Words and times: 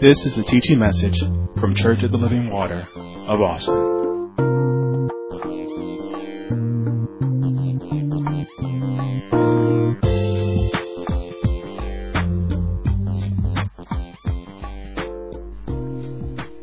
This 0.00 0.24
is 0.26 0.38
a 0.38 0.44
teaching 0.44 0.78
message 0.78 1.18
from 1.60 1.74
Church 1.74 2.04
of 2.04 2.12
the 2.12 2.18
Living 2.18 2.52
Water 2.52 2.86
of 3.26 3.40
Austin. 3.40 3.74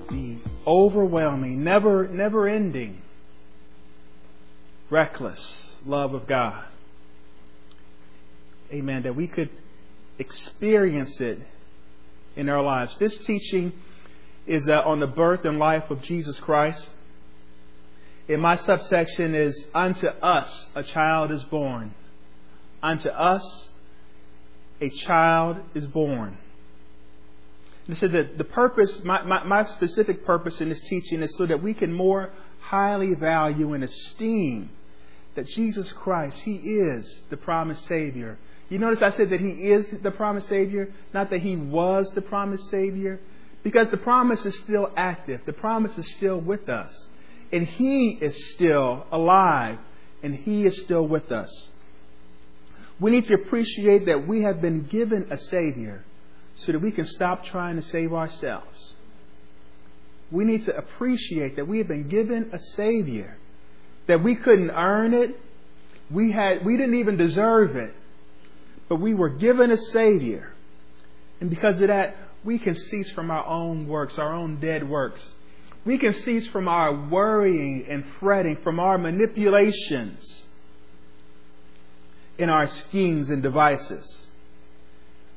The 0.09 0.37
overwhelming, 0.65 1.61
never 1.61 2.07
never 2.07 2.47
ending, 2.47 3.01
reckless 4.89 5.75
love 5.85 6.13
of 6.13 6.25
God. 6.25 6.63
Amen. 8.71 9.03
That 9.03 9.17
we 9.17 9.27
could 9.27 9.49
experience 10.19 11.19
it 11.19 11.39
in 12.35 12.49
our 12.49 12.61
lives. 12.61 12.97
This 12.97 13.17
teaching 13.19 13.73
is 14.45 14.69
uh, 14.69 14.81
on 14.81 14.99
the 14.99 15.07
birth 15.07 15.45
and 15.45 15.57
life 15.57 15.89
of 15.89 16.01
Jesus 16.01 16.39
Christ. 16.39 16.93
In 18.27 18.39
my 18.39 18.55
subsection 18.55 19.35
is 19.35 19.67
unto 19.73 20.07
us 20.07 20.67
a 20.75 20.83
child 20.83 21.31
is 21.31 21.43
born. 21.43 21.93
Unto 22.81 23.09
us 23.09 23.73
a 24.81 24.89
child 24.89 25.57
is 25.73 25.85
born. 25.87 26.37
And 27.87 27.97
so 27.97 28.07
the, 28.07 28.29
the 28.35 28.43
purpose, 28.43 29.03
my, 29.03 29.21
my, 29.23 29.43
my 29.43 29.63
specific 29.65 30.25
purpose 30.25 30.59
in 30.59 30.69
this 30.69 30.81
teaching 30.81 31.21
is 31.21 31.35
so 31.37 31.45
that 31.45 31.61
we 31.61 31.73
can 31.73 31.93
more 31.93 32.31
highly 32.59 33.13
value 33.13 33.73
and 33.73 33.83
esteem 33.83 34.71
that 35.35 35.47
Jesus 35.47 35.91
Christ, 35.91 36.41
He 36.41 36.55
is 36.55 37.23
the 37.29 37.37
promised 37.37 37.85
Savior 37.85 38.39
you 38.69 38.79
notice 38.79 39.01
I 39.01 39.11
said 39.11 39.29
that 39.29 39.39
He 39.39 39.49
is 39.49 39.93
the 40.01 40.11
promised 40.11 40.47
Savior, 40.47 40.91
not 41.13 41.29
that 41.29 41.41
He 41.41 41.55
was 41.55 42.09
the 42.15 42.21
promised 42.21 42.69
Savior, 42.69 43.19
because 43.63 43.89
the 43.89 43.97
promise 43.97 44.45
is 44.45 44.57
still 44.59 44.91
active. 44.97 45.41
The 45.45 45.53
promise 45.53 45.97
is 45.97 46.11
still 46.13 46.39
with 46.39 46.67
us. 46.67 47.07
And 47.51 47.65
He 47.65 48.17
is 48.19 48.53
still 48.53 49.05
alive, 49.11 49.77
and 50.23 50.35
He 50.35 50.65
is 50.65 50.81
still 50.81 51.07
with 51.07 51.31
us. 51.31 51.69
We 52.99 53.11
need 53.11 53.25
to 53.25 53.35
appreciate 53.35 54.07
that 54.07 54.27
we 54.27 54.43
have 54.43 54.61
been 54.61 54.85
given 54.85 55.27
a 55.29 55.37
Savior 55.37 56.03
so 56.55 56.71
that 56.71 56.79
we 56.79 56.91
can 56.91 57.05
stop 57.05 57.45
trying 57.45 57.75
to 57.75 57.81
save 57.81 58.13
ourselves. 58.13 58.93
We 60.31 60.45
need 60.45 60.63
to 60.65 60.75
appreciate 60.75 61.57
that 61.57 61.67
we 61.67 61.77
have 61.79 61.87
been 61.87 62.07
given 62.07 62.49
a 62.51 62.59
Savior, 62.59 63.37
that 64.07 64.23
we 64.23 64.35
couldn't 64.35 64.71
earn 64.71 65.13
it, 65.13 65.39
we, 66.09 66.31
had, 66.31 66.65
we 66.65 66.77
didn't 66.77 66.95
even 66.95 67.17
deserve 67.17 67.75
it 67.75 67.93
but 68.87 68.97
we 68.97 69.13
were 69.13 69.29
given 69.29 69.71
a 69.71 69.77
Savior. 69.77 70.53
And 71.41 71.49
because 71.49 71.81
of 71.81 71.87
that, 71.87 72.15
we 72.43 72.59
can 72.59 72.75
cease 72.75 73.11
from 73.11 73.31
our 73.31 73.45
own 73.45 73.87
works, 73.87 74.17
our 74.17 74.33
own 74.33 74.59
dead 74.59 74.87
works. 74.87 75.21
We 75.83 75.97
can 75.97 76.13
cease 76.13 76.47
from 76.47 76.67
our 76.67 77.07
worrying 77.09 77.85
and 77.89 78.05
fretting, 78.19 78.57
from 78.57 78.79
our 78.79 78.97
manipulations 78.97 80.47
in 82.37 82.49
our 82.49 82.67
schemes 82.67 83.29
and 83.29 83.41
devices. 83.41 84.29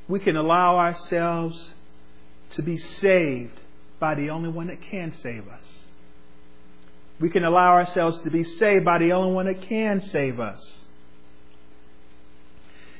We 0.07 0.19
can 0.19 0.35
allow 0.35 0.77
ourselves 0.77 1.75
to 2.51 2.61
be 2.61 2.77
saved 2.77 3.59
by 3.99 4.15
the 4.15 4.31
only 4.31 4.49
one 4.49 4.67
that 4.67 4.81
can 4.81 5.13
save 5.13 5.47
us. 5.47 5.85
We 7.19 7.29
can 7.29 7.43
allow 7.43 7.73
ourselves 7.73 8.19
to 8.19 8.31
be 8.31 8.43
saved 8.43 8.85
by 8.85 8.97
the 8.97 9.11
only 9.11 9.33
one 9.33 9.45
that 9.45 9.61
can 9.61 9.99
save 9.99 10.39
us. 10.39 10.85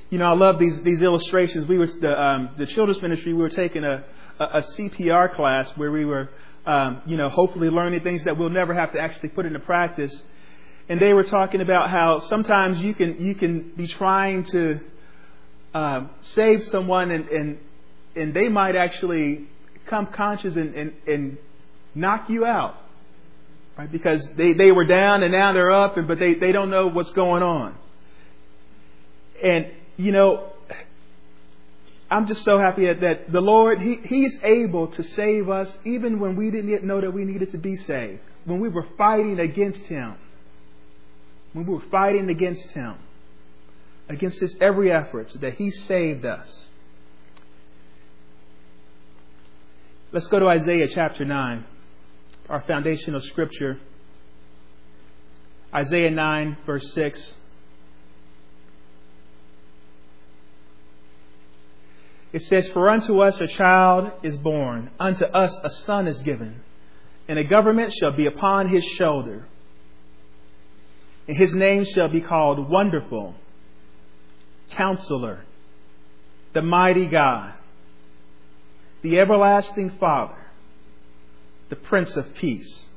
You 0.09 0.17
know, 0.17 0.25
I 0.25 0.35
love 0.35 0.57
these 0.57 0.81
these 0.81 1.01
illustrations. 1.01 1.67
We 1.67 1.78
were 1.78 1.88
the 1.88 2.19
um, 2.19 2.50
the 2.57 2.66
children's 2.66 3.01
ministry. 3.01 3.34
We 3.34 3.41
were 3.41 3.50
taking 3.50 3.84
a, 3.84 4.03
a, 4.39 4.44
a 4.44 4.61
CPR 4.61 5.34
class 5.34 5.72
where 5.78 5.91
we 5.91 6.06
were, 6.06 6.29
um, 6.66 7.01
you 7.06 7.16
know, 7.16 7.29
hopefully 7.29 7.69
learning 7.69 8.01
things 8.01 8.23
that 8.23 8.38
we'll 8.38 8.50
never 8.50 8.73
have 8.73 8.91
to 8.94 9.00
actually 9.00 9.29
put 9.29 9.45
into 9.45 9.59
practice. 9.59 10.23
And 10.88 11.00
they 11.00 11.13
were 11.13 11.23
talking 11.23 11.61
about 11.61 11.91
how 11.91 12.19
sometimes 12.19 12.81
you 12.81 12.95
can 12.95 13.23
you 13.23 13.35
can 13.35 13.72
be 13.78 13.88
trying 13.88 14.44
to 14.45 14.79
uh, 15.75 16.07
save 16.22 16.66
someone 16.66 17.11
and, 17.11 17.28
and 17.29 17.59
and 18.16 18.34
they 18.34 18.50
might 18.50 18.75
actually 18.75 19.47
come 19.85 20.07
conscious 20.07 20.55
and, 20.55 20.75
and, 20.75 20.94
and 21.07 21.38
knock 21.95 22.29
you 22.29 22.45
out, 22.45 22.78
right? 23.78 23.91
Because 23.91 24.28
they, 24.35 24.53
they 24.53 24.72
were 24.72 24.85
down 24.85 25.23
and 25.23 25.31
now 25.31 25.53
they're 25.53 25.72
up, 25.72 25.97
and 25.97 26.07
but 26.07 26.19
they, 26.19 26.35
they 26.35 26.51
don't 26.51 26.69
know 26.69 26.88
what's 26.88 27.11
going 27.11 27.44
on. 27.44 27.75
And 29.41 29.67
you 29.99 30.13
know, 30.13 30.53
I'm 32.09 32.25
just 32.25 32.43
so 32.43 32.57
happy 32.57 32.85
that, 32.85 33.31
the 33.31 33.41
Lord, 33.41 33.81
he, 33.81 33.97
He's 34.05 34.37
able 34.43 34.87
to 34.87 35.03
save 35.03 35.49
us 35.49 35.77
even 35.83 36.21
when 36.21 36.37
we 36.37 36.49
didn't 36.49 36.69
yet 36.69 36.85
know 36.85 37.01
that 37.01 37.11
we 37.11 37.25
needed 37.25 37.51
to 37.51 37.57
be 37.57 37.75
saved. 37.75 38.21
When 38.45 38.61
we 38.61 38.69
were 38.69 38.87
fighting 38.97 39.41
against 39.41 39.85
Him. 39.87 40.15
When 41.51 41.67
we 41.67 41.73
were 41.73 41.83
fighting 41.91 42.29
against 42.29 42.71
Him. 42.71 42.95
Against 44.07 44.39
His 44.39 44.55
every 44.61 44.89
effort, 44.89 45.31
so 45.31 45.39
that 45.39 45.55
He 45.55 45.69
saved 45.69 46.25
us. 46.25 46.67
Let's 50.13 50.27
go 50.27 50.39
to 50.39 50.47
Isaiah 50.47 50.87
chapter 50.87 51.25
9, 51.25 51.66
our 52.47 52.61
foundational 52.61 53.19
scripture. 53.19 53.79
Isaiah 55.75 56.09
9, 56.09 56.57
verse 56.66 56.93
6. 56.93 57.35
It 62.31 62.44
says, 62.44 62.67
For 62.67 62.90
unto 62.90 63.22
us 63.22 63.41
a 63.41 63.47
child 63.47 64.12
is 64.22 64.38
born, 64.38 64.91
unto 65.00 65.25
us 65.25 65.57
a 65.63 65.69
son 65.69 66.07
is 66.07 66.22
given, 66.22 66.62
and 67.28 67.40
a 67.40 67.44
government 67.44 67.91
shall 67.94 68.12
be 68.12 68.28
upon 68.28 68.67
his 68.67 68.85
shoulder. 68.85 69.47
And 71.28 71.35
his 71.35 71.53
name 71.53 71.85
shall 71.85 72.07
be 72.07 72.22
called 72.22 72.69
Wonderful, 72.69 73.35
Counselor, 74.72 75.45
the 76.53 76.62
Mighty 76.62 77.07
God, 77.07 77.53
the 79.01 79.19
Everlasting 79.19 79.91
Father, 80.00 80.38
the 81.69 81.75
Prince 81.75 82.16
of 82.16 82.35
Peace. 82.35 82.88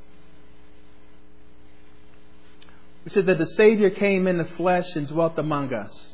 We 3.03 3.09
said 3.09 3.25
that 3.25 3.37
the 3.37 3.45
Savior 3.45 3.89
came 3.89 4.27
in 4.27 4.37
the 4.37 4.45
flesh 4.45 4.95
and 4.95 5.07
dwelt 5.07 5.37
among 5.37 5.73
us. 5.73 6.12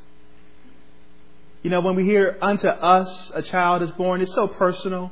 You 1.61 1.69
know, 1.69 1.81
when 1.81 1.95
we 1.95 2.05
hear 2.05 2.37
unto 2.41 2.67
us 2.67 3.31
a 3.35 3.41
child 3.41 3.81
is 3.81 3.91
born, 3.91 4.21
it's 4.21 4.33
so 4.33 4.47
personal. 4.47 5.11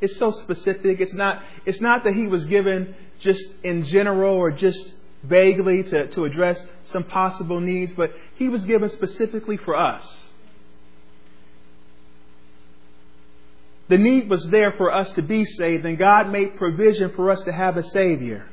It's 0.00 0.16
so 0.16 0.30
specific. 0.30 1.00
It's 1.00 1.14
not, 1.14 1.42
it's 1.64 1.80
not 1.80 2.04
that 2.04 2.14
he 2.14 2.26
was 2.26 2.44
given 2.44 2.94
just 3.18 3.44
in 3.64 3.84
general 3.84 4.36
or 4.36 4.50
just 4.50 4.94
vaguely 5.24 5.82
to, 5.82 6.06
to 6.08 6.24
address 6.24 6.64
some 6.84 7.04
possible 7.04 7.60
needs, 7.60 7.92
but 7.92 8.12
he 8.36 8.48
was 8.48 8.64
given 8.64 8.88
specifically 8.90 9.56
for 9.56 9.76
us. 9.76 10.30
The 13.88 13.98
need 13.98 14.28
was 14.28 14.48
there 14.50 14.72
for 14.72 14.92
us 14.92 15.10
to 15.12 15.22
be 15.22 15.44
saved, 15.44 15.86
and 15.86 15.96
God 15.96 16.30
made 16.30 16.56
provision 16.56 17.12
for 17.14 17.30
us 17.30 17.42
to 17.42 17.52
have 17.52 17.76
a 17.76 17.82
Savior. 17.82 18.48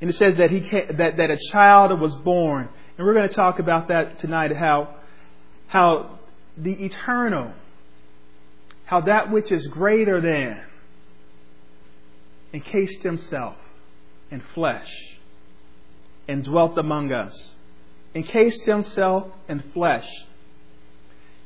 And 0.00 0.08
it 0.08 0.14
says 0.14 0.36
that, 0.36 0.50
he 0.50 0.60
came, 0.60 0.96
that, 0.96 1.16
that 1.16 1.30
a 1.30 1.38
child 1.50 1.98
was 2.00 2.14
born. 2.14 2.68
And 3.00 3.06
we're 3.06 3.14
going 3.14 3.30
to 3.30 3.34
talk 3.34 3.60
about 3.60 3.88
that 3.88 4.18
tonight 4.18 4.54
how, 4.54 4.94
how 5.68 6.18
the 6.58 6.84
eternal, 6.84 7.54
how 8.84 9.00
that 9.00 9.32
which 9.32 9.50
is 9.50 9.66
greater 9.68 10.20
than, 10.20 10.60
encased 12.52 13.02
himself 13.02 13.56
in 14.30 14.42
flesh 14.54 14.92
and 16.28 16.44
dwelt 16.44 16.76
among 16.76 17.10
us. 17.10 17.54
Encased 18.14 18.66
himself 18.66 19.28
in 19.48 19.60
flesh. 19.72 20.06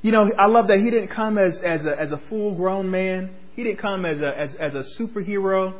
You 0.02 0.10
know, 0.10 0.28
I 0.36 0.46
love 0.46 0.66
that 0.66 0.80
he 0.80 0.90
didn't 0.90 1.12
come 1.12 1.38
as, 1.38 1.62
as 1.62 1.86
a, 1.86 1.96
as 1.96 2.10
a 2.10 2.18
full 2.28 2.56
grown 2.56 2.90
man. 2.90 3.30
He 3.54 3.62
didn't 3.62 3.78
come 3.78 4.04
as 4.04 4.20
a, 4.20 4.36
as, 4.36 4.56
as 4.56 4.74
a 4.74 4.82
superhero. 5.00 5.72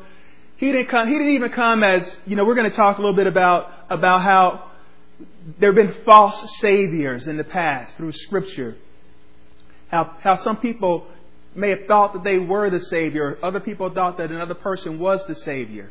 He 0.56 0.71
didn't 0.71 0.87
come, 0.87 1.09
he 1.09 1.15
didn't 1.15 1.35
even 1.35 1.50
come 1.50 1.82
as, 1.82 2.17
you 2.26 2.37
know, 2.37 2.44
we're 2.44 2.55
going 2.55 2.71
to 2.71 2.76
talk 2.76 2.99
a 2.99 3.00
little 3.00 3.17
bit 3.17 3.26
about, 3.26 3.73
about 3.91 4.23
how 4.23 4.71
there 5.58 5.72
have 5.72 5.76
been 5.76 6.05
false 6.05 6.58
saviors 6.58 7.28
in 7.28 7.37
the 7.37 7.44
past 7.44 7.96
through 7.96 8.12
Scripture. 8.12 8.76
How, 9.88 10.16
how 10.20 10.37
some 10.37 10.56
people 10.56 11.06
may 11.55 11.70
have 11.70 11.87
thought 11.87 12.14
that 12.14 12.25
they 12.25 12.38
were 12.38 12.70
the 12.70 12.81
Savior, 12.81 13.38
other 13.43 13.61
people 13.61 13.90
thought 13.90 14.19
that 14.19 14.31
another 14.31 14.55
person 14.55 14.99
was 14.99 15.25
the 15.26 15.34
Savior. 15.34 15.90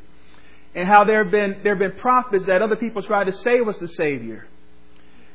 And 0.75 0.87
how 0.87 1.03
there 1.03 1.23
have 1.23 1.31
been, 1.31 1.59
there 1.63 1.75
have 1.75 1.79
been 1.79 1.99
prophets 1.99 2.45
that 2.45 2.61
other 2.61 2.75
people 2.75 3.01
tried 3.01 3.25
to 3.25 3.31
say 3.31 3.61
was 3.61 3.77
the 3.77 3.87
Savior. 3.87 4.47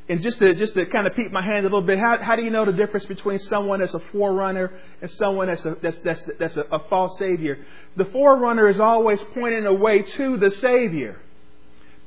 And 0.09 0.21
just 0.21 0.39
to, 0.39 0.53
just 0.55 0.73
to 0.73 0.85
kind 0.87 1.07
of 1.07 1.15
peek 1.15 1.31
my 1.31 1.41
hand 1.41 1.59
a 1.59 1.69
little 1.69 1.81
bit, 1.81 1.99
how, 1.99 2.17
how 2.21 2.35
do 2.35 2.43
you 2.43 2.49
know 2.49 2.65
the 2.65 2.73
difference 2.73 3.05
between 3.05 3.39
someone 3.39 3.79
that's 3.79 3.93
a 3.93 3.99
forerunner 4.11 4.71
and 5.01 5.09
someone 5.09 5.47
that's 5.47 5.65
a, 5.65 5.77
that's, 5.81 5.99
that's, 5.99 6.23
that's 6.39 6.57
a, 6.57 6.63
a 6.71 6.79
false 6.89 7.17
Savior? 7.17 7.59
The 7.95 8.05
forerunner 8.05 8.67
is 8.67 8.79
always 8.79 9.21
pointing 9.35 9.65
a 9.65 9.73
way 9.73 10.01
to 10.01 10.37
the 10.37 10.51
Savior 10.51 11.19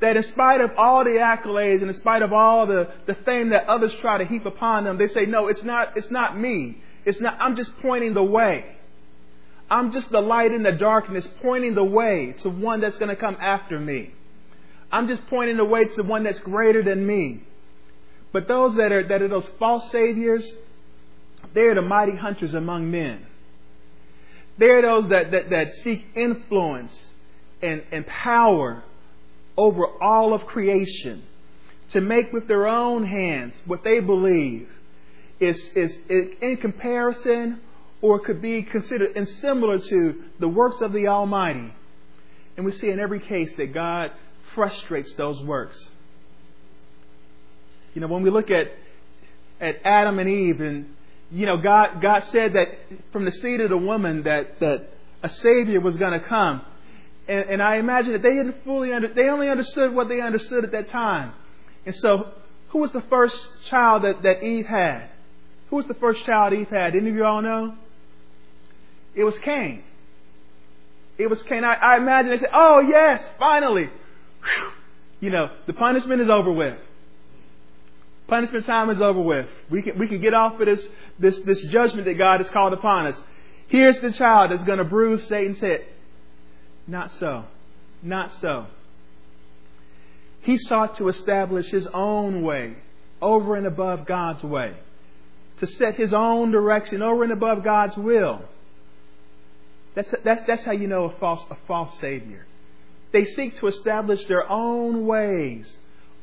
that 0.02 0.16
in 0.16 0.22
spite 0.24 0.60
of 0.60 0.72
all 0.76 1.04
the 1.04 1.10
accolades 1.10 1.80
and 1.80 1.88
in 1.88 1.94
spite 1.94 2.22
of 2.22 2.32
all 2.32 2.66
the, 2.66 2.88
the 3.06 3.14
fame 3.24 3.50
that 3.50 3.66
others 3.68 3.94
try 4.00 4.18
to 4.18 4.24
heap 4.24 4.44
upon 4.44 4.82
them, 4.82 4.98
they 4.98 5.06
say, 5.06 5.26
no, 5.26 5.46
it's 5.46 5.62
not, 5.62 5.96
it's 5.96 6.10
not 6.10 6.38
me. 6.38 6.76
It's 7.04 7.20
not, 7.20 7.38
I'm 7.40 7.54
just 7.54 7.70
pointing 7.78 8.12
the 8.12 8.22
way. 8.22 8.64
I'm 9.70 9.92
just 9.92 10.10
the 10.10 10.20
light 10.20 10.52
in 10.52 10.64
the 10.64 10.72
darkness, 10.72 11.26
pointing 11.40 11.76
the 11.76 11.84
way 11.84 12.34
to 12.38 12.50
one 12.50 12.80
that's 12.80 12.96
going 12.96 13.10
to 13.10 13.16
come 13.16 13.36
after 13.40 13.78
me. 13.78 14.10
I'm 14.90 15.06
just 15.06 15.24
pointing 15.28 15.56
the 15.56 15.64
way 15.64 15.84
to 15.84 16.02
one 16.02 16.24
that's 16.24 16.40
greater 16.40 16.82
than 16.82 17.06
me. 17.06 17.44
But 18.32 18.48
those 18.48 18.74
that 18.74 18.90
are, 18.90 19.06
that 19.06 19.22
are 19.22 19.28
those 19.28 19.48
false 19.60 19.88
saviors, 19.92 20.52
they're 21.54 21.76
the 21.76 21.82
mighty 21.82 22.16
hunters 22.16 22.54
among 22.54 22.90
men. 22.90 23.24
They're 24.58 24.82
those 24.82 25.08
that, 25.10 25.30
that, 25.30 25.50
that 25.50 25.72
seek 25.72 26.04
influence 26.16 27.12
and, 27.62 27.84
and 27.92 28.04
power 28.04 28.82
over 29.56 29.86
all 30.02 30.34
of 30.34 30.46
creation 30.46 31.22
to 31.90 32.00
make 32.00 32.32
with 32.32 32.48
their 32.48 32.66
own 32.66 33.06
hands 33.06 33.54
what 33.66 33.84
they 33.84 34.00
believe 34.00 34.68
is, 35.40 35.58
is, 35.74 35.98
is 36.08 36.28
in 36.40 36.56
comparison 36.56 37.60
or 38.00 38.18
could 38.18 38.40
be 38.40 38.62
considered 38.62 39.16
and 39.16 39.28
similar 39.28 39.78
to 39.78 40.22
the 40.38 40.48
works 40.48 40.80
of 40.80 40.92
the 40.92 41.06
Almighty. 41.06 41.72
And 42.56 42.66
we 42.66 42.72
see 42.72 42.90
in 42.90 42.98
every 42.98 43.20
case 43.20 43.52
that 43.56 43.72
God 43.72 44.10
frustrates 44.54 45.14
those 45.14 45.40
works. 45.42 45.78
You 47.94 48.00
know, 48.00 48.08
when 48.08 48.22
we 48.22 48.30
look 48.30 48.50
at 48.50 48.66
at 49.60 49.76
Adam 49.84 50.18
and 50.18 50.28
Eve, 50.28 50.60
and 50.60 50.94
you 51.30 51.46
know, 51.46 51.58
God 51.58 52.00
God 52.00 52.24
said 52.24 52.54
that 52.54 52.68
from 53.12 53.24
the 53.24 53.30
seed 53.30 53.60
of 53.60 53.70
the 53.70 53.76
woman 53.76 54.24
that 54.24 54.58
that 54.60 54.88
a 55.22 55.28
Savior 55.28 55.80
was 55.80 55.96
going 55.96 56.18
to 56.18 56.26
come, 56.26 56.62
and, 57.28 57.50
and 57.50 57.62
I 57.62 57.76
imagine 57.76 58.12
that 58.12 58.22
they 58.22 58.34
didn't 58.34 58.64
fully 58.64 58.92
under, 58.92 59.12
they 59.12 59.28
only 59.28 59.48
understood 59.48 59.94
what 59.94 60.08
they 60.08 60.20
understood 60.20 60.64
at 60.64 60.72
that 60.72 60.88
time, 60.88 61.32
and 61.86 61.94
so 61.94 62.28
who 62.68 62.78
was 62.78 62.92
the 62.92 63.02
first 63.02 63.36
child 63.66 64.04
that 64.04 64.22
that 64.22 64.42
Eve 64.42 64.66
had? 64.66 65.08
Who 65.70 65.76
was 65.76 65.86
the 65.86 65.94
first 65.94 66.24
child 66.24 66.52
Eve 66.52 66.68
had? 66.68 66.94
Any 66.94 67.10
of 67.10 67.14
you 67.16 67.24
all 67.24 67.42
know? 67.42 67.74
It 69.14 69.24
was 69.24 69.38
Cain. 69.38 69.82
It 71.18 71.28
was 71.28 71.42
Cain. 71.42 71.64
I, 71.64 71.74
I 71.74 71.96
imagine 71.96 72.30
they 72.30 72.38
said, 72.38 72.50
"Oh 72.52 72.80
yes, 72.80 73.22
finally." 73.38 73.90
Whew. 74.42 74.72
You 75.22 75.30
know, 75.30 75.50
the 75.66 75.72
punishment 75.72 76.20
is 76.20 76.28
over 76.28 76.50
with. 76.50 76.76
Punishment 78.26 78.66
time 78.66 78.90
is 78.90 79.00
over 79.00 79.20
with. 79.20 79.46
We 79.70 79.80
can, 79.82 79.96
we 79.96 80.08
can 80.08 80.20
get 80.20 80.34
off 80.34 80.58
of 80.58 80.66
this, 80.66 80.88
this, 81.16 81.38
this 81.38 81.62
judgment 81.66 82.06
that 82.06 82.18
God 82.18 82.40
has 82.40 82.50
called 82.50 82.72
upon 82.72 83.06
us. 83.06 83.16
Here's 83.68 83.98
the 84.00 84.10
child 84.10 84.50
that's 84.50 84.64
going 84.64 84.78
to 84.78 84.84
bruise 84.84 85.22
Satan's 85.28 85.60
head. 85.60 85.84
Not 86.86 87.10
so. 87.12 87.44
Not 88.02 88.32
so. 88.32 88.66
He 90.40 90.58
sought 90.58 90.96
to 90.96 91.08
establish 91.08 91.70
his 91.70 91.86
own 91.86 92.42
way 92.42 92.76
over 93.20 93.54
and 93.54 93.66
above 93.66 94.06
God's 94.06 94.42
way, 94.42 94.74
to 95.58 95.66
set 95.66 95.94
his 95.94 96.12
own 96.12 96.50
direction 96.50 97.02
over 97.02 97.22
and 97.22 97.32
above 97.32 97.62
God's 97.62 97.96
will. 97.96 98.42
That's, 99.94 100.12
that's, 100.24 100.42
that's 100.46 100.64
how 100.64 100.72
you 100.72 100.88
know 100.88 101.04
a 101.04 101.18
false, 101.18 101.44
a 101.50 101.56
false 101.68 101.96
Savior. 102.00 102.46
They 103.12 103.24
seek 103.24 103.58
to 103.58 103.68
establish 103.68 104.24
their 104.26 104.50
own 104.50 105.06
ways 105.06 105.76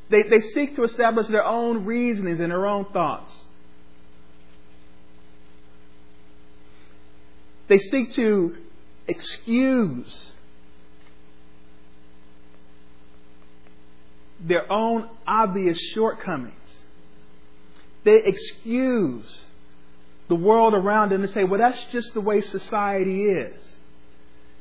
they, 0.10 0.24
they 0.24 0.40
seek 0.40 0.76
to 0.76 0.84
establish 0.84 1.28
their 1.28 1.46
own 1.46 1.86
reasonings 1.86 2.40
and 2.40 2.52
their 2.52 2.66
own 2.68 2.86
thoughts. 2.86 3.32
They 7.68 7.78
seek 7.78 8.12
to 8.14 8.58
excuse 9.08 10.34
their 14.42 14.72
own 14.72 15.10
obvious 15.28 15.78
shortcomings. 15.94 16.54
They 18.04 18.24
excuse 18.24 19.46
the 20.30 20.36
world 20.36 20.74
around 20.74 21.12
them 21.12 21.22
and 21.22 21.30
say, 21.30 21.44
well, 21.44 21.60
that's 21.60 21.84
just 21.86 22.14
the 22.14 22.22
way 22.22 22.42
society 22.42 23.26
is. 23.26 23.78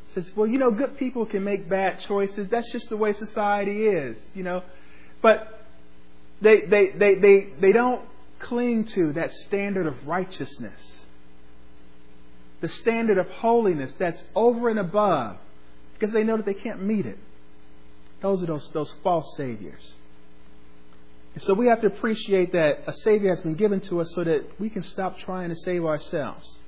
says, 0.09 0.31
well, 0.35 0.47
you 0.47 0.59
know, 0.59 0.71
good 0.71 0.99
people 0.99 1.27
can 1.27 1.45
make 1.45 1.69
bad 1.69 2.01
choices. 2.01 2.49
That's 2.49 2.71
just 2.73 2.89
the 2.89 2.97
way 2.97 3.13
society 3.13 3.87
is. 3.87 4.31
You 4.35 4.43
know, 4.43 4.63
but 5.23 5.65
they, 6.41 6.63
they, 6.63 6.91
they, 6.91 7.15
they, 7.17 7.49
they 7.61 7.73
don't 7.73 8.03
cling 8.39 8.85
to 8.87 9.13
that 9.15 9.33
standard 9.33 9.87
of 9.87 10.07
righteousness, 10.07 11.01
the 12.61 12.69
standard 12.69 13.19
of 13.19 13.29
holiness 13.29 13.93
that's 13.99 14.25
over 14.35 14.69
and 14.69 14.79
above, 14.79 15.37
because 15.95 16.13
they 16.13 16.25
know 16.25 16.37
that 16.37 16.47
they 16.47 16.55
can't 16.55 16.83
meet 16.83 17.07
it. 17.07 17.19
Those 18.21 18.43
are 18.43 18.47
those, 18.47 18.71
those 18.73 18.93
false 19.03 19.37
saviors. 19.37 19.95
And 21.35 21.43
so 21.43 21.55
we 21.55 21.67
have 21.67 21.81
to 21.83 21.87
appreciate 21.87 22.53
that 22.53 22.83
a 22.87 22.93
Savior 22.93 23.29
has 23.29 23.41
been 23.41 23.55
given 23.55 23.81
to 23.83 24.01
us 24.01 24.13
so 24.15 24.25
that 24.25 24.59
we 24.59 24.71
can 24.71 24.83
stop 24.83 25.19
trying 25.19 25.51
to 25.51 25.57
save 25.57 25.85
ourselves. 25.85 26.59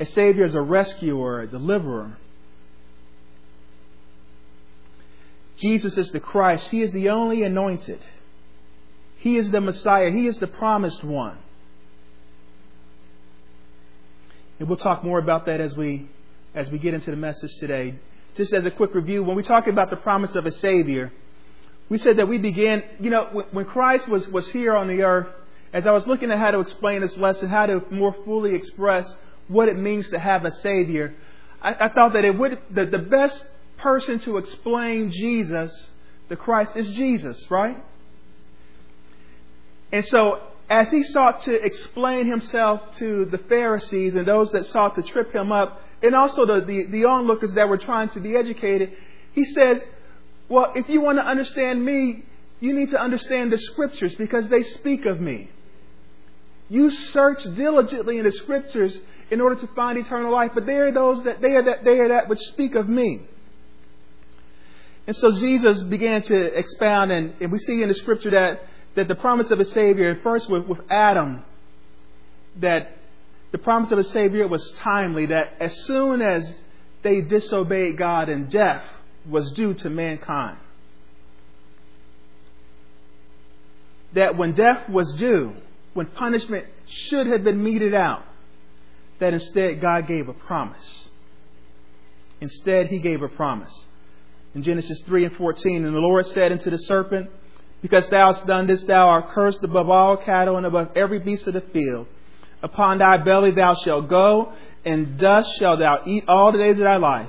A 0.00 0.06
Savior 0.06 0.44
is 0.44 0.54
a 0.54 0.62
rescuer, 0.62 1.42
a 1.42 1.46
deliverer. 1.46 2.16
Jesus 5.58 5.98
is 5.98 6.10
the 6.12 6.20
Christ. 6.20 6.70
He 6.70 6.80
is 6.80 6.92
the 6.92 7.10
only 7.10 7.42
anointed. 7.42 8.00
He 9.18 9.36
is 9.36 9.50
the 9.50 9.60
Messiah. 9.60 10.10
He 10.10 10.26
is 10.26 10.38
the 10.38 10.46
promised 10.46 11.04
one. 11.04 11.38
And 14.58 14.68
we'll 14.68 14.78
talk 14.78 15.04
more 15.04 15.18
about 15.18 15.46
that 15.46 15.60
as 15.60 15.76
we 15.76 16.08
as 16.54 16.70
we 16.70 16.78
get 16.78 16.94
into 16.94 17.10
the 17.10 17.16
message 17.16 17.54
today. 17.58 17.94
Just 18.34 18.54
as 18.54 18.64
a 18.64 18.70
quick 18.70 18.94
review, 18.94 19.22
when 19.22 19.36
we 19.36 19.42
talk 19.42 19.66
about 19.66 19.90
the 19.90 19.96
promise 19.96 20.34
of 20.34 20.46
a 20.46 20.50
Savior, 20.50 21.12
we 21.88 21.98
said 21.98 22.16
that 22.16 22.28
we 22.28 22.38
began, 22.38 22.82
you 22.98 23.10
know, 23.10 23.44
when 23.50 23.66
Christ 23.66 24.08
was, 24.08 24.26
was 24.28 24.48
here 24.50 24.74
on 24.74 24.88
the 24.88 25.02
earth, 25.02 25.28
as 25.72 25.86
I 25.86 25.92
was 25.92 26.06
looking 26.06 26.30
at 26.30 26.38
how 26.38 26.50
to 26.50 26.60
explain 26.60 27.02
this 27.02 27.16
lesson, 27.16 27.48
how 27.48 27.66
to 27.66 27.82
more 27.90 28.14
fully 28.24 28.54
express 28.54 29.14
what 29.48 29.68
it 29.68 29.76
means 29.76 30.08
to 30.10 30.18
have 30.18 30.44
a 30.44 30.50
Savior, 30.50 31.14
I, 31.60 31.74
I 31.80 31.88
thought 31.88 32.14
that 32.14 32.24
it 32.24 32.38
would, 32.38 32.58
the, 32.70 32.86
the 32.86 32.98
best 32.98 33.44
person 33.76 34.18
to 34.20 34.38
explain 34.38 35.10
Jesus, 35.10 35.90
the 36.28 36.36
Christ, 36.36 36.72
is 36.76 36.90
Jesus, 36.92 37.50
right? 37.50 37.76
And 39.90 40.04
so, 40.06 40.40
as 40.70 40.90
he 40.90 41.02
sought 41.02 41.42
to 41.42 41.54
explain 41.62 42.26
himself 42.26 42.80
to 42.96 43.26
the 43.26 43.36
Pharisees 43.36 44.14
and 44.14 44.26
those 44.26 44.50
that 44.52 44.64
sought 44.64 44.94
to 44.94 45.02
trip 45.02 45.34
him 45.34 45.52
up, 45.52 45.82
and 46.02 46.14
also 46.14 46.46
the, 46.46 46.64
the, 46.64 46.86
the 46.86 47.04
onlookers 47.04 47.54
that 47.54 47.68
were 47.68 47.78
trying 47.78 48.08
to 48.10 48.20
be 48.20 48.36
educated, 48.36 48.92
he 49.32 49.44
says, 49.44 49.82
Well, 50.48 50.72
if 50.74 50.88
you 50.88 51.00
want 51.00 51.18
to 51.18 51.24
understand 51.24 51.84
me, 51.84 52.24
you 52.60 52.74
need 52.74 52.90
to 52.90 53.00
understand 53.00 53.52
the 53.52 53.58
scriptures 53.58 54.14
because 54.14 54.48
they 54.48 54.62
speak 54.62 55.06
of 55.06 55.20
me. 55.20 55.50
You 56.68 56.90
search 56.90 57.42
diligently 57.54 58.18
in 58.18 58.24
the 58.24 58.32
scriptures 58.32 58.98
in 59.30 59.40
order 59.40 59.56
to 59.56 59.66
find 59.68 59.98
eternal 59.98 60.32
life, 60.32 60.52
but 60.54 60.66
they 60.66 60.76
are 60.76 60.92
those 60.92 61.22
that 61.24 61.40
they 61.40 61.54
are 61.54 61.62
that 61.62 61.84
they 61.84 61.98
are 61.98 62.08
that 62.08 62.28
which 62.28 62.38
speak 62.38 62.74
of 62.74 62.88
me. 62.88 63.22
And 65.06 65.16
so 65.16 65.32
Jesus 65.32 65.82
began 65.82 66.22
to 66.22 66.58
expound, 66.58 67.10
and, 67.10 67.34
and 67.40 67.50
we 67.50 67.58
see 67.58 67.82
in 67.82 67.88
the 67.88 67.94
scripture 67.94 68.30
that, 68.30 68.62
that 68.94 69.08
the 69.08 69.16
promise 69.16 69.50
of 69.50 69.58
a 69.58 69.64
Savior, 69.64 70.20
first 70.22 70.48
with, 70.48 70.66
with 70.66 70.80
Adam, 70.90 71.44
that 72.56 72.96
the 73.52 73.58
promise 73.58 73.92
of 73.92 73.98
a 73.98 74.04
Savior 74.04 74.48
was 74.48 74.72
timely, 74.78 75.26
that 75.26 75.54
as 75.60 75.84
soon 75.84 76.22
as 76.22 76.62
they 77.02 77.20
disobeyed 77.20 77.98
God 77.98 78.28
and 78.28 78.50
death 78.50 78.82
was 79.28 79.52
due 79.52 79.74
to 79.74 79.90
mankind. 79.90 80.56
That 84.14 84.36
when 84.36 84.52
death 84.52 84.88
was 84.88 85.14
due, 85.14 85.54
when 85.94 86.06
punishment 86.06 86.66
should 86.86 87.26
have 87.26 87.44
been 87.44 87.62
meted 87.62 87.94
out, 87.94 88.24
that 89.20 89.34
instead 89.34 89.80
God 89.80 90.06
gave 90.06 90.28
a 90.28 90.32
promise. 90.32 91.08
Instead, 92.40 92.88
He 92.88 92.98
gave 92.98 93.22
a 93.22 93.28
promise 93.28 93.86
in 94.54 94.62
Genesis 94.62 95.00
3 95.02 95.26
and 95.26 95.36
14. 95.36 95.84
And 95.84 95.94
the 95.94 96.00
Lord 96.00 96.26
said 96.26 96.52
unto 96.52 96.70
the 96.70 96.78
serpent, 96.78 97.30
Because 97.82 98.08
thou 98.08 98.32
hast 98.32 98.46
done 98.46 98.66
this, 98.66 98.82
thou 98.82 99.08
art 99.08 99.28
cursed 99.28 99.62
above 99.62 99.88
all 99.88 100.16
cattle 100.16 100.56
and 100.56 100.66
above 100.66 100.90
every 100.96 101.18
beast 101.18 101.46
of 101.46 101.54
the 101.54 101.60
field. 101.60 102.06
Upon 102.62 102.98
thy 102.98 103.16
belly 103.18 103.50
thou 103.50 103.74
shalt 103.74 104.08
go, 104.08 104.52
and 104.84 105.18
dust 105.18 105.50
shalt 105.58 105.80
thou 105.80 106.02
eat 106.06 106.24
all 106.28 106.52
the 106.52 106.58
days 106.58 106.78
of 106.78 106.84
thy 106.84 106.96
life. 106.96 107.28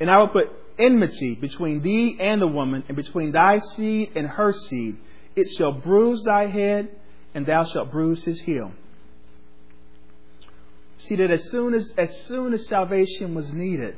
And 0.00 0.10
I 0.10 0.18
will 0.18 0.28
put 0.28 0.50
enmity 0.78 1.34
between 1.34 1.82
thee 1.82 2.16
and 2.20 2.40
the 2.40 2.46
woman, 2.46 2.84
and 2.88 2.96
between 2.96 3.32
thy 3.32 3.58
seed 3.58 4.12
and 4.16 4.26
her 4.26 4.52
seed. 4.52 4.96
It 5.36 5.48
shall 5.50 5.72
bruise 5.72 6.22
thy 6.24 6.46
head, 6.46 6.88
and 7.34 7.44
thou 7.46 7.64
shalt 7.64 7.90
bruise 7.90 8.24
his 8.24 8.40
heel. 8.40 8.72
See 10.96 11.16
that 11.16 11.30
as 11.30 11.50
soon 11.50 11.74
as, 11.74 11.92
as 11.98 12.24
soon 12.26 12.54
as 12.54 12.66
salvation 12.66 13.34
was 13.34 13.52
needed, 13.52 13.96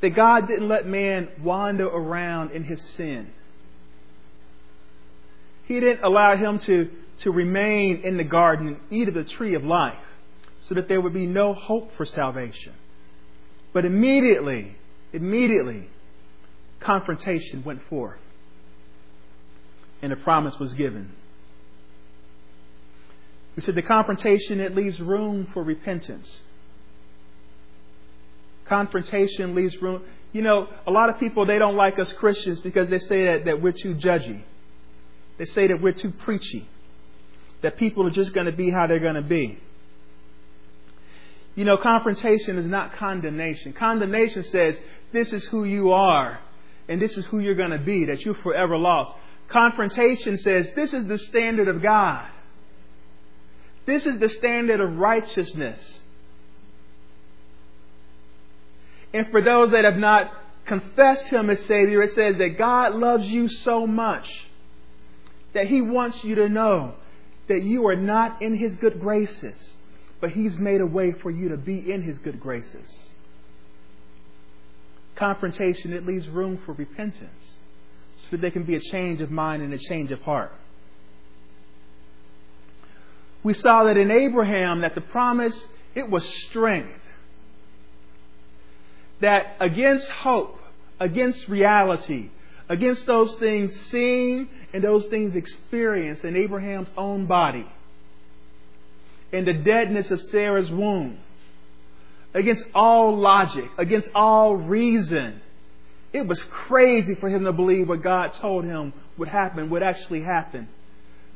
that 0.00 0.10
God 0.10 0.48
didn't 0.48 0.68
let 0.68 0.86
man 0.86 1.28
wander 1.42 1.86
around 1.86 2.52
in 2.52 2.64
his 2.64 2.80
sin. 2.80 3.30
He 5.66 5.78
didn't 5.78 6.02
allow 6.02 6.36
him 6.36 6.58
to, 6.60 6.90
to 7.20 7.30
remain 7.30 8.02
in 8.02 8.16
the 8.16 8.24
garden 8.24 8.68
and 8.68 8.76
eat 8.90 9.08
of 9.08 9.14
the 9.14 9.24
tree 9.24 9.54
of 9.54 9.64
life 9.64 9.94
so 10.62 10.74
that 10.74 10.88
there 10.88 11.00
would 11.00 11.12
be 11.12 11.26
no 11.26 11.54
hope 11.54 11.94
for 11.96 12.04
salvation. 12.04 12.72
But 13.72 13.84
immediately, 13.84 14.76
immediately, 15.12 15.88
confrontation 16.80 17.62
went 17.64 17.82
forth 17.88 18.18
and 20.02 20.12
a 20.12 20.16
promise 20.16 20.58
was 20.58 20.74
given. 20.74 21.14
We 23.56 23.62
said 23.62 23.74
the 23.74 23.82
confrontation, 23.82 24.60
it 24.60 24.74
leaves 24.74 25.00
room 25.00 25.48
for 25.52 25.62
repentance. 25.62 26.42
Confrontation 28.64 29.54
leaves 29.54 29.80
room. 29.82 30.02
You 30.32 30.42
know, 30.42 30.68
a 30.86 30.90
lot 30.90 31.10
of 31.10 31.18
people, 31.18 31.44
they 31.44 31.58
don't 31.58 31.76
like 31.76 31.98
us 31.98 32.12
Christians 32.12 32.60
because 32.60 32.88
they 32.88 32.98
say 32.98 33.24
that, 33.26 33.44
that 33.46 33.60
we're 33.60 33.72
too 33.72 33.94
judgy. 33.94 34.42
They 35.36 35.44
say 35.44 35.66
that 35.66 35.82
we're 35.82 35.92
too 35.92 36.12
preachy. 36.12 36.68
That 37.62 37.76
people 37.76 38.06
are 38.06 38.10
just 38.10 38.32
going 38.32 38.46
to 38.46 38.52
be 38.52 38.70
how 38.70 38.86
they're 38.86 38.98
going 38.98 39.14
to 39.16 39.22
be. 39.22 39.58
You 41.54 41.64
know, 41.64 41.76
confrontation 41.76 42.56
is 42.58 42.66
not 42.66 42.94
condemnation. 42.94 43.72
Condemnation 43.72 44.44
says, 44.44 44.78
this 45.12 45.32
is 45.32 45.44
who 45.46 45.64
you 45.64 45.90
are 45.92 46.38
and 46.88 47.00
this 47.00 47.16
is 47.16 47.26
who 47.26 47.38
you're 47.38 47.54
going 47.54 47.70
to 47.70 47.78
be, 47.78 48.06
that 48.06 48.24
you're 48.24 48.34
forever 48.34 48.76
lost. 48.76 49.12
Confrontation 49.48 50.38
says, 50.38 50.68
this 50.74 50.94
is 50.94 51.06
the 51.06 51.18
standard 51.18 51.68
of 51.68 51.82
God. 51.82 52.28
This 53.86 54.06
is 54.06 54.18
the 54.18 54.28
standard 54.28 54.80
of 54.80 54.96
righteousness. 54.96 56.02
And 59.12 59.28
for 59.30 59.40
those 59.40 59.72
that 59.72 59.84
have 59.84 59.96
not 59.96 60.32
confessed 60.66 61.26
Him 61.26 61.50
as 61.50 61.60
Savior, 61.64 62.02
it 62.02 62.12
says 62.12 62.38
that 62.38 62.56
God 62.58 62.94
loves 62.94 63.26
you 63.26 63.48
so 63.48 63.86
much 63.86 64.28
that 65.52 65.66
He 65.66 65.82
wants 65.82 66.22
you 66.22 66.36
to 66.36 66.48
know 66.48 66.94
that 67.50 67.64
you 67.64 67.84
are 67.88 67.96
not 67.96 68.40
in 68.40 68.56
His 68.56 68.76
good 68.76 69.00
graces, 69.00 69.76
but 70.20 70.30
He's 70.30 70.56
made 70.56 70.80
a 70.80 70.86
way 70.86 71.12
for 71.12 71.32
you 71.32 71.48
to 71.48 71.56
be 71.56 71.92
in 71.92 72.02
His 72.02 72.16
good 72.18 72.40
graces. 72.40 73.10
Confrontation, 75.16 75.92
it 75.92 76.06
leaves 76.06 76.28
room 76.28 76.60
for 76.64 76.72
repentance 76.72 77.58
so 78.22 78.28
that 78.30 78.40
there 78.40 78.52
can 78.52 78.62
be 78.62 78.76
a 78.76 78.80
change 78.80 79.20
of 79.20 79.32
mind 79.32 79.62
and 79.62 79.74
a 79.74 79.78
change 79.78 80.12
of 80.12 80.22
heart. 80.22 80.52
We 83.42 83.52
saw 83.52 83.82
that 83.84 83.96
in 83.96 84.12
Abraham 84.12 84.82
that 84.82 84.94
the 84.94 85.00
promise, 85.00 85.66
it 85.96 86.08
was 86.08 86.24
strength 86.24 87.00
that 89.20 89.56
against 89.58 90.08
hope, 90.08 90.56
against 91.00 91.48
reality, 91.48 92.30
against 92.70 93.04
those 93.04 93.34
things 93.34 93.74
seen 93.90 94.48
and 94.72 94.82
those 94.82 95.04
things 95.06 95.34
experienced 95.34 96.24
in 96.24 96.36
Abraham's 96.36 96.90
own 96.96 97.26
body, 97.26 97.66
in 99.32 99.44
the 99.44 99.52
deadness 99.52 100.10
of 100.12 100.22
Sarah's 100.22 100.70
womb, 100.70 101.18
against 102.32 102.64
all 102.72 103.18
logic, 103.18 103.68
against 103.76 104.08
all 104.14 104.54
reason, 104.54 105.42
it 106.12 106.26
was 106.26 106.40
crazy 106.44 107.16
for 107.16 107.28
him 107.28 107.44
to 107.44 107.52
believe 107.52 107.88
what 107.88 108.02
God 108.02 108.34
told 108.34 108.64
him 108.64 108.92
would 109.18 109.28
happen, 109.28 109.68
would 109.70 109.82
actually 109.82 110.22
happen. 110.22 110.68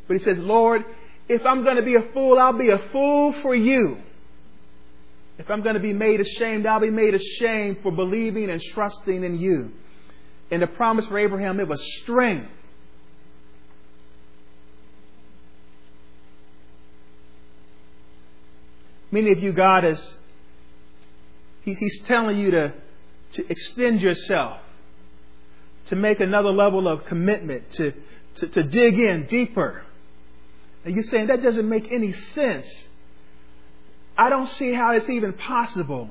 But 0.06 0.16
he 0.16 0.22
says, 0.22 0.38
Lord, 0.38 0.84
if 1.28 1.42
I'm 1.44 1.64
going 1.64 1.76
to 1.76 1.82
be 1.82 1.96
a 1.96 2.12
fool, 2.12 2.38
I'll 2.38 2.56
be 2.56 2.70
a 2.70 2.78
fool 2.92 3.34
for 3.42 3.56
you. 3.56 3.98
If 5.38 5.50
I'm 5.50 5.62
going 5.62 5.74
to 5.74 5.80
be 5.80 5.92
made 5.92 6.20
ashamed, 6.20 6.64
I'll 6.64 6.80
be 6.80 6.90
made 6.90 7.14
ashamed 7.14 7.78
for 7.82 7.90
believing 7.90 8.50
and 8.50 8.60
trusting 8.60 9.24
in 9.24 9.40
you. 9.40 9.72
And 10.50 10.62
the 10.62 10.66
promise 10.66 11.06
for 11.06 11.18
Abraham, 11.18 11.60
it 11.60 11.68
was 11.68 11.82
strength. 12.02 12.50
Many 19.10 19.30
of 19.30 19.38
you, 19.38 19.52
God 19.52 19.84
is, 19.84 20.18
he, 21.62 21.74
He's 21.74 22.02
telling 22.02 22.36
you 22.36 22.50
to, 22.50 22.72
to 23.32 23.50
extend 23.50 24.00
yourself, 24.00 24.58
to 25.86 25.96
make 25.96 26.18
another 26.18 26.50
level 26.50 26.88
of 26.88 27.04
commitment, 27.04 27.70
to, 27.70 27.92
to, 28.36 28.48
to 28.48 28.62
dig 28.64 28.98
in 28.98 29.26
deeper. 29.26 29.82
And 30.84 30.94
you're 30.94 31.04
saying 31.04 31.28
that 31.28 31.42
doesn't 31.42 31.68
make 31.68 31.92
any 31.92 32.10
sense. 32.10 32.66
I 34.18 34.28
don't 34.30 34.48
see 34.48 34.72
how 34.72 34.92
it's 34.92 35.08
even 35.08 35.32
possible. 35.32 36.10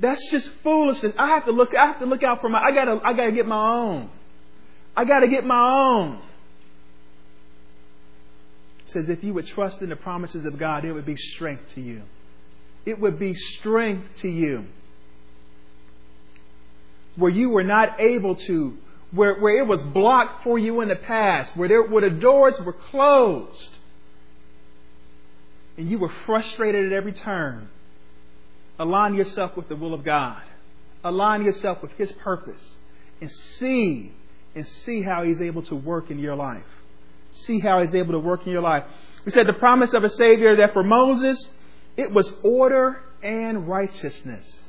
That's 0.00 0.30
just 0.30 0.48
foolishness. 0.62 1.14
I 1.18 1.28
have 1.28 1.46
to 1.46 1.52
look. 1.52 1.70
I 1.74 1.86
have 1.86 2.00
to 2.00 2.06
look 2.06 2.22
out 2.22 2.40
for 2.40 2.48
my. 2.48 2.60
I 2.60 2.72
gotta. 2.72 3.00
I 3.04 3.12
gotta 3.12 3.32
get 3.32 3.46
my 3.46 3.72
own. 3.72 4.10
I 4.96 5.04
gotta 5.04 5.28
get 5.28 5.44
my 5.44 5.58
own. 5.58 6.22
It 8.86 8.90
says 8.90 9.08
if 9.08 9.24
you 9.24 9.34
would 9.34 9.46
trust 9.48 9.82
in 9.82 9.88
the 9.88 9.96
promises 9.96 10.44
of 10.44 10.58
God, 10.58 10.84
it 10.84 10.92
would 10.92 11.06
be 11.06 11.16
strength 11.16 11.74
to 11.74 11.80
you. 11.80 12.02
It 12.84 13.00
would 13.00 13.18
be 13.18 13.34
strength 13.34 14.20
to 14.20 14.28
you. 14.28 14.66
Where 17.16 17.30
you 17.30 17.50
were 17.50 17.64
not 17.64 18.00
able 18.00 18.36
to, 18.36 18.76
where, 19.10 19.40
where 19.40 19.58
it 19.58 19.66
was 19.66 19.82
blocked 19.82 20.44
for 20.44 20.58
you 20.58 20.82
in 20.82 20.88
the 20.88 20.96
past, 20.96 21.56
where, 21.56 21.68
there, 21.68 21.82
where 21.82 22.08
the 22.08 22.16
doors 22.16 22.54
were 22.60 22.74
closed 22.74 23.78
and 25.76 25.90
you 25.90 25.98
were 25.98 26.12
frustrated 26.24 26.86
at 26.86 26.92
every 26.92 27.12
turn, 27.12 27.68
align 28.78 29.14
yourself 29.14 29.56
with 29.56 29.68
the 29.68 29.76
will 29.76 29.94
of 29.94 30.04
God. 30.04 30.42
Align 31.04 31.44
yourself 31.44 31.82
with 31.82 31.92
His 31.92 32.10
purpose 32.12 32.76
and 33.20 33.30
see 33.30 34.12
and 34.54 34.66
see 34.66 35.02
how 35.02 35.22
He's 35.22 35.40
able 35.40 35.62
to 35.62 35.74
work 35.74 36.10
in 36.10 36.18
your 36.18 36.34
life. 36.34 36.64
See 37.30 37.60
how 37.60 37.80
He's 37.80 37.94
able 37.94 38.12
to 38.12 38.18
work 38.18 38.46
in 38.46 38.52
your 38.52 38.62
life. 38.62 38.84
We 39.24 39.32
said 39.32 39.46
the 39.46 39.52
promise 39.52 39.92
of 39.92 40.04
a 40.04 40.08
Savior 40.08 40.56
that 40.56 40.72
for 40.72 40.82
Moses, 40.82 41.50
it 41.96 42.12
was 42.12 42.34
order 42.42 43.02
and 43.22 43.68
righteousness. 43.68 44.62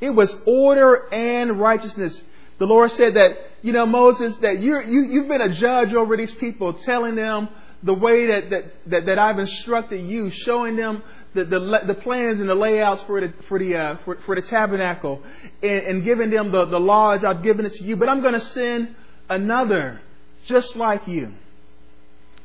It 0.00 0.10
was 0.10 0.34
order 0.46 1.08
and 1.12 1.58
righteousness. 1.58 2.22
The 2.58 2.66
Lord 2.66 2.90
said 2.90 3.14
that, 3.14 3.32
you 3.62 3.72
know, 3.72 3.86
Moses, 3.86 4.34
that 4.36 4.60
you're, 4.60 4.82
you, 4.82 5.06
you've 5.10 5.28
been 5.28 5.40
a 5.40 5.54
judge 5.54 5.94
over 5.94 6.16
these 6.16 6.32
people, 6.34 6.74
telling 6.74 7.14
them 7.14 7.48
the 7.82 7.94
way 7.94 8.26
that, 8.26 8.50
that, 8.50 8.64
that, 8.86 9.06
that 9.06 9.18
I've 9.18 9.38
instructed 9.38 10.06
you, 10.06 10.30
showing 10.30 10.76
them 10.76 11.02
the, 11.36 11.44
the, 11.44 11.78
the 11.86 11.94
plans 11.94 12.40
and 12.40 12.48
the 12.48 12.54
layouts 12.54 13.02
for 13.02 13.20
the, 13.20 13.32
for 13.48 13.58
the, 13.58 13.76
uh, 13.76 13.96
for, 14.04 14.18
for, 14.26 14.34
the 14.34 14.42
tabernacle 14.42 15.22
and, 15.62 15.86
and 15.86 16.04
giving 16.04 16.30
them 16.30 16.50
the, 16.50 16.64
the 16.64 16.78
laws 16.78 17.22
I've 17.24 17.42
given 17.42 17.66
it 17.66 17.74
to 17.74 17.84
you. 17.84 17.96
But 17.96 18.08
I'm 18.08 18.22
going 18.22 18.34
to 18.34 18.40
send 18.40 18.94
another 19.28 20.00
just 20.46 20.76
like 20.76 21.06
you 21.06 21.32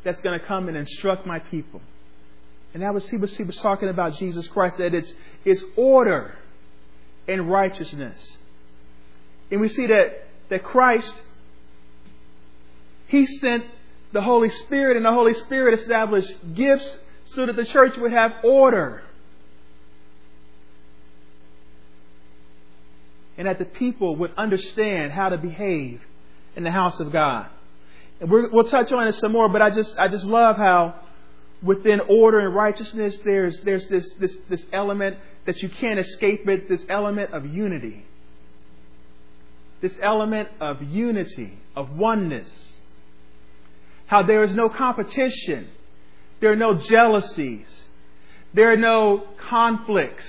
that's 0.03 0.19
going 0.21 0.39
to 0.39 0.45
come 0.45 0.67
and 0.67 0.77
instruct 0.77 1.25
my 1.25 1.39
people. 1.39 1.81
And 2.74 2.83
that 2.83 2.93
was 2.93 3.10
he 3.10 3.17
was 3.17 3.36
he 3.36 3.43
was 3.43 3.57
talking 3.57 3.89
about 3.89 4.15
Jesus 4.15 4.48
Christ 4.48 4.77
that 4.77 4.93
it's 4.93 5.13
it's 5.43 5.63
order 5.75 6.36
and 7.27 7.51
righteousness. 7.51 8.38
And 9.51 9.60
we 9.60 9.67
see 9.67 9.88
that 9.88 10.27
that 10.50 10.63
Christ 10.63 11.13
he 13.07 13.25
sent 13.25 13.65
the 14.13 14.21
Holy 14.21 14.50
Spirit, 14.50 14.95
and 14.95 15.05
the 15.05 15.12
Holy 15.12 15.33
Spirit 15.33 15.77
established 15.77 16.33
gifts 16.53 16.98
so 17.33 17.45
that 17.45 17.55
the 17.55 17.65
church 17.65 17.97
would 17.97 18.11
have 18.11 18.31
order. 18.43 19.03
And 23.38 23.47
that 23.47 23.59
the 23.59 23.65
people 23.65 24.15
would 24.17 24.33
understand 24.38 25.11
how 25.11 25.29
to 25.29 25.38
behave 25.38 26.01
in 26.55 26.63
the 26.63 26.71
house 26.71 27.00
of 27.00 27.11
God. 27.11 27.47
And 28.19 28.29
we 28.29 28.47
will 28.47 28.65
touch 28.65 28.91
on 28.91 29.07
it 29.07 29.13
some 29.13 29.31
more, 29.31 29.50
but 29.50 29.61
I 29.61 29.69
just, 29.69 29.97
I 29.97 30.07
just 30.07 30.25
love 30.25 30.57
how 30.57 30.95
within 31.63 32.01
order 32.01 32.39
and 32.39 32.53
righteousness, 32.55 33.17
there's, 33.23 33.59
there's 33.61 33.88
this, 33.88 34.13
this, 34.19 34.38
this 34.50 34.65
element 34.73 35.17
that 35.45 35.61
you 35.61 35.69
can't 35.69 36.00
escape 36.00 36.47
it, 36.47 36.69
this 36.69 36.85
element 36.89 37.33
of 37.33 37.45
unity. 37.45 38.05
This 39.79 39.97
element 40.01 40.50
of 40.59 40.83
unity, 40.83 41.57
of 41.75 41.97
oneness 41.97 42.71
how 44.11 44.21
there 44.21 44.43
is 44.43 44.51
no 44.51 44.67
competition, 44.67 45.69
there 46.41 46.51
are 46.51 46.57
no 46.57 46.74
jealousies, 46.74 47.86
there 48.53 48.74
are 48.74 48.77
no 48.77 49.24
conflicts, 49.50 50.25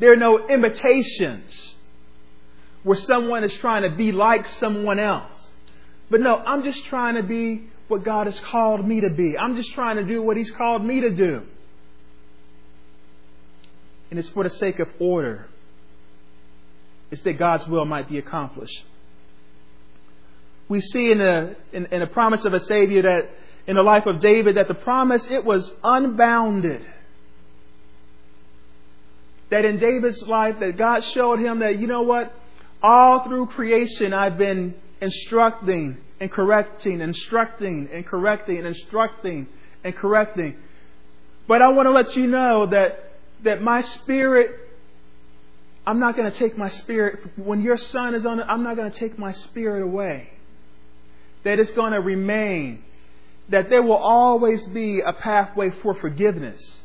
there 0.00 0.12
are 0.12 0.16
no 0.16 0.48
imitations 0.48 1.76
where 2.82 2.98
someone 2.98 3.44
is 3.44 3.54
trying 3.54 3.88
to 3.88 3.96
be 3.96 4.12
like 4.12 4.46
someone 4.46 4.98
else. 4.98 5.52
But 6.10 6.20
no, 6.20 6.36
I'm 6.36 6.64
just 6.64 6.84
trying 6.86 7.14
to 7.14 7.22
be 7.22 7.68
what 7.88 8.04
God 8.04 8.26
has 8.26 8.38
called 8.40 8.86
me 8.86 9.00
to 9.00 9.10
be. 9.10 9.38
I'm 9.38 9.56
just 9.56 9.72
trying 9.72 9.96
to 9.96 10.04
do 10.04 10.20
what 10.20 10.36
He's 10.36 10.50
called 10.50 10.84
me 10.84 11.00
to 11.00 11.10
do. 11.10 11.42
And 14.10 14.18
it's 14.18 14.28
for 14.28 14.42
the 14.42 14.50
sake 14.50 14.80
of 14.80 14.88
order. 14.98 15.46
It's 17.10 17.22
that 17.22 17.38
God's 17.38 17.66
will 17.66 17.84
might 17.84 18.08
be 18.08 18.18
accomplished 18.18 18.84
we 20.68 20.80
see 20.80 21.12
in 21.12 21.18
the, 21.18 21.56
in, 21.72 21.86
in 21.86 22.00
the 22.00 22.06
promise 22.06 22.44
of 22.44 22.54
a 22.54 22.60
Savior 22.60 23.02
that 23.02 23.30
in 23.66 23.76
the 23.76 23.82
life 23.82 24.06
of 24.06 24.20
David 24.20 24.56
that 24.56 24.68
the 24.68 24.74
promise, 24.74 25.30
it 25.30 25.44
was 25.44 25.72
unbounded. 25.82 26.84
That 29.50 29.64
in 29.64 29.78
David's 29.78 30.22
life, 30.22 30.56
that 30.60 30.76
God 30.76 31.04
showed 31.04 31.38
him 31.38 31.60
that, 31.60 31.78
you 31.78 31.86
know 31.86 32.02
what? 32.02 32.32
All 32.82 33.24
through 33.24 33.46
creation, 33.46 34.12
I've 34.12 34.36
been 34.36 34.74
instructing 35.00 35.98
and 36.20 36.30
correcting, 36.30 37.00
instructing 37.00 37.88
and 37.92 38.06
correcting 38.06 38.58
and 38.58 38.66
instructing 38.66 39.46
and 39.82 39.94
correcting. 39.94 40.56
But 41.46 41.62
I 41.62 41.70
want 41.70 41.86
to 41.86 41.92
let 41.92 42.16
you 42.16 42.26
know 42.26 42.66
that, 42.66 43.12
that 43.44 43.62
my 43.62 43.80
spirit, 43.80 44.50
I'm 45.86 46.00
not 46.00 46.16
going 46.16 46.30
to 46.30 46.36
take 46.36 46.56
my 46.56 46.68
spirit, 46.68 47.20
when 47.36 47.62
your 47.62 47.76
son 47.76 48.14
is 48.14 48.26
on 48.26 48.40
it, 48.40 48.46
I'm 48.48 48.62
not 48.62 48.76
going 48.76 48.90
to 48.90 48.98
take 48.98 49.18
my 49.18 49.32
spirit 49.32 49.82
away 49.82 50.30
that 51.44 51.58
it's 51.58 51.72
going 51.72 51.92
to 51.92 52.00
remain 52.00 52.82
that 53.48 53.68
there 53.68 53.82
will 53.82 53.96
always 53.96 54.66
be 54.68 55.00
a 55.00 55.12
pathway 55.12 55.70
for 55.82 55.94
forgiveness, 55.94 56.80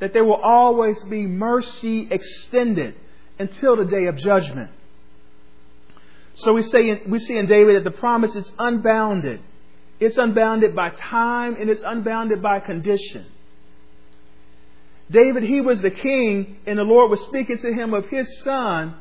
that 0.00 0.12
there 0.12 0.24
will 0.24 0.34
always 0.34 1.02
be 1.04 1.26
mercy 1.26 2.08
extended 2.10 2.94
until 3.38 3.76
the 3.76 3.84
day 3.84 4.06
of 4.06 4.16
judgment. 4.16 4.70
So 6.34 6.52
we 6.52 6.62
say 6.62 7.02
we 7.06 7.18
see 7.18 7.38
in 7.38 7.46
David 7.46 7.76
that 7.76 7.84
the 7.84 7.96
promise 7.96 8.34
is 8.34 8.50
unbounded. 8.58 9.40
It's 9.98 10.18
unbounded 10.18 10.76
by 10.76 10.90
time 10.90 11.56
and 11.58 11.70
it's 11.70 11.82
unbounded 11.82 12.42
by 12.42 12.60
condition. 12.60 13.26
David, 15.10 15.44
he 15.44 15.60
was 15.60 15.80
the 15.80 15.90
king, 15.90 16.58
and 16.66 16.78
the 16.78 16.82
Lord 16.82 17.10
was 17.10 17.20
speaking 17.22 17.58
to 17.58 17.72
him 17.72 17.94
of 17.94 18.06
his 18.06 18.42
son, 18.42 18.96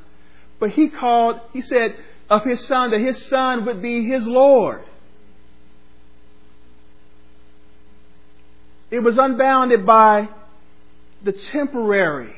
but 0.59 0.69
he 0.69 0.89
called, 0.89 1.39
he 1.51 1.61
said 1.61 1.95
of 2.29 2.43
his 2.43 2.65
son 2.67 2.91
that 2.91 3.01
his 3.01 3.25
son 3.25 3.65
would 3.65 3.81
be 3.81 4.07
his 4.07 4.25
Lord. 4.27 4.83
It 8.95 9.03
was 9.03 9.17
unbounded 9.17 9.85
by 9.85 10.29
the 11.21 11.33
temporary. 11.33 12.33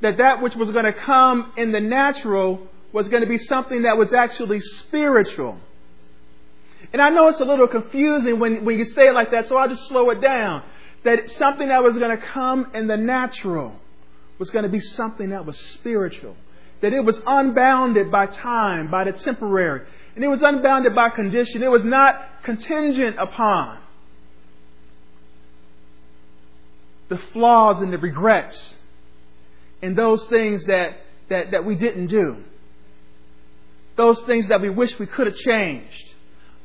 That 0.00 0.16
that 0.16 0.40
which 0.40 0.56
was 0.56 0.70
going 0.70 0.86
to 0.86 0.94
come 0.94 1.52
in 1.58 1.70
the 1.70 1.80
natural 1.80 2.66
was 2.94 3.10
going 3.10 3.22
to 3.22 3.28
be 3.28 3.36
something 3.36 3.82
that 3.82 3.98
was 3.98 4.14
actually 4.14 4.60
spiritual. 4.60 5.58
And 6.94 7.02
I 7.02 7.10
know 7.10 7.28
it's 7.28 7.40
a 7.40 7.44
little 7.44 7.68
confusing 7.68 8.40
when, 8.40 8.64
when 8.64 8.78
you 8.78 8.86
say 8.86 9.08
it 9.08 9.12
like 9.12 9.32
that, 9.32 9.48
so 9.48 9.58
I'll 9.58 9.68
just 9.68 9.86
slow 9.88 10.08
it 10.08 10.22
down. 10.22 10.62
That 11.04 11.28
something 11.32 11.68
that 11.68 11.82
was 11.82 11.98
going 11.98 12.16
to 12.16 12.22
come 12.28 12.70
in 12.72 12.86
the 12.86 12.96
natural 12.96 13.76
was 14.38 14.48
going 14.48 14.62
to 14.62 14.70
be 14.70 14.80
something 14.80 15.28
that 15.28 15.44
was 15.44 15.58
spiritual. 15.58 16.36
That 16.80 16.94
it 16.94 17.04
was 17.04 17.20
unbounded 17.26 18.10
by 18.10 18.28
time, 18.28 18.90
by 18.90 19.04
the 19.04 19.12
temporary. 19.12 19.86
And 20.14 20.24
it 20.24 20.28
was 20.28 20.42
unbounded 20.42 20.94
by 20.94 21.10
condition. 21.10 21.62
It 21.62 21.70
was 21.70 21.84
not 21.84 22.44
contingent 22.44 23.16
upon 23.18 23.81
the 27.12 27.18
flaws 27.34 27.82
and 27.82 27.92
the 27.92 27.98
regrets 27.98 28.74
and 29.82 29.94
those 29.98 30.26
things 30.28 30.64
that, 30.64 30.96
that, 31.28 31.50
that 31.50 31.62
we 31.62 31.74
didn't 31.74 32.06
do. 32.06 32.38
Those 33.96 34.22
things 34.22 34.48
that 34.48 34.62
we 34.62 34.70
wish 34.70 34.98
we 34.98 35.04
could 35.04 35.26
have 35.26 35.36
changed. 35.36 36.14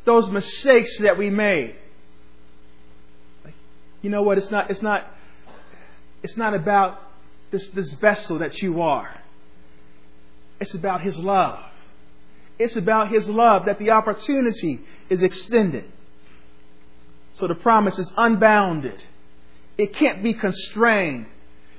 Those 0.06 0.30
mistakes 0.30 1.00
that 1.00 1.18
we 1.18 1.30
made. 1.30 1.76
You 4.02 4.10
know 4.10 4.22
what? 4.22 4.38
It's 4.38 4.50
not, 4.50 4.72
it's 4.72 4.82
not, 4.82 5.06
it's 6.24 6.38
not 6.38 6.54
about 6.54 7.02
this, 7.52 7.70
this 7.72 7.94
vessel 7.96 8.40
that 8.40 8.62
you 8.62 8.82
are. 8.82 9.14
It's 10.62 10.74
about 10.74 11.02
His 11.02 11.18
love. 11.18 11.60
It's 12.58 12.78
about 12.78 13.10
His 13.10 13.28
love 13.28 13.64
that 13.66 13.80
the 13.80 13.90
opportunity 13.90 14.80
is 15.10 15.22
extended. 15.22 15.92
So 17.34 17.48
the 17.48 17.56
promise 17.56 18.00
is 18.00 18.10
unbounded. 18.16 19.04
It 19.78 19.94
can't 19.94 20.24
be 20.24 20.34
constrained. 20.34 21.28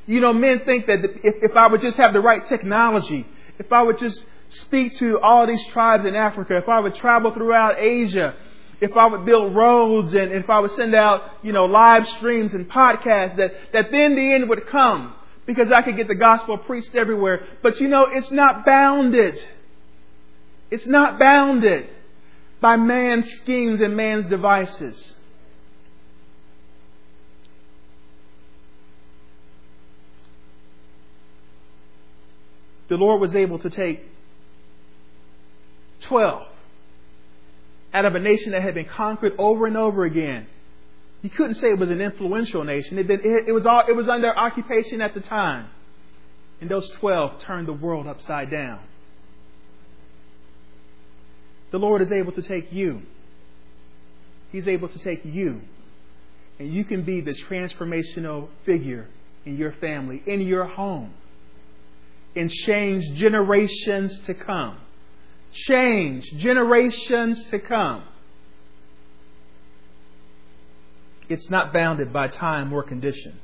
You 0.06 0.20
know, 0.20 0.32
men 0.32 0.60
think 0.64 0.86
that 0.86 1.00
if, 1.22 1.50
if 1.50 1.56
I 1.56 1.66
would 1.66 1.80
just 1.80 1.96
have 1.98 2.12
the 2.12 2.20
right 2.20 2.46
technology, 2.46 3.26
if 3.58 3.72
I 3.72 3.82
would 3.82 3.98
just 3.98 4.24
speak 4.50 4.96
to 4.96 5.20
all 5.20 5.46
these 5.46 5.64
tribes 5.66 6.06
in 6.06 6.14
Africa, 6.14 6.56
if 6.56 6.68
I 6.68 6.80
would 6.80 6.94
travel 6.94 7.32
throughout 7.32 7.78
Asia, 7.78 8.34
if 8.80 8.96
I 8.96 9.06
would 9.06 9.24
build 9.26 9.54
roads 9.54 10.14
and 10.14 10.32
if 10.32 10.48
I 10.48 10.60
would 10.60 10.70
send 10.72 10.94
out, 10.94 11.22
you 11.42 11.52
know, 11.52 11.64
live 11.64 12.08
streams 12.08 12.54
and 12.54 12.70
podcasts, 12.70 13.36
that, 13.36 13.52
that 13.72 13.90
then 13.90 14.14
the 14.14 14.32
end 14.32 14.48
would 14.48 14.66
come 14.68 15.14
because 15.46 15.72
I 15.72 15.82
could 15.82 15.96
get 15.96 16.08
the 16.08 16.14
gospel 16.14 16.58
preached 16.58 16.94
everywhere. 16.94 17.46
But 17.62 17.80
you 17.80 17.88
know, 17.88 18.06
it's 18.08 18.30
not 18.30 18.64
bounded. 18.64 19.34
It's 20.70 20.86
not 20.86 21.18
bounded 21.18 21.88
by 22.60 22.76
man's 22.76 23.30
schemes 23.32 23.80
and 23.80 23.96
man's 23.96 24.26
devices. 24.26 25.14
The 32.88 32.96
Lord 32.96 33.20
was 33.20 33.36
able 33.36 33.58
to 33.60 33.70
take 33.70 34.00
12 36.02 36.46
out 37.92 38.04
of 38.04 38.14
a 38.14 38.18
nation 38.18 38.52
that 38.52 38.62
had 38.62 38.74
been 38.74 38.86
conquered 38.86 39.34
over 39.38 39.66
and 39.66 39.76
over 39.76 40.04
again. 40.04 40.46
You 41.22 41.30
couldn't 41.30 41.54
say 41.54 41.70
it 41.70 41.78
was 41.78 41.90
an 41.90 42.00
influential 42.00 42.64
nation. 42.64 42.98
It, 42.98 43.10
it, 43.10 43.48
it, 43.48 43.52
was, 43.52 43.66
all, 43.66 43.82
it 43.88 43.92
was 43.92 44.08
under 44.08 44.34
occupation 44.36 45.00
at 45.00 45.14
the 45.14 45.20
time. 45.20 45.66
And 46.60 46.70
those 46.70 46.88
12 47.00 47.40
turned 47.40 47.68
the 47.68 47.72
world 47.72 48.06
upside 48.06 48.50
down. 48.50 48.80
The 51.70 51.78
Lord 51.78 52.02
is 52.02 52.10
able 52.10 52.32
to 52.32 52.42
take 52.42 52.72
you. 52.72 53.02
He's 54.50 54.66
able 54.66 54.88
to 54.88 54.98
take 54.98 55.24
you. 55.24 55.60
And 56.58 56.72
you 56.72 56.84
can 56.84 57.02
be 57.02 57.20
the 57.20 57.34
transformational 57.48 58.48
figure 58.64 59.08
in 59.44 59.56
your 59.56 59.72
family, 59.72 60.22
in 60.26 60.40
your 60.40 60.64
home 60.64 61.14
and 62.38 62.50
change 62.50 63.04
generations 63.14 64.20
to 64.20 64.34
come. 64.34 64.78
Change 65.52 66.24
generations 66.36 67.42
to 67.50 67.58
come. 67.58 68.04
It's 71.28 71.50
not 71.50 71.72
bounded 71.72 72.12
by 72.12 72.28
time 72.28 72.72
or 72.72 72.82
condition. 72.82 73.38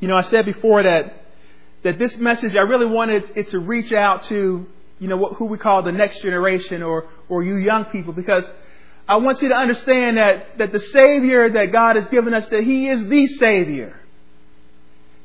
You 0.00 0.08
know, 0.08 0.16
I 0.16 0.22
said 0.22 0.44
before 0.44 0.82
that 0.82 1.22
that 1.82 1.98
this 1.98 2.16
message 2.18 2.54
I 2.54 2.60
really 2.60 2.86
wanted 2.86 3.32
it 3.34 3.48
to 3.50 3.58
reach 3.58 3.92
out 3.92 4.24
to 4.24 4.66
you 4.98 5.08
know 5.08 5.28
who 5.28 5.46
we 5.46 5.56
call 5.56 5.82
the 5.82 5.92
next 5.92 6.20
generation 6.20 6.82
or 6.82 7.08
or 7.28 7.42
you 7.42 7.56
young 7.56 7.86
people 7.86 8.12
because 8.12 8.48
I 9.08 9.16
want 9.16 9.40
you 9.40 9.50
to 9.50 9.54
understand 9.54 10.16
that, 10.16 10.58
that 10.58 10.72
the 10.72 10.80
Savior 10.80 11.48
that 11.50 11.70
God 11.70 11.96
has 11.96 12.06
given 12.08 12.34
us, 12.34 12.46
that 12.46 12.64
He 12.64 12.88
is 12.88 13.06
the 13.06 13.26
Savior. 13.26 14.00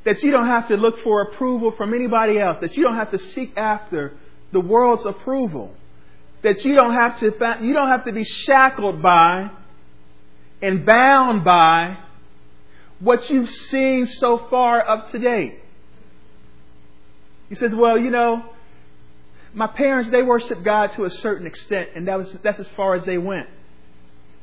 That 0.03 0.21
you 0.23 0.31
don't 0.31 0.47
have 0.47 0.67
to 0.67 0.77
look 0.77 0.99
for 1.03 1.21
approval 1.21 1.71
from 1.71 1.93
anybody 1.93 2.39
else. 2.39 2.57
That 2.61 2.75
you 2.77 2.83
don't 2.83 2.95
have 2.95 3.11
to 3.11 3.19
seek 3.19 3.57
after 3.57 4.13
the 4.51 4.59
world's 4.59 5.05
approval. 5.05 5.75
That 6.43 6.63
you 6.65 6.75
don't 6.75 6.93
have 6.93 7.19
to, 7.19 7.57
you 7.61 7.73
don't 7.73 7.87
have 7.87 8.05
to 8.05 8.11
be 8.11 8.23
shackled 8.23 9.01
by 9.01 9.51
and 10.61 10.85
bound 10.85 11.43
by 11.43 11.97
what 12.99 13.29
you've 13.29 13.49
seen 13.49 14.05
so 14.05 14.47
far 14.49 14.87
up 14.87 15.09
to 15.09 15.19
date. 15.19 15.59
He 17.49 17.55
says, 17.55 17.73
well, 17.75 17.97
you 17.97 18.11
know, 18.11 18.45
my 19.53 19.67
parents, 19.67 20.09
they 20.09 20.23
worship 20.23 20.63
God 20.63 20.93
to 20.93 21.03
a 21.03 21.09
certain 21.09 21.45
extent, 21.45 21.89
and 21.95 22.07
that 22.07 22.17
was, 22.17 22.31
that's 22.43 22.59
as 22.59 22.69
far 22.69 22.93
as 22.93 23.03
they 23.03 23.17
went. 23.17 23.49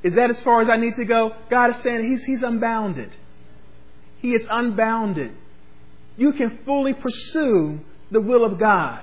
Is 0.03 0.15
that 0.15 0.31
as 0.31 0.41
far 0.43 0.61
as 0.61 0.69
I 0.69 0.77
need 0.77 0.95
to 0.95 1.05
go? 1.05 1.35
God 1.51 1.71
is 1.71 1.83
saying 1.83 2.09
He's, 2.09 2.25
he's 2.25 2.43
unbounded. 2.43 3.11
He 4.21 4.35
is 4.35 4.47
unbounded. 4.49 5.33
You 6.17 6.33
can 6.33 6.59
fully 6.65 6.95
pursue 6.95 7.81
the 8.11 8.21
will 8.21 8.45
of 8.45 8.59
God. 8.59 9.03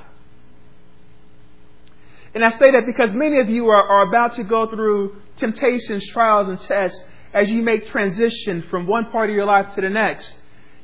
And 2.33 2.43
I 2.43 2.49
say 2.49 2.71
that 2.71 2.85
because 2.85 3.13
many 3.13 3.39
of 3.39 3.49
you 3.49 3.67
are, 3.69 3.83
are 3.87 4.07
about 4.07 4.35
to 4.35 4.43
go 4.43 4.67
through 4.67 5.21
temptations, 5.37 6.05
trials, 6.07 6.49
and 6.49 6.59
tests 6.59 7.01
as 7.33 7.49
you 7.49 7.61
make 7.61 7.87
transition 7.87 8.63
from 8.63 8.87
one 8.87 9.09
part 9.11 9.29
of 9.29 9.35
your 9.35 9.45
life 9.45 9.73
to 9.75 9.81
the 9.81 9.89
next. 9.89 10.37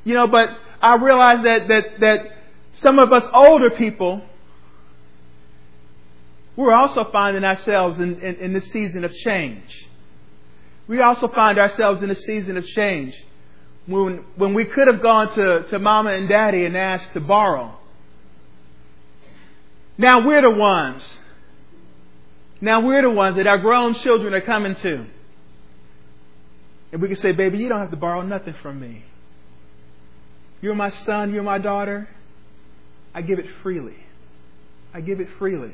You 0.06 0.14
know, 0.14 0.28
but 0.28 0.50
I 0.82 0.96
realize 0.96 1.44
that, 1.44 1.68
that, 1.68 1.84
that 2.00 2.26
some 2.72 3.00
of 3.00 3.12
us 3.12 3.28
older 3.34 3.70
people, 3.72 4.22
we're 6.56 6.74
also 6.74 7.10
finding 7.12 7.44
ourselves 7.44 8.00
in, 8.00 8.22
in, 8.22 8.36
in 8.36 8.54
this 8.54 8.72
season 8.72 9.04
of 9.04 9.14
change 9.14 9.90
we 10.92 11.00
also 11.00 11.30
find 11.30 11.58
ourselves 11.58 12.04
in 12.04 12.10
a 12.10 12.16
season 12.16 12.58
of 12.58 12.68
change 12.68 13.16
when, 13.86 14.26
when 14.36 14.54
we 14.54 14.66
could 14.66 14.88
have 14.88 15.02
gone 15.02 15.34
to, 15.34 15.64
to 15.70 15.80
mama 15.80 16.12
and 16.12 16.28
daddy 16.28 16.66
and 16.66 16.76
asked 16.76 17.14
to 17.14 17.22
borrow. 17.22 17.80
Now 19.98 20.28
we're 20.28 20.42
the 20.42 20.52
ones. 20.52 21.18
Now 22.60 22.82
we're 22.82 23.04
the 23.04 23.10
ones 23.10 23.38
that 23.38 23.48
our 23.48 23.60
grown 23.60 23.94
children 23.94 24.34
are 24.34 24.42
coming 24.42 24.76
to. 24.76 25.06
And 26.92 27.02
we 27.02 27.08
can 27.08 27.16
say, 27.16 27.32
baby, 27.32 27.60
you 27.60 27.70
don't 27.70 27.80
have 27.80 27.92
to 27.92 27.96
borrow 27.96 28.22
nothing 28.24 28.56
from 28.62 28.78
me. 28.78 29.06
You're 30.60 30.76
my 30.76 30.90
son, 30.90 31.34
you're 31.34 31.42
my 31.42 31.58
daughter. 31.58 32.10
I 33.14 33.22
give 33.22 33.40
it 33.40 33.46
freely. 33.64 33.96
I 34.94 35.00
give 35.00 35.22
it 35.22 35.30
freely. 35.40 35.74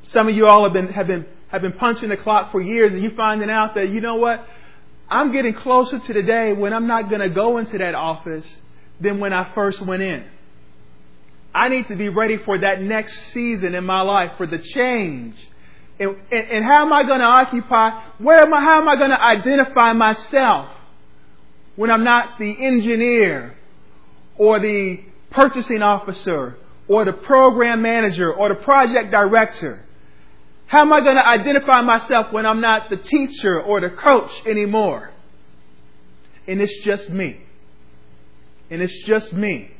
Some 0.00 0.28
of 0.28 0.34
you 0.34 0.46
all 0.46 0.64
have 0.64 0.72
been, 0.72 0.88
have 0.88 1.06
been 1.06 1.26
have 1.48 1.62
been 1.62 1.72
punching 1.72 2.08
the 2.08 2.16
clock 2.16 2.52
for 2.52 2.60
years 2.60 2.94
and 2.94 3.02
you 3.02 3.10
finding 3.16 3.50
out 3.50 3.74
that, 3.74 3.88
you 3.90 4.00
know 4.00 4.16
what? 4.16 4.46
I'm 5.10 5.32
getting 5.32 5.54
closer 5.54 5.98
to 5.98 6.12
the 6.12 6.22
day 6.22 6.52
when 6.52 6.72
I'm 6.74 6.86
not 6.86 7.08
going 7.08 7.22
to 7.22 7.30
go 7.30 7.58
into 7.58 7.78
that 7.78 7.94
office 7.94 8.46
than 9.00 9.20
when 9.20 9.32
I 9.32 9.52
first 9.54 9.80
went 9.80 10.02
in. 10.02 10.24
I 11.54 11.68
need 11.68 11.86
to 11.88 11.96
be 11.96 12.10
ready 12.10 12.36
for 12.36 12.58
that 12.58 12.82
next 12.82 13.32
season 13.32 13.74
in 13.74 13.84
my 13.84 14.02
life, 14.02 14.32
for 14.36 14.46
the 14.46 14.58
change. 14.58 15.34
And, 15.98 16.16
and, 16.30 16.48
and 16.50 16.64
how 16.64 16.84
am 16.84 16.92
I 16.92 17.04
going 17.04 17.20
to 17.20 17.26
occupy? 17.26 18.02
Where 18.18 18.42
am 18.42 18.52
I? 18.52 18.60
How 18.60 18.80
am 18.80 18.88
I 18.88 18.96
going 18.96 19.10
to 19.10 19.20
identify 19.20 19.94
myself 19.94 20.68
when 21.76 21.90
I'm 21.90 22.04
not 22.04 22.38
the 22.38 22.54
engineer 22.64 23.56
or 24.36 24.60
the 24.60 25.00
purchasing 25.30 25.82
officer 25.82 26.58
or 26.86 27.06
the 27.06 27.12
program 27.12 27.80
manager 27.80 28.32
or 28.32 28.50
the 28.50 28.56
project 28.56 29.10
director? 29.10 29.84
How 30.68 30.82
am 30.82 30.92
I 30.92 31.00
going 31.00 31.16
to 31.16 31.26
identify 31.26 31.80
myself 31.80 32.30
when 32.30 32.44
I'm 32.44 32.60
not 32.60 32.90
the 32.90 32.98
teacher 32.98 33.60
or 33.60 33.80
the 33.80 33.88
coach 33.88 34.30
anymore? 34.46 35.10
And 36.46 36.60
it's 36.60 36.78
just 36.84 37.08
me. 37.08 37.40
And 38.70 38.82
it's 38.82 39.02
just 39.04 39.32
me. 39.32 39.70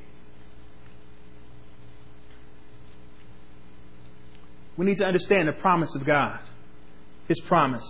We 4.78 4.86
need 4.86 4.96
to 4.96 5.04
understand 5.04 5.46
the 5.46 5.52
promise 5.52 5.94
of 5.94 6.06
God. 6.06 6.40
His 7.26 7.38
promise. 7.40 7.84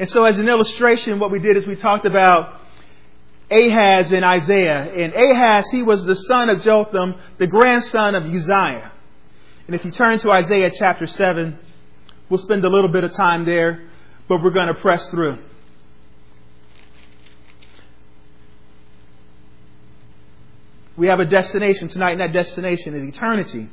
And 0.00 0.08
so 0.08 0.24
as 0.24 0.40
an 0.40 0.48
illustration, 0.48 1.20
what 1.20 1.30
we 1.30 1.38
did 1.38 1.56
is 1.56 1.64
we 1.64 1.76
talked 1.76 2.06
about 2.06 2.60
Ahaz 3.52 4.12
and 4.12 4.24
Isaiah. 4.24 4.92
And 4.92 5.14
Ahaz, 5.14 5.70
he 5.70 5.84
was 5.84 6.04
the 6.04 6.16
son 6.16 6.50
of 6.50 6.60
Jotham, 6.62 7.14
the 7.38 7.46
grandson 7.46 8.16
of 8.16 8.24
Uzziah. 8.24 8.90
And 9.68 9.76
if 9.76 9.84
you 9.84 9.92
turn 9.92 10.18
to 10.18 10.32
Isaiah 10.32 10.70
chapter 10.76 11.06
7, 11.06 11.56
we'll 12.32 12.40
spend 12.40 12.64
a 12.64 12.68
little 12.70 12.88
bit 12.88 13.04
of 13.04 13.12
time 13.12 13.44
there, 13.44 13.82
but 14.26 14.42
we're 14.42 14.48
going 14.48 14.68
to 14.68 14.80
press 14.80 15.06
through. 15.10 15.36
We 20.96 21.08
have 21.08 21.20
a 21.20 21.26
destination 21.26 21.88
tonight, 21.88 22.12
and 22.12 22.20
that 22.22 22.32
destination 22.32 22.94
is 22.94 23.04
eternity. 23.04 23.68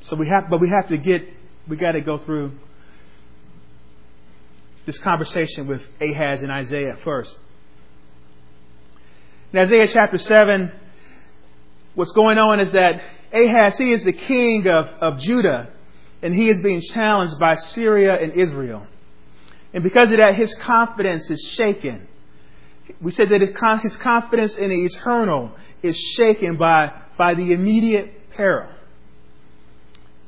So 0.00 0.16
we 0.16 0.26
have, 0.28 0.48
but 0.48 0.58
we 0.58 0.70
have 0.70 0.88
to 0.88 0.96
get, 0.96 1.28
we 1.68 1.76
got 1.76 1.92
to 1.92 2.00
go 2.00 2.16
through 2.16 2.52
this 4.86 4.96
conversation 4.96 5.66
with 5.66 5.82
Ahaz 6.00 6.40
and 6.40 6.50
Isaiah 6.50 6.96
first. 7.04 7.36
In 9.52 9.58
Isaiah 9.58 9.86
chapter 9.86 10.16
7, 10.16 10.72
what's 11.94 12.12
going 12.12 12.38
on 12.38 12.58
is 12.58 12.72
that 12.72 13.02
Ahaz, 13.34 13.76
he 13.76 13.92
is 13.92 14.02
the 14.02 14.14
king 14.14 14.66
of, 14.66 14.86
of 14.86 15.18
Judah, 15.18 15.68
and 16.22 16.34
he 16.34 16.48
is 16.48 16.60
being 16.60 16.80
challenged 16.80 17.38
by 17.38 17.56
Syria 17.56 18.16
and 18.20 18.32
Israel. 18.32 18.86
And 19.74 19.82
because 19.82 20.12
of 20.12 20.18
that, 20.18 20.36
his 20.36 20.54
confidence 20.54 21.28
is 21.30 21.40
shaken. 21.56 22.06
We 23.00 23.10
said 23.10 23.30
that 23.30 23.40
his 23.40 23.96
confidence 23.96 24.56
in 24.56 24.70
the 24.70 24.84
eternal 24.84 25.52
is 25.82 25.96
shaken 25.96 26.56
by, 26.56 26.92
by 27.16 27.34
the 27.34 27.52
immediate 27.52 28.30
peril. 28.30 28.68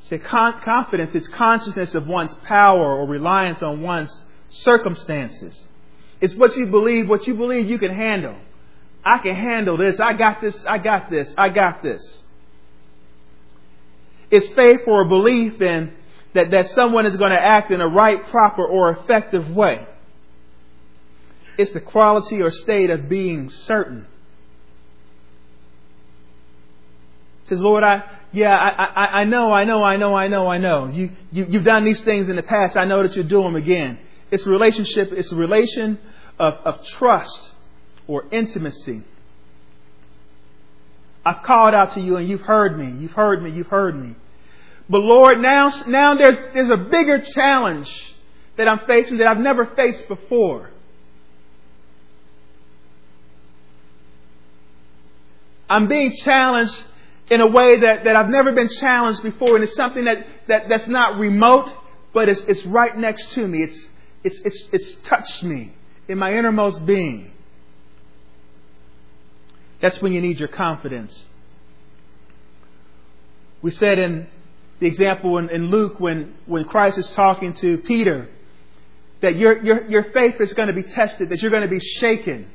So 0.00 0.18
confidence 0.18 1.14
is 1.14 1.28
consciousness 1.28 1.94
of 1.94 2.06
one's 2.06 2.34
power 2.44 2.98
or 2.98 3.06
reliance 3.06 3.62
on 3.62 3.80
one's 3.80 4.24
circumstances. 4.48 5.68
It's 6.20 6.34
what 6.34 6.56
you 6.56 6.66
believe, 6.66 7.08
what 7.08 7.26
you 7.26 7.34
believe 7.34 7.68
you 7.68 7.78
can 7.78 7.94
handle. 7.94 8.36
I 9.04 9.18
can 9.18 9.34
handle 9.34 9.76
this. 9.76 10.00
I 10.00 10.14
got 10.14 10.40
this. 10.40 10.64
I 10.66 10.78
got 10.78 11.10
this. 11.10 11.34
I 11.36 11.48
got 11.50 11.82
this. 11.82 12.23
It's 14.34 14.48
faith 14.48 14.80
or 14.88 15.02
a 15.02 15.08
belief 15.08 15.62
in 15.62 15.92
that, 16.32 16.50
that 16.50 16.66
someone 16.66 17.06
is 17.06 17.16
going 17.16 17.30
to 17.30 17.40
act 17.40 17.70
in 17.70 17.80
a 17.80 17.86
right, 17.86 18.20
proper, 18.30 18.66
or 18.66 18.90
effective 18.90 19.48
way. 19.48 19.86
It's 21.56 21.70
the 21.70 21.80
quality 21.80 22.42
or 22.42 22.50
state 22.50 22.90
of 22.90 23.08
being 23.08 23.48
certain. 23.48 24.08
It 27.42 27.48
says, 27.48 27.60
Lord, 27.60 27.84
I, 27.84 28.02
yeah, 28.32 28.56
I, 28.56 28.84
I, 28.84 29.20
I 29.20 29.24
know, 29.24 29.52
I 29.52 29.62
know, 29.62 29.84
I 29.84 29.96
know, 29.96 30.16
I 30.16 30.26
know, 30.26 30.48
I 30.48 30.58
know. 30.58 30.88
You, 30.88 31.10
you, 31.30 31.46
you've 31.48 31.64
done 31.64 31.84
these 31.84 32.02
things 32.02 32.28
in 32.28 32.34
the 32.34 32.42
past. 32.42 32.76
I 32.76 32.86
know 32.86 33.04
that 33.04 33.14
you'll 33.14 33.28
do 33.28 33.40
them 33.40 33.54
again. 33.54 34.00
It's 34.32 34.46
a 34.46 34.50
relationship, 34.50 35.12
it's 35.12 35.30
a 35.30 35.36
relation 35.36 36.00
of, 36.40 36.54
of 36.54 36.84
trust 36.86 37.52
or 38.08 38.24
intimacy. 38.32 39.04
I've 41.24 41.44
called 41.44 41.72
out 41.72 41.92
to 41.92 42.00
you 42.00 42.16
and 42.16 42.28
you've 42.28 42.40
heard 42.40 42.76
me. 42.76 43.00
You've 43.00 43.12
heard 43.12 43.40
me. 43.40 43.50
You've 43.50 43.68
heard 43.68 43.94
me. 43.94 44.16
But 44.88 44.98
Lord, 44.98 45.40
now, 45.40 45.70
now 45.86 46.14
there's, 46.14 46.36
there's 46.52 46.70
a 46.70 46.76
bigger 46.76 47.20
challenge 47.20 47.90
that 48.56 48.68
I'm 48.68 48.80
facing 48.86 49.18
that 49.18 49.26
I've 49.26 49.38
never 49.38 49.66
faced 49.76 50.06
before. 50.08 50.70
I'm 55.68 55.88
being 55.88 56.12
challenged 56.12 56.84
in 57.30 57.40
a 57.40 57.46
way 57.46 57.80
that, 57.80 58.04
that 58.04 58.16
I've 58.16 58.28
never 58.28 58.52
been 58.52 58.68
challenged 58.68 59.22
before, 59.22 59.54
and 59.54 59.64
it's 59.64 59.74
something 59.74 60.04
that, 60.04 60.26
that, 60.48 60.68
that's 60.68 60.86
not 60.86 61.18
remote, 61.18 61.72
but 62.12 62.28
it's, 62.28 62.40
it's 62.40 62.64
right 62.66 62.96
next 62.96 63.32
to 63.32 63.48
me. 63.48 63.62
It's, 63.62 63.88
it's, 64.22 64.38
it's, 64.40 64.68
it's 64.72 64.94
touched 65.06 65.42
me 65.42 65.72
in 66.06 66.18
my 66.18 66.36
innermost 66.36 66.84
being. 66.84 67.32
That's 69.80 70.00
when 70.00 70.12
you 70.12 70.20
need 70.20 70.38
your 70.38 70.48
confidence. 70.48 71.28
We 73.62 73.70
said 73.70 73.98
in 73.98 74.26
the 74.80 74.86
example 74.86 75.38
in, 75.38 75.50
in 75.50 75.70
Luke 75.70 76.00
when, 76.00 76.34
when 76.46 76.64
Christ 76.64 76.98
is 76.98 77.08
talking 77.10 77.52
to 77.54 77.78
Peter 77.78 78.28
that 79.20 79.36
your, 79.36 79.62
your, 79.64 79.86
your 79.88 80.04
faith 80.12 80.40
is 80.40 80.52
going 80.52 80.68
to 80.68 80.74
be 80.74 80.82
tested, 80.82 81.30
that 81.30 81.40
you're 81.40 81.50
going 81.50 81.62
to 81.62 81.68
be 81.68 81.80
shaken, 81.80 82.46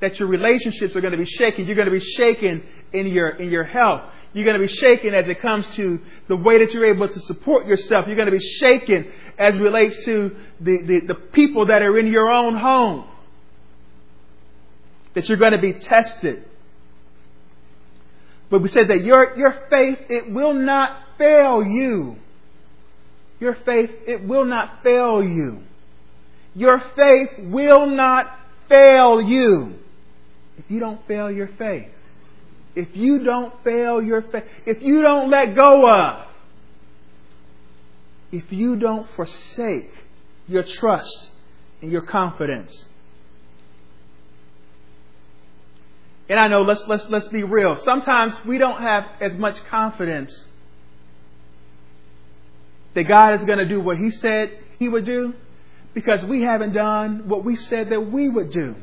that 0.00 0.18
your 0.18 0.28
relationships 0.28 0.96
are 0.96 1.00
going 1.00 1.12
to 1.12 1.18
be 1.18 1.24
shaken. 1.24 1.66
You're 1.66 1.76
going 1.76 1.86
to 1.86 1.92
be 1.92 2.00
shaken 2.00 2.62
in 2.92 3.06
your, 3.06 3.28
in 3.28 3.50
your 3.50 3.64
health. 3.64 4.02
You're 4.32 4.44
going 4.44 4.60
to 4.60 4.66
be 4.66 4.72
shaken 4.72 5.14
as 5.14 5.28
it 5.28 5.40
comes 5.40 5.66
to 5.68 6.00
the 6.28 6.36
way 6.36 6.58
that 6.58 6.72
you're 6.72 6.86
able 6.86 7.08
to 7.08 7.20
support 7.20 7.66
yourself. 7.66 8.06
You're 8.06 8.16
going 8.16 8.30
to 8.30 8.36
be 8.36 8.44
shaken 8.58 9.10
as 9.38 9.56
relates 9.58 10.04
to 10.04 10.36
the, 10.60 10.82
the, 10.82 11.00
the 11.00 11.14
people 11.14 11.66
that 11.66 11.82
are 11.82 11.98
in 11.98 12.06
your 12.06 12.30
own 12.30 12.56
home. 12.56 13.06
That 15.14 15.28
you're 15.28 15.38
going 15.38 15.52
to 15.52 15.58
be 15.58 15.74
tested. 15.74 16.44
But 18.48 18.62
we 18.62 18.68
said 18.68 18.88
that 18.88 19.02
your, 19.04 19.36
your 19.36 19.66
faith, 19.68 19.98
it 20.08 20.30
will 20.30 20.54
not 20.54 20.96
fail 21.20 21.62
you. 21.62 22.16
Your 23.40 23.56
faith, 23.64 23.90
it 24.06 24.26
will 24.26 24.46
not 24.46 24.82
fail 24.82 25.22
you. 25.22 25.62
Your 26.54 26.82
faith 26.96 27.30
will 27.38 27.86
not 27.86 28.26
fail 28.68 29.20
you 29.20 29.74
if 30.58 30.64
you 30.68 30.80
don't 30.80 31.06
fail 31.06 31.30
your 31.30 31.48
faith. 31.58 31.88
If 32.74 32.96
you 32.96 33.24
don't 33.24 33.52
fail 33.62 34.00
your 34.02 34.22
faith, 34.22 34.44
if 34.64 34.82
you 34.82 35.02
don't 35.02 35.30
let 35.30 35.54
go 35.54 35.90
of, 35.90 36.26
if 38.32 38.50
you 38.52 38.76
don't 38.76 39.06
forsake 39.16 39.90
your 40.46 40.62
trust 40.62 41.30
and 41.82 41.90
your 41.90 42.02
confidence, 42.02 42.88
And 46.30 46.38
I 46.38 46.46
know, 46.46 46.62
let's, 46.62 46.86
let's, 46.86 47.08
let's 47.08 47.26
be 47.26 47.42
real. 47.42 47.74
Sometimes 47.74 48.38
we 48.46 48.56
don't 48.56 48.80
have 48.80 49.02
as 49.20 49.36
much 49.36 49.56
confidence 49.64 50.46
that 52.94 53.04
God 53.04 53.38
is 53.40 53.44
going 53.44 53.58
to 53.58 53.68
do 53.68 53.80
what 53.80 53.98
He 53.98 54.10
said 54.10 54.58
He 54.78 54.88
would 54.88 55.04
do 55.04 55.34
because 55.94 56.24
we 56.24 56.42
haven't 56.42 56.72
done 56.72 57.28
what 57.28 57.44
we 57.44 57.56
said 57.56 57.90
that 57.90 58.10
we 58.10 58.28
would 58.28 58.50
do. 58.50 58.74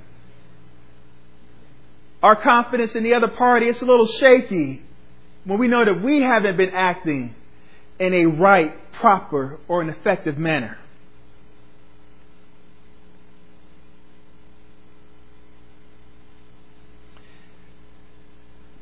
Our 2.21 2.35
confidence 2.35 2.95
in 2.95 3.03
the 3.03 3.13
other 3.13 3.27
party 3.27 3.67
is 3.67 3.81
a 3.81 3.85
little 3.85 4.07
shaky 4.07 4.81
when 5.45 5.59
we 5.59 5.67
know 5.67 5.85
that 5.85 6.03
we 6.03 6.21
haven't 6.21 6.57
been 6.57 6.71
acting 6.71 7.35
in 7.99 8.13
a 8.13 8.25
right, 8.25 8.91
proper, 8.93 9.59
or 9.67 9.81
an 9.81 9.89
effective 9.89 10.37
manner. 10.37 10.77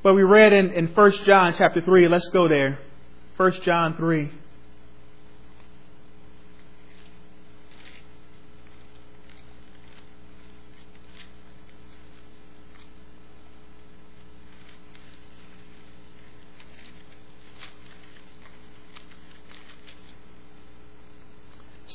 But 0.01 0.13
we 0.13 0.23
read 0.23 0.53
in, 0.53 0.71
in 0.71 0.87
1 0.87 1.11
John 1.25 1.53
chapter 1.57 1.81
3, 1.81 2.07
let's 2.07 2.27
go 2.29 2.47
there. 2.47 2.79
1 3.37 3.51
John 3.63 3.95
3. 3.95 4.31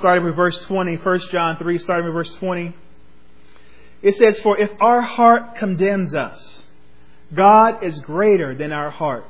Starting 0.00 0.24
with 0.24 0.34
verse 0.34 0.58
20, 0.64 0.96
1 0.96 1.20
John 1.30 1.58
3, 1.58 1.78
starting 1.78 2.06
with 2.06 2.14
verse 2.14 2.34
20. 2.36 2.74
It 4.02 4.16
says, 4.16 4.40
For 4.40 4.58
if 4.58 4.70
our 4.80 5.02
heart 5.02 5.56
condemns 5.56 6.14
us, 6.14 6.66
God 7.32 7.84
is 7.84 8.00
greater 8.00 8.54
than 8.54 8.72
our 8.72 8.90
heart 8.90 9.26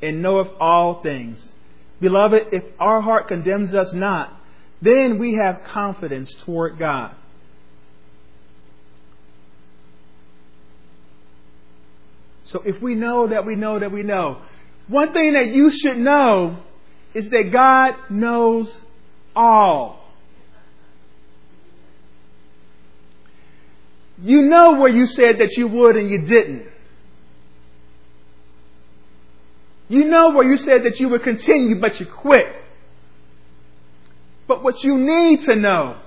and 0.00 0.22
knoweth 0.22 0.48
all 0.60 1.02
things. 1.02 1.52
Beloved, 2.00 2.48
if 2.52 2.62
our 2.78 3.00
heart 3.00 3.26
condemns 3.26 3.74
us 3.74 3.92
not, 3.92 4.32
then 4.80 5.18
we 5.18 5.34
have 5.34 5.62
confidence 5.64 6.32
toward 6.44 6.78
God. 6.78 7.14
So 12.44 12.62
if 12.64 12.80
we 12.80 12.94
know 12.94 13.26
that 13.26 13.44
we 13.44 13.56
know 13.56 13.80
that 13.80 13.90
we 13.90 14.04
know, 14.04 14.40
one 14.86 15.12
thing 15.12 15.34
that 15.34 15.48
you 15.48 15.70
should 15.72 15.98
know 15.98 16.58
is 17.12 17.28
that 17.30 17.50
God 17.52 17.94
knows 18.10 18.74
all. 19.38 20.00
You 24.20 24.42
know 24.42 24.80
where 24.80 24.90
you 24.90 25.06
said 25.06 25.38
that 25.38 25.56
you 25.56 25.68
would 25.68 25.96
and 25.96 26.10
you 26.10 26.18
didn't. 26.22 26.66
You 29.88 30.06
know 30.06 30.30
where 30.30 30.44
you 30.44 30.56
said 30.56 30.82
that 30.84 30.98
you 30.98 31.08
would 31.10 31.22
continue, 31.22 31.80
but 31.80 32.00
you 32.00 32.06
quit. 32.06 32.52
But 34.48 34.62
what 34.64 34.82
you 34.82 34.98
need 34.98 35.42
to 35.44 35.54
know 35.54 35.98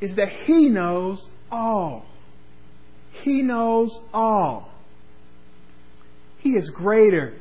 is 0.00 0.14
that 0.14 0.28
He 0.44 0.68
knows 0.68 1.26
all. 1.50 2.06
He 3.22 3.42
knows 3.42 3.98
all. 4.14 4.70
He 6.38 6.50
is 6.50 6.70
greater. 6.70 7.34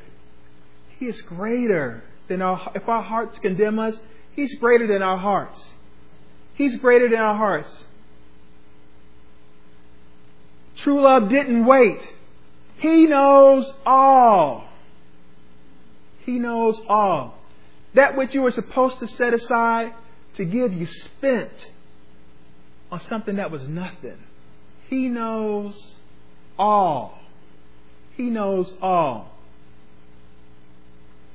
He 0.97 1.05
is 1.05 1.21
greater 1.21 2.03
than 2.27 2.41
our, 2.41 2.71
if 2.73 2.89
our 2.89 3.03
hearts 3.03 3.37
condemn 3.37 3.77
us, 3.77 3.99
He's 4.35 4.53
greater 4.55 4.87
than 4.87 5.01
our 5.01 5.17
hearts. 5.17 5.73
He's 6.55 6.75
greater 6.77 7.09
than 7.09 7.19
our 7.19 7.35
hearts. 7.35 7.85
True 10.77 11.01
love 11.01 11.29
didn't 11.29 11.65
wait. 11.65 12.01
He 12.77 13.05
knows 13.05 13.71
all. 13.85 14.67
He 16.19 16.39
knows 16.39 16.81
all. 16.87 17.37
That 17.93 18.17
which 18.17 18.33
you 18.33 18.41
were 18.41 18.51
supposed 18.51 18.99
to 18.99 19.07
set 19.07 19.33
aside 19.33 19.93
to 20.35 20.43
give, 20.43 20.73
you 20.73 20.85
spent 20.85 21.71
on 22.91 22.99
something 22.99 23.37
that 23.37 23.51
was 23.51 23.67
nothing. 23.69 24.17
He 24.89 25.07
knows 25.07 25.95
all. 26.59 27.17
He 28.15 28.29
knows 28.29 28.73
all. 28.81 29.31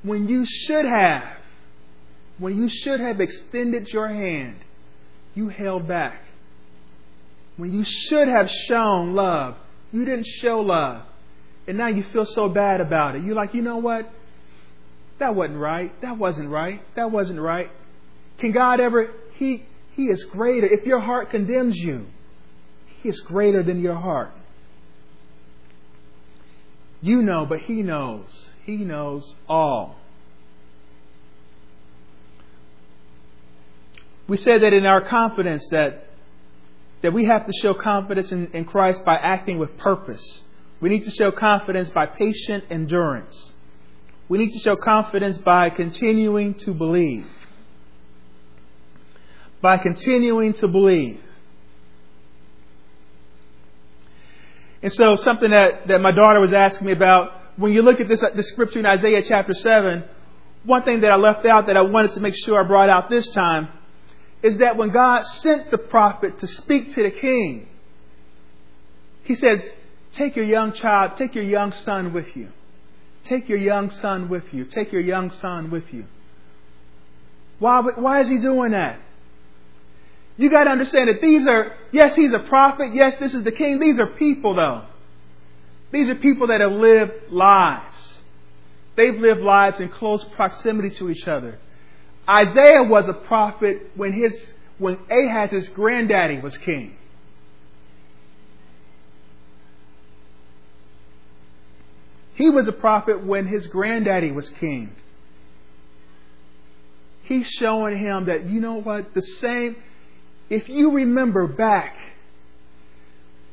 When 0.02 0.28
you 0.28 0.44
should 0.44 0.84
have, 0.84 1.39
when 2.40 2.56
you 2.56 2.68
should 2.68 3.00
have 3.00 3.20
extended 3.20 3.86
your 3.88 4.08
hand, 4.08 4.56
you 5.34 5.48
held 5.48 5.86
back. 5.86 6.22
When 7.56 7.70
you 7.70 7.84
should 7.84 8.26
have 8.26 8.50
shown 8.50 9.14
love, 9.14 9.56
you 9.92 10.06
didn't 10.06 10.26
show 10.26 10.60
love. 10.60 11.02
And 11.68 11.76
now 11.76 11.88
you 11.88 12.02
feel 12.12 12.24
so 12.24 12.48
bad 12.48 12.80
about 12.80 13.14
it. 13.14 13.22
You're 13.22 13.36
like, 13.36 13.54
you 13.54 13.60
know 13.60 13.76
what? 13.76 14.10
That 15.18 15.34
wasn't 15.34 15.58
right. 15.58 15.92
That 16.00 16.16
wasn't 16.16 16.48
right. 16.48 16.82
That 16.96 17.10
wasn't 17.10 17.40
right. 17.40 17.70
Can 18.38 18.52
God 18.52 18.80
ever? 18.80 19.10
He, 19.34 19.66
he 19.92 20.04
is 20.04 20.24
greater. 20.24 20.66
If 20.66 20.86
your 20.86 21.00
heart 21.00 21.30
condemns 21.30 21.76
you, 21.76 22.06
He 23.02 23.10
is 23.10 23.20
greater 23.20 23.62
than 23.62 23.80
your 23.80 23.94
heart. 23.94 24.32
You 27.02 27.22
know, 27.22 27.44
but 27.44 27.60
He 27.60 27.82
knows. 27.82 28.50
He 28.64 28.78
knows 28.78 29.34
all. 29.46 29.99
We 34.30 34.36
said 34.36 34.62
that 34.62 34.72
in 34.72 34.86
our 34.86 35.00
confidence 35.00 35.66
that, 35.70 36.06
that 37.02 37.12
we 37.12 37.24
have 37.24 37.46
to 37.46 37.52
show 37.52 37.74
confidence 37.74 38.30
in, 38.30 38.46
in 38.52 38.64
Christ 38.64 39.04
by 39.04 39.16
acting 39.16 39.58
with 39.58 39.76
purpose. 39.76 40.44
We 40.80 40.88
need 40.88 41.02
to 41.02 41.10
show 41.10 41.32
confidence 41.32 41.90
by 41.90 42.06
patient 42.06 42.62
endurance. 42.70 43.54
We 44.28 44.38
need 44.38 44.52
to 44.52 44.60
show 44.60 44.76
confidence 44.76 45.36
by 45.36 45.70
continuing 45.70 46.54
to 46.62 46.72
believe. 46.72 47.26
By 49.60 49.78
continuing 49.78 50.52
to 50.52 50.68
believe. 50.68 51.20
And 54.80 54.92
so, 54.92 55.16
something 55.16 55.50
that, 55.50 55.88
that 55.88 56.00
my 56.00 56.12
daughter 56.12 56.38
was 56.38 56.52
asking 56.52 56.86
me 56.86 56.92
about, 56.92 57.32
when 57.56 57.72
you 57.72 57.82
look 57.82 57.98
at 57.98 58.06
this, 58.06 58.22
this 58.36 58.46
scripture 58.50 58.78
in 58.78 58.86
Isaiah 58.86 59.24
chapter 59.24 59.54
7, 59.54 60.04
one 60.62 60.84
thing 60.84 61.00
that 61.00 61.10
I 61.10 61.16
left 61.16 61.44
out 61.46 61.66
that 61.66 61.76
I 61.76 61.82
wanted 61.82 62.12
to 62.12 62.20
make 62.20 62.34
sure 62.44 62.64
I 62.64 62.64
brought 62.64 62.88
out 62.88 63.10
this 63.10 63.28
time 63.30 63.70
is 64.42 64.58
that 64.58 64.76
when 64.76 64.90
God 64.90 65.22
sent 65.22 65.70
the 65.70 65.78
prophet 65.78 66.38
to 66.40 66.46
speak 66.46 66.94
to 66.94 67.02
the 67.02 67.10
king, 67.10 67.68
he 69.24 69.34
says, 69.34 69.64
Take 70.12 70.34
your 70.34 70.44
young 70.44 70.72
child, 70.72 71.16
take 71.16 71.34
your 71.34 71.44
young 71.44 71.72
son 71.72 72.12
with 72.12 72.34
you. 72.34 72.48
Take 73.24 73.48
your 73.48 73.58
young 73.58 73.90
son 73.90 74.28
with 74.28 74.52
you. 74.52 74.64
Take 74.64 74.92
your 74.92 75.02
young 75.02 75.30
son 75.30 75.70
with 75.70 75.92
you. 75.92 76.04
Why, 77.58 77.80
why 77.80 78.20
is 78.20 78.28
he 78.28 78.38
doing 78.38 78.72
that? 78.72 78.98
You 80.36 80.50
got 80.50 80.64
to 80.64 80.70
understand 80.70 81.08
that 81.10 81.20
these 81.20 81.46
are, 81.46 81.76
yes, 81.92 82.16
he's 82.16 82.32
a 82.32 82.38
prophet. 82.38 82.94
Yes, 82.94 83.16
this 83.16 83.34
is 83.34 83.44
the 83.44 83.52
king. 83.52 83.78
These 83.78 84.00
are 84.00 84.06
people, 84.06 84.56
though. 84.56 84.84
These 85.92 86.08
are 86.08 86.14
people 86.14 86.46
that 86.46 86.60
have 86.60 86.72
lived 86.72 87.30
lives. 87.30 88.18
They've 88.96 89.14
lived 89.14 89.42
lives 89.42 89.80
in 89.80 89.90
close 89.90 90.24
proximity 90.24 90.90
to 90.96 91.10
each 91.10 91.28
other. 91.28 91.58
Isaiah 92.28 92.82
was 92.82 93.08
a 93.08 93.14
prophet 93.14 93.90
when 93.96 94.12
his 94.12 94.52
when 94.78 94.98
Ahaz's 95.10 95.68
granddaddy 95.68 96.40
was 96.40 96.56
king. 96.58 96.96
He 102.34 102.48
was 102.48 102.66
a 102.66 102.72
prophet 102.72 103.22
when 103.22 103.46
his 103.46 103.66
granddaddy 103.66 104.32
was 104.32 104.48
king. 104.48 104.92
He's 107.24 107.46
showing 107.46 107.98
him 107.98 108.24
that, 108.24 108.48
you 108.48 108.60
know 108.60 108.80
what, 108.80 109.12
the 109.12 109.20
same, 109.20 109.76
if 110.48 110.66
you 110.68 110.92
remember 110.92 111.46
back 111.46 111.94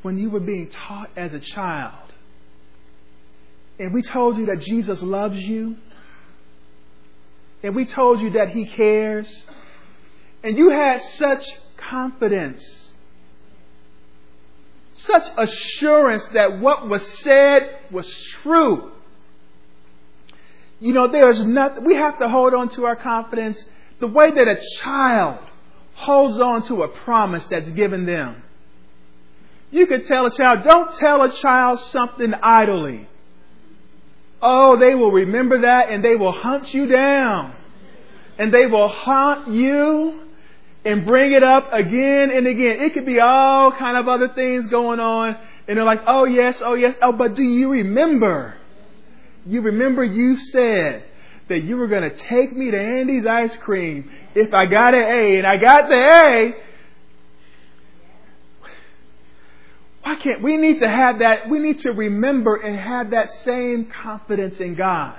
when 0.04 0.18
you 0.18 0.30
were 0.30 0.40
being 0.40 0.70
taught 0.70 1.10
as 1.18 1.34
a 1.34 1.40
child, 1.40 2.14
and 3.78 3.94
we 3.94 4.02
told 4.02 4.38
you 4.38 4.46
that 4.46 4.62
Jesus 4.62 5.02
loves 5.02 5.38
you, 5.38 5.76
and 7.64 7.76
we 7.76 7.86
told 7.86 8.22
you 8.22 8.32
that 8.32 8.50
He 8.50 8.66
cares, 8.66 9.48
and 10.44 10.58
you 10.58 10.70
had 10.70 11.02
such 11.02 11.50
confidence 11.78 12.88
such 14.98 15.28
assurance 15.38 16.26
that 16.34 16.60
what 16.60 16.90
was 16.90 17.06
said 17.20 17.62
was 17.92 18.12
true. 18.42 18.92
You 20.80 20.94
know, 20.94 21.08
there's 21.08 21.46
nothing, 21.46 21.86
we 21.86 21.96
have 21.96 22.20
to 22.20 22.30
hold 22.30 22.54
on 22.54 22.70
to 22.70 22.86
our 22.86 22.96
confidence 22.96 23.64
the 24.00 24.08
way 24.08 24.30
that 24.32 24.48
a 24.48 24.60
child 24.80 25.40
holds 25.94 26.40
on 26.40 26.64
to 26.64 26.84
a 26.84 26.88
promise 26.88 27.46
that's 27.50 27.70
given 27.72 28.06
them. 28.06 28.44
You 29.72 29.88
could 29.88 30.06
tell 30.06 30.26
a 30.26 30.32
child, 30.32 30.64
don't 30.64 30.96
tell 30.96 31.24
a 31.24 31.32
child 31.32 31.80
something 31.80 32.34
idly. 32.34 33.08
Oh, 34.42 34.78
they 34.78 34.96
will 34.96 35.12
remember 35.12 35.62
that 35.62 35.90
and 35.90 36.04
they 36.04 36.16
will 36.16 36.32
hunt 36.32 36.74
you 36.74 36.88
down. 36.88 37.56
And 38.38 38.54
they 38.54 38.68
will 38.68 38.88
haunt 38.88 39.48
you 39.48 40.22
and 40.86 41.06
bring 41.06 41.32
it 41.32 41.44
up 41.44 41.74
again 41.74 42.32
and 42.32 42.46
again. 42.46 42.82
It 42.82 42.94
could 42.94 43.06
be 43.06 43.20
all 43.20 43.72
kind 43.72 43.98
of 43.98 44.08
other 44.08 44.30
things 44.30 44.68
going 44.68 45.00
on. 45.00 45.36
And 45.68 45.78
they're 45.78 45.86
like, 45.86 46.02
oh 46.08 46.26
yes, 46.26 46.62
oh 46.64 46.76
yes, 46.76 46.96
oh, 47.02 47.14
but 47.14 47.36
do 47.36 47.44
you 47.44 47.72
remember? 47.72 48.56
You 49.46 49.62
remember 49.62 50.04
you 50.04 50.38
said 50.38 51.04
that 51.50 51.64
you 51.64 51.78
were 51.78 51.88
going 51.88 52.10
to 52.10 52.16
take 52.16 52.56
me 52.56 52.72
to 52.72 52.78
Andy's 52.78 53.26
ice 53.26 53.56
cream 53.58 54.12
if 54.36 54.54
I 54.54 54.66
got 54.66 54.94
an 54.94 55.02
A 55.02 55.38
and 55.38 55.48
I 55.48 55.58
got 55.58 55.88
the 55.88 55.96
A. 55.96 56.54
Why 60.08 60.16
can't 60.16 60.42
we 60.42 60.56
need 60.56 60.80
to 60.80 60.88
have 60.88 61.20
that? 61.20 61.50
We 61.50 61.60
need 61.60 61.82
to 61.82 61.92
remember 61.92 62.56
and 62.56 62.80
have 62.80 63.12
that 63.12 63.30
same 63.30 63.92
confidence 63.92 64.62
in 64.62 64.76
God. 64.76 65.18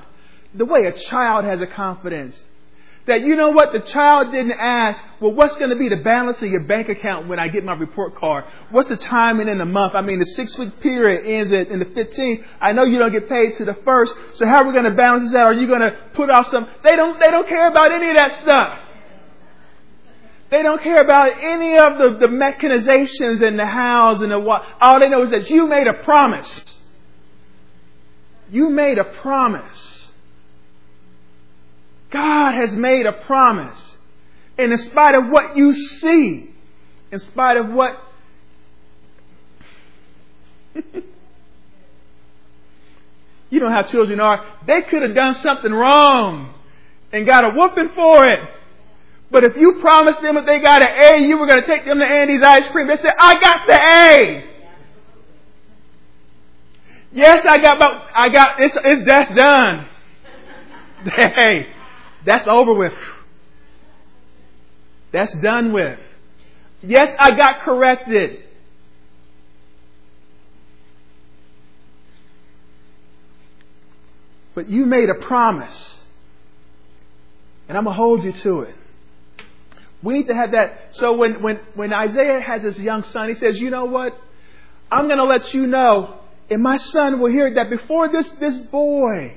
The 0.54 0.64
way 0.64 0.86
a 0.86 0.92
child 0.92 1.44
has 1.44 1.60
a 1.60 1.66
confidence 1.66 2.42
that 3.08 3.22
you 3.22 3.36
know 3.36 3.50
what? 3.50 3.72
The 3.72 3.80
child 3.80 4.32
didn't 4.32 4.52
ask, 4.52 5.02
well, 5.20 5.32
what's 5.32 5.56
going 5.56 5.70
to 5.70 5.76
be 5.76 5.88
the 5.88 5.96
balance 5.96 6.40
of 6.42 6.48
your 6.48 6.60
bank 6.60 6.88
account 6.88 7.26
when 7.26 7.38
I 7.38 7.48
get 7.48 7.64
my 7.64 7.72
report 7.72 8.14
card? 8.14 8.44
What's 8.70 8.88
the 8.88 8.96
timing 8.96 9.48
in 9.48 9.58
the 9.58 9.64
month? 9.64 9.94
I 9.94 10.02
mean, 10.02 10.20
the 10.20 10.26
six 10.26 10.56
week 10.56 10.80
period 10.80 11.26
ends 11.26 11.50
at, 11.52 11.68
in 11.68 11.80
the 11.80 11.86
15th. 11.86 12.44
I 12.60 12.72
know 12.72 12.84
you 12.84 12.98
don't 12.98 13.12
get 13.12 13.28
paid 13.28 13.56
to 13.56 13.64
the 13.64 13.74
first. 13.84 14.14
So 14.34 14.46
how 14.46 14.62
are 14.62 14.66
we 14.66 14.72
going 14.72 14.84
to 14.84 14.94
balance 14.94 15.30
this 15.30 15.34
out? 15.34 15.46
Are 15.46 15.52
you 15.54 15.66
going 15.66 15.80
to 15.80 15.96
put 16.14 16.30
off 16.30 16.48
some? 16.48 16.66
They 16.84 16.96
don't, 16.96 17.18
they 17.18 17.30
don't 17.30 17.48
care 17.48 17.68
about 17.68 17.92
any 17.92 18.10
of 18.10 18.16
that 18.16 18.36
stuff. 18.36 18.78
They 20.50 20.62
don't 20.62 20.82
care 20.82 21.02
about 21.02 21.42
any 21.42 21.76
of 21.76 21.98
the, 21.98 22.16
the 22.20 22.32
mechanizations 22.32 23.42
and 23.42 23.58
the 23.58 23.66
hows 23.66 24.22
and 24.22 24.32
the 24.32 24.38
what. 24.38 24.62
All 24.80 24.98
they 24.98 25.08
know 25.08 25.24
is 25.24 25.30
that 25.30 25.50
you 25.50 25.66
made 25.66 25.86
a 25.86 25.92
promise. 25.92 26.62
You 28.50 28.70
made 28.70 28.96
a 28.96 29.04
promise. 29.04 30.06
God 32.10 32.54
has 32.54 32.74
made 32.74 33.04
a 33.04 33.12
promise. 33.12 33.96
And 34.56 34.72
in 34.72 34.78
spite 34.78 35.14
of 35.14 35.28
what 35.28 35.56
you 35.56 35.74
see, 35.74 36.54
in 37.12 37.18
spite 37.18 37.58
of 37.58 37.68
what 37.68 38.02
you 43.50 43.60
know 43.60 43.70
how 43.70 43.82
children 43.82 44.18
are. 44.20 44.46
They 44.66 44.80
could 44.82 45.02
have 45.02 45.14
done 45.14 45.34
something 45.34 45.72
wrong 45.72 46.54
and 47.12 47.26
got 47.26 47.44
a 47.44 47.50
whooping 47.50 47.90
for 47.94 48.26
it. 48.26 48.40
But 49.30 49.44
if 49.44 49.56
you 49.56 49.78
promised 49.80 50.22
them 50.22 50.36
if 50.36 50.46
they 50.46 50.60
got 50.60 50.82
an 50.82 50.94
A, 50.96 51.26
you 51.26 51.36
were 51.38 51.46
going 51.46 51.60
to 51.60 51.66
take 51.66 51.84
them 51.84 51.98
to 51.98 52.04
Andy's 52.04 52.42
ice 52.42 52.68
cream. 52.68 52.88
They 52.88 52.96
said, 52.96 53.12
I 53.18 53.40
got 53.40 53.66
the 53.66 53.74
A. 53.74 54.44
Yes, 57.12 57.44
I 57.46 57.58
got, 57.58 57.78
but 57.78 58.06
I 58.14 58.28
got, 58.30 58.60
it's, 58.60 58.76
it's, 58.84 59.02
that's 59.04 59.34
done. 59.34 59.86
Hey, 61.04 61.68
that's 62.26 62.48
over 62.48 62.74
with. 62.74 62.92
That's 65.12 65.32
done 65.36 65.72
with. 65.72 66.00
Yes, 66.82 67.14
I 67.18 67.36
got 67.36 67.60
corrected. 67.60 68.42
but 74.58 74.68
you 74.68 74.86
made 74.86 75.08
a 75.08 75.14
promise. 75.14 76.00
And 77.68 77.78
I'm 77.78 77.84
going 77.84 77.94
to 77.94 77.96
hold 77.96 78.24
you 78.24 78.32
to 78.32 78.62
it. 78.62 78.74
We 80.02 80.14
need 80.14 80.28
to 80.28 80.34
have 80.34 80.52
that. 80.52 80.88
So 80.90 81.16
when, 81.16 81.42
when, 81.42 81.60
when 81.74 81.92
Isaiah 81.92 82.40
has 82.40 82.62
his 82.62 82.78
young 82.78 83.02
son, 83.04 83.28
he 83.28 83.34
says, 83.34 83.60
you 83.60 83.70
know 83.70 83.86
what? 83.86 84.18
I'm 84.90 85.06
going 85.06 85.18
to 85.18 85.24
let 85.24 85.52
you 85.52 85.66
know, 85.66 86.20
and 86.50 86.62
my 86.62 86.76
son 86.78 87.20
will 87.20 87.30
hear 87.30 87.52
that 87.54 87.68
before 87.68 88.10
this, 88.10 88.28
this 88.40 88.56
boy 88.56 89.36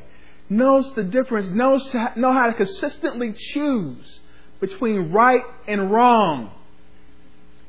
knows 0.50 0.94
the 0.94 1.04
difference, 1.04 1.50
knows 1.50 1.86
to 1.88 2.14
know 2.16 2.32
how 2.32 2.48
to 2.48 2.54
consistently 2.54 3.34
choose 3.34 4.20
between 4.60 5.12
right 5.12 5.44
and 5.68 5.92
wrong. 5.92 6.52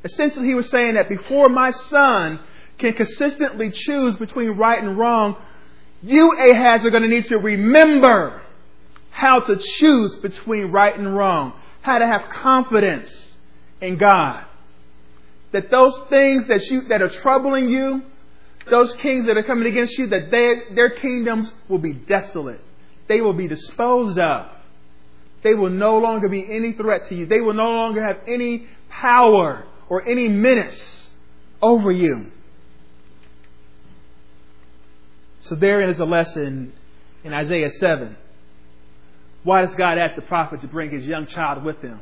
Essentially, 0.05 0.49
he 0.49 0.55
was 0.55 0.69
saying 0.69 0.95
that 0.95 1.09
before 1.09 1.49
my 1.49 1.71
son 1.71 2.41
can 2.79 2.93
consistently 2.93 3.71
choose 3.71 4.17
between 4.17 4.51
right 4.51 4.83
and 4.83 4.99
wrong, 4.99 5.37
you, 6.03 6.33
Ahaz, 6.39 6.85
are 6.85 6.91
going 6.91 7.05
to 7.05 7.09
need 7.09 7.27
to 7.27 7.39
remember 7.39 8.43
how 9.11 9.41
to 9.41 9.57
choose 9.57 10.17
between 10.17 10.73
right 10.73 10.97
and 10.97 11.17
wrong, 11.17 11.53
how 11.83 11.99
to 11.99 12.07
have 12.07 12.31
confidence 12.31 13.37
in 13.81 13.99
God. 13.99 14.45
That 15.53 15.71
those 15.71 16.01
things 16.09 16.47
that 16.47 16.67
you 16.71 16.89
that 16.89 17.03
are 17.03 17.11
troubling 17.11 17.69
you, 17.69 18.03
those 18.71 18.95
kings 18.95 19.27
that 19.27 19.37
are 19.37 19.43
coming 19.43 19.67
against 19.67 19.99
you, 19.99 20.07
that 20.09 20.31
they, 20.31 20.75
their 20.75 20.91
kingdoms 20.91 21.53
will 21.69 21.79
be 21.79 21.93
desolate. 21.93 22.61
They 23.09 23.21
will 23.21 23.35
be 23.35 23.49
disposed 23.49 24.19
of. 24.19 24.47
They 25.43 25.55
will 25.55 25.71
no 25.71 25.99
longer 25.99 26.29
be 26.29 26.47
any 26.49 26.73
threat 26.73 27.07
to 27.09 27.17
you. 27.17 27.27
They 27.27 27.41
will 27.41 27.55
no 27.55 27.71
longer 27.71 28.03
have 28.07 28.21
any 28.27 28.69
power 28.89 29.65
or 29.89 30.09
any 30.09 30.29
menace 30.29 31.11
over 31.61 31.91
you. 31.91 32.31
So 35.41 35.57
there 35.57 35.83
is 35.83 35.99
a 35.99 36.05
lesson 36.05 36.73
in 37.25 37.35
Isaiah 37.35 37.71
7. 37.71 38.17
Why 39.45 39.63
does 39.65 39.75
God 39.75 39.99
ask 39.99 40.15
the 40.15 40.23
prophet 40.23 40.61
to 40.61 40.69
bring 40.69 40.91
his 40.91 41.05
young 41.05 41.27
child 41.27 41.65
with 41.65 41.81
him? 41.81 42.01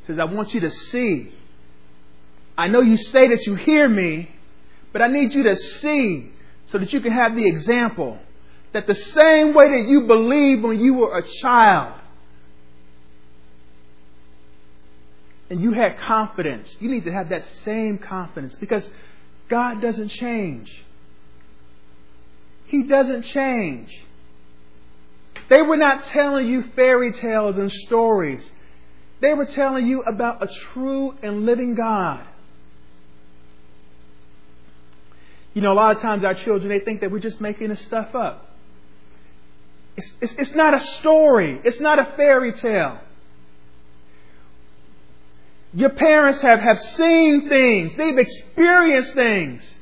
He 0.00 0.06
says, 0.06 0.18
I 0.18 0.24
want 0.24 0.54
you 0.54 0.60
to 0.60 0.70
see. 0.70 1.32
I 2.56 2.68
know 2.68 2.80
you 2.80 2.96
say 2.96 3.28
that 3.28 3.46
you 3.46 3.54
hear 3.54 3.88
me, 3.88 4.30
but 4.92 5.02
I 5.02 5.08
need 5.08 5.34
you 5.34 5.42
to 5.44 5.56
see 5.56 6.32
so 6.66 6.78
that 6.78 6.92
you 6.92 7.00
can 7.00 7.12
have 7.12 7.36
the 7.36 7.46
example 7.46 8.18
that 8.72 8.86
the 8.86 8.94
same 8.94 9.54
way 9.54 9.68
that 9.68 9.88
you 9.88 10.02
believed 10.06 10.62
when 10.62 10.78
you 10.78 10.94
were 10.94 11.18
a 11.18 11.22
child 11.40 12.00
and 15.48 15.60
you 15.60 15.72
had 15.72 15.98
confidence, 15.98 16.74
you 16.80 16.90
need 16.90 17.04
to 17.04 17.12
have 17.12 17.28
that 17.28 17.44
same 17.44 17.98
confidence 17.98 18.54
because 18.56 18.88
God 19.48 19.80
doesn't 19.80 20.08
change. 20.08 20.84
He 22.66 22.82
doesn't 22.82 23.22
change. 23.22 23.96
They 25.48 25.62
were 25.62 25.76
not 25.76 26.04
telling 26.06 26.48
you 26.48 26.64
fairy 26.74 27.12
tales 27.12 27.56
and 27.56 27.70
stories. 27.70 28.50
They 29.20 29.32
were 29.32 29.46
telling 29.46 29.86
you 29.86 30.02
about 30.02 30.42
a 30.42 30.48
true 30.72 31.14
and 31.22 31.46
living 31.46 31.74
God. 31.74 32.26
You 35.54 35.62
know, 35.62 35.72
a 35.72 35.74
lot 35.74 35.96
of 35.96 36.02
times 36.02 36.24
our 36.24 36.34
children, 36.34 36.68
they 36.68 36.84
think 36.84 37.00
that 37.00 37.10
we're 37.10 37.18
just 37.18 37.40
making 37.40 37.68
this 37.68 37.80
stuff 37.82 38.14
up. 38.14 38.54
It's, 39.96 40.12
it's, 40.20 40.34
it's 40.34 40.54
not 40.54 40.74
a 40.74 40.80
story. 40.80 41.60
It's 41.64 41.80
not 41.80 41.98
a 41.98 42.12
fairy 42.16 42.52
tale. 42.52 43.00
Your 45.72 45.90
parents 45.90 46.42
have, 46.42 46.60
have 46.60 46.78
seen 46.80 47.48
things. 47.48 47.94
They've 47.96 48.18
experienced 48.18 49.14
things. 49.14 49.75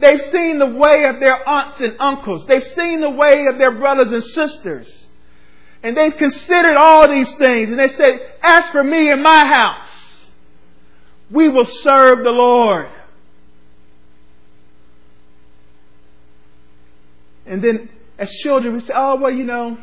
They've 0.00 0.20
seen 0.20 0.58
the 0.58 0.66
way 0.66 1.04
of 1.04 1.20
their 1.20 1.46
aunts 1.46 1.78
and 1.80 1.96
uncles. 2.00 2.46
They've 2.46 2.64
seen 2.64 3.00
the 3.00 3.10
way 3.10 3.46
of 3.46 3.58
their 3.58 3.78
brothers 3.78 4.12
and 4.12 4.24
sisters. 4.24 5.06
And 5.82 5.96
they've 5.96 6.16
considered 6.16 6.76
all 6.76 7.08
these 7.08 7.32
things. 7.34 7.70
And 7.70 7.78
they 7.78 7.88
say, 7.88 8.18
as 8.42 8.68
for 8.70 8.82
me 8.82 9.10
and 9.10 9.22
my 9.22 9.46
house, 9.46 9.88
we 11.30 11.48
will 11.50 11.66
serve 11.66 12.24
the 12.24 12.30
Lord. 12.30 12.90
And 17.46 17.62
then 17.62 17.88
as 18.18 18.30
children, 18.42 18.74
we 18.74 18.80
say, 18.80 18.94
oh, 18.96 19.16
well, 19.16 19.32
you 19.32 19.44
know, 19.44 19.78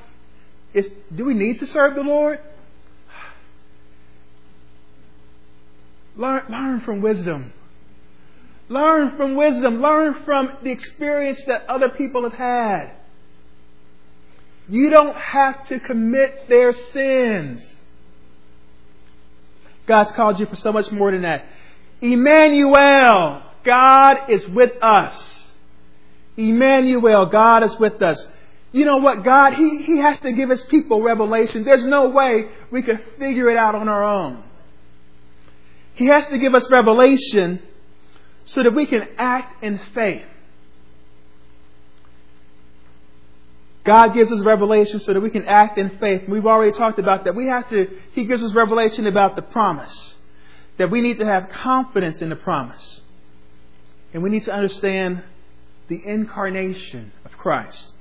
do 1.15 1.25
we 1.25 1.33
need 1.33 1.59
to 1.59 1.67
serve 1.67 1.95
the 1.95 2.01
Lord? 2.01 2.39
Learn, 6.15 6.43
learn 6.49 6.81
from 6.81 7.01
wisdom. 7.01 7.53
Learn 8.69 9.15
from 9.15 9.35
wisdom. 9.35 9.81
Learn 9.81 10.23
from 10.25 10.57
the 10.63 10.71
experience 10.71 11.41
that 11.45 11.67
other 11.69 11.89
people 11.89 12.23
have 12.23 12.33
had. 12.33 12.91
You 14.69 14.89
don't 14.89 15.15
have 15.15 15.65
to 15.67 15.79
commit 15.79 16.49
their 16.49 16.73
sins. 16.73 17.75
God's 19.85 20.11
called 20.11 20.39
you 20.39 20.45
for 20.45 20.57
so 20.57 20.73
much 20.73 20.91
more 20.91 21.11
than 21.11 21.21
that. 21.21 21.45
Emmanuel, 22.01 23.41
God 23.63 24.29
is 24.29 24.45
with 24.47 24.71
us. 24.83 25.43
Emmanuel, 26.35 27.25
God 27.27 27.63
is 27.63 27.77
with 27.79 28.01
us. 28.01 28.27
You 28.73 28.83
know 28.83 28.97
what? 28.97 29.23
God, 29.23 29.53
He, 29.53 29.83
he 29.83 29.97
has 29.99 30.19
to 30.19 30.33
give 30.33 30.49
His 30.49 30.63
people 30.65 31.01
revelation. 31.01 31.63
There's 31.63 31.85
no 31.85 32.09
way 32.09 32.49
we 32.69 32.83
could 32.83 33.01
figure 33.17 33.49
it 33.49 33.57
out 33.57 33.75
on 33.75 33.87
our 33.87 34.03
own. 34.03 34.43
He 35.93 36.07
has 36.07 36.27
to 36.27 36.37
give 36.37 36.53
us 36.53 36.69
revelation 36.69 37.61
so 38.47 38.63
that 38.63 38.73
we 38.73 38.85
can 38.85 39.05
act 39.17 39.61
in 39.61 39.77
faith. 39.93 40.25
God 43.83 44.13
gives 44.13 44.31
us 44.31 44.39
revelation 44.41 44.99
so 45.01 45.13
that 45.13 45.21
we 45.21 45.29
can 45.29 45.45
act 45.45 45.77
in 45.77 45.97
faith. 45.97 46.27
We've 46.27 46.45
already 46.45 46.71
talked 46.71 46.97
about 46.97 47.25
that. 47.25 47.35
We 47.35 47.47
have 47.47 47.69
to, 47.69 47.87
He 48.13 48.25
gives 48.25 48.41
us 48.43 48.53
revelation 48.53 49.05
about 49.05 49.35
the 49.35 49.41
promise. 49.41 50.15
That 50.77 50.89
we 50.89 51.01
need 51.01 51.17
to 51.17 51.25
have 51.25 51.49
confidence 51.49 52.21
in 52.21 52.29
the 52.29 52.35
promise. 52.35 53.01
And 54.13 54.23
we 54.23 54.29
need 54.29 54.43
to 54.43 54.53
understand 54.53 55.23
the 55.89 56.01
incarnation 56.05 57.11
of 57.25 57.37
Christ. 57.37 57.93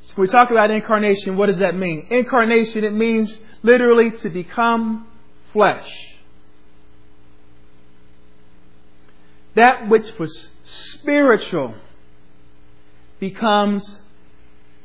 So 0.00 0.14
when 0.16 0.26
we 0.26 0.32
talk 0.32 0.50
about 0.50 0.70
incarnation, 0.70 1.36
what 1.36 1.46
does 1.46 1.58
that 1.58 1.76
mean? 1.76 2.08
Incarnation, 2.10 2.84
it 2.84 2.92
means 2.92 3.40
literally 3.62 4.10
to 4.10 4.30
become 4.30 5.06
flesh. 5.52 6.15
That 9.56 9.88
which 9.88 10.18
was 10.18 10.50
spiritual 10.64 11.74
becomes 13.18 14.00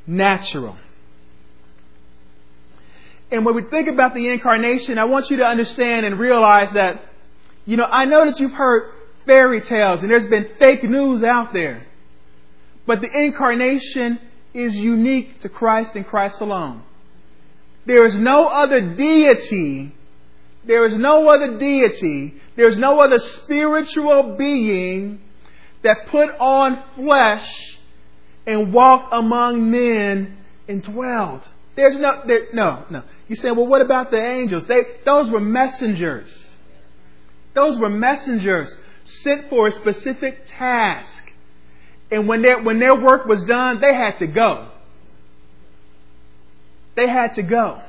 natural. 0.07 0.77
And 3.29 3.45
when 3.45 3.55
we 3.55 3.63
think 3.63 3.88
about 3.88 4.13
the 4.13 4.29
incarnation, 4.29 4.97
I 4.97 5.05
want 5.05 5.29
you 5.29 5.38
to 5.38 5.43
understand 5.43 6.05
and 6.05 6.17
realize 6.17 6.71
that, 6.71 7.03
you 7.65 7.77
know, 7.77 7.86
I 7.86 8.05
know 8.05 8.25
that 8.25 8.39
you've 8.39 8.53
heard 8.53 8.93
fairy 9.25 9.62
tales 9.62 10.01
and 10.01 10.10
there's 10.10 10.25
been 10.25 10.49
fake 10.57 10.84
news 10.84 11.23
out 11.23 11.53
there. 11.53 11.86
But 12.86 13.01
the 13.01 13.07
incarnation 13.07 14.19
is 14.53 14.75
unique 14.75 15.41
to 15.41 15.49
Christ 15.49 15.95
and 15.95 16.05
Christ 16.05 16.41
alone. 16.41 16.84
There 17.86 18.05
is 18.05 18.15
no 18.15 18.47
other 18.47 18.95
deity 18.95 19.93
there 20.65 20.86
is 20.86 20.95
no 20.95 21.30
other 21.30 21.58
deity, 21.58 22.36
there 22.56 22.67
is 22.67 22.78
no 22.78 23.00
other 23.00 23.17
spiritual 23.17 24.36
being 24.38 25.20
that 25.84 26.07
put 26.07 26.30
on 26.39 26.84
flesh 26.95 27.47
and 28.45 28.74
walked 28.74 29.14
among 29.14 29.72
men 29.72 30.38
and 30.68 30.84
dwelled. 30.84 31.41
There's 31.76 31.97
no, 31.97 32.22
there, 32.26 32.47
no, 32.53 32.86
no. 32.89 33.03
You 33.28 33.36
say, 33.36 33.51
well, 33.51 33.68
what 33.68 33.82
about 33.82 34.12
the 34.12 34.24
angels? 34.24 34.64
They, 34.68 34.82
those 35.05 35.30
were 35.30 35.39
messengers. 35.39 36.28
Those 37.53 37.80
were 37.80 37.89
messengers 37.89 38.76
sent 39.05 39.49
for 39.49 39.68
a 39.68 39.72
specific 39.72 40.45
task. 40.45 41.32
And 42.12 42.28
when 42.28 42.41
their, 42.41 42.62
when 42.62 42.80
their 42.80 42.95
work 42.95 43.26
was 43.26 43.43
done, 43.45 43.80
they 43.80 43.93
had 43.93 44.20
to 44.20 44.28
go. 44.28 44.70
They 46.95 47.07
had 47.07 47.36
to 47.36 47.43
go. 47.43 47.82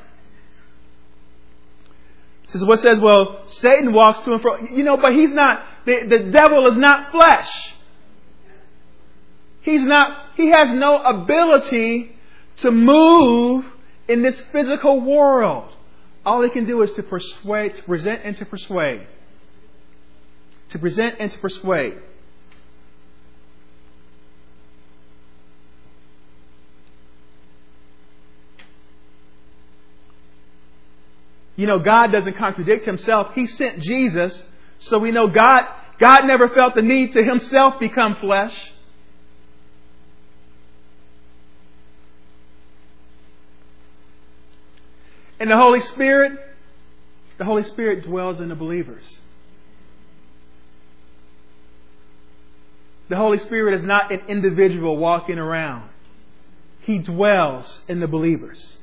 This 2.53 2.61
is 2.61 2.69
what 2.69 2.81
says, 2.81 3.01
well, 3.01 3.43
Satan 3.47 3.93
walks 3.93 4.21
to 4.21 4.33
and 4.33 4.43
fro. 4.43 4.59
You 4.59 4.85
know, 4.85 4.99
but 4.99 5.13
he's 5.15 5.33
not, 5.33 5.65
the, 5.87 6.07
the 6.07 6.31
devil 6.31 6.67
is 6.67 6.77
not 6.77 7.11
flesh. 7.11 7.51
He's 9.63 9.85
not, 9.85 10.35
he 10.37 10.49
has 10.49 10.71
no 10.73 11.03
ability 11.03 12.15
to 12.59 12.71
move 12.71 13.65
in 14.07 14.23
this 14.23 14.41
physical 14.53 15.01
world. 15.01 15.73
All 16.27 16.43
he 16.43 16.51
can 16.51 16.67
do 16.67 16.83
is 16.83 16.91
to 16.93 17.03
persuade, 17.03 17.77
to 17.77 17.83
present 17.85 18.21
and 18.25 18.37
to 18.37 18.45
persuade. 18.45 19.07
To 20.71 20.79
present 20.79 21.17
and 21.21 21.31
to 21.31 21.39
persuade. 21.39 21.99
you 31.57 31.67
know, 31.67 31.79
God 31.79 32.13
doesn't 32.13 32.37
contradict 32.37 32.85
himself. 32.85 33.35
He 33.35 33.47
sent 33.47 33.81
Jesus, 33.81 34.43
so 34.79 34.99
we 34.99 35.11
know 35.11 35.29
God, 35.29 35.63
God 35.99 36.25
never 36.25 36.49
felt 36.49 36.75
the 36.75 36.83
need 36.83 37.13
to 37.13 37.23
himself 37.23 37.79
become 37.79 38.17
flesh. 38.21 38.59
And 45.39 45.51
the 45.51 45.57
Holy 45.57 45.81
Spirit, 45.81 46.39
the 47.37 47.45
Holy 47.45 47.65
Spirit 47.65 48.05
dwells 48.05 48.41
in 48.41 48.49
the 48.49 48.55
believers. 48.55 49.05
The 53.09 53.17
Holy 53.17 53.39
Spirit 53.39 53.75
is 53.75 53.85
not 53.85 54.13
an 54.13 54.23
individual 54.29 54.97
walking 54.97 55.39
around. 55.39 55.91
He 56.83 56.99
dwells 56.99 57.83
in 57.89 58.01
the 58.01 58.07
believers. 58.07 58.79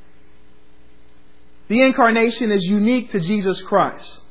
The 1.70 1.84
incarnation 1.84 2.52
is 2.52 2.64
unique 2.64 3.12
to 3.12 3.20
Jesus 3.20 3.62
Christ. 3.62 4.22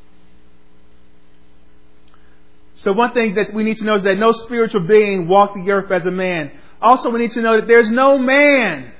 So 2.74 2.92
one 2.92 3.12
thing 3.12 3.34
that 3.34 3.52
we 3.54 3.62
need 3.62 3.78
to 3.78 3.84
know 3.84 3.94
is 3.94 4.02
that 4.02 4.18
no 4.18 4.32
spiritual 4.32 4.86
being 4.86 5.26
walked 5.26 5.54
the 5.54 5.70
earth 5.70 5.90
as 5.90 6.04
a 6.04 6.10
man. 6.10 6.52
Also, 6.82 7.10
we 7.10 7.20
need 7.20 7.30
to 7.32 7.40
know 7.40 7.56
that 7.56 7.66
there's 7.66 7.90
no 7.90 8.18
man 8.18 8.92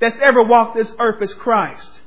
that's 0.00 0.16
ever 0.18 0.42
walked 0.42 0.76
this 0.76 0.92
earth 0.98 1.20
as 1.22 1.32
Christ. 1.34 2.00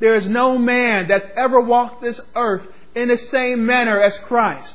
There 0.00 0.16
is 0.16 0.28
no 0.28 0.58
man 0.58 1.06
that's 1.08 1.26
ever 1.36 1.60
walked 1.60 2.02
this 2.02 2.20
earth 2.34 2.66
in 2.96 3.08
the 3.08 3.18
same 3.18 3.64
manner 3.64 4.00
as 4.00 4.18
Christ. 4.18 4.74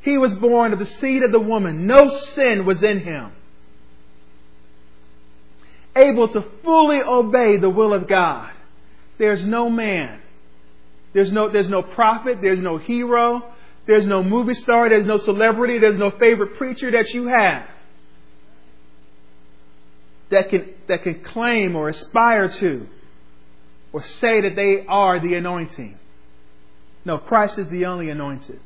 He 0.00 0.18
was 0.18 0.34
born 0.34 0.72
of 0.72 0.78
the 0.78 0.86
seed 0.86 1.22
of 1.22 1.32
the 1.32 1.40
woman. 1.40 1.86
No 1.86 2.08
sin 2.08 2.66
was 2.66 2.82
in 2.82 3.00
him. 3.00 3.32
Able 5.98 6.28
to 6.28 6.44
fully 6.64 7.00
obey 7.02 7.56
the 7.56 7.70
will 7.70 7.92
of 7.92 8.06
God. 8.08 8.52
There's 9.18 9.44
no 9.44 9.68
man 9.68 10.20
there's 11.12 11.32
no, 11.32 11.48
there's 11.48 11.68
no 11.68 11.82
prophet, 11.82 12.38
there's 12.42 12.60
no 12.60 12.78
hero, 12.78 13.42
there's 13.86 14.06
no 14.06 14.22
movie 14.22 14.54
star, 14.54 14.88
there's 14.88 15.06
no 15.06 15.18
celebrity, 15.18 15.78
there's 15.78 15.96
no 15.96 16.10
favorite 16.10 16.56
preacher 16.58 16.90
that 16.92 17.12
you 17.14 17.26
have 17.28 17.66
that 20.30 20.50
can, 20.50 20.74
that 20.88 21.02
can 21.02 21.24
claim 21.24 21.74
or 21.74 21.88
aspire 21.88 22.48
to 22.48 22.86
or 23.92 24.02
say 24.02 24.42
that 24.42 24.54
they 24.54 24.84
are 24.86 25.18
the 25.18 25.34
anointing. 25.34 25.98
No, 27.04 27.16
Christ 27.16 27.58
is 27.58 27.68
the 27.70 27.86
only 27.86 28.10
anointed. 28.10 28.60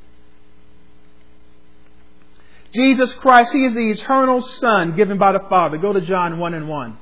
Jesus 2.75 3.13
Christ, 3.15 3.53
He 3.53 3.65
is 3.65 3.75
the 3.75 3.91
eternal 3.91 4.41
Son 4.41 4.97
given 4.97 5.19
by 5.19 5.33
the 5.33 5.47
Father. 5.49 5.79
Go 5.79 5.93
to 5.93 6.01
John 6.01 6.39
1 6.39 6.55
and 6.55 6.69
1. 6.69 6.99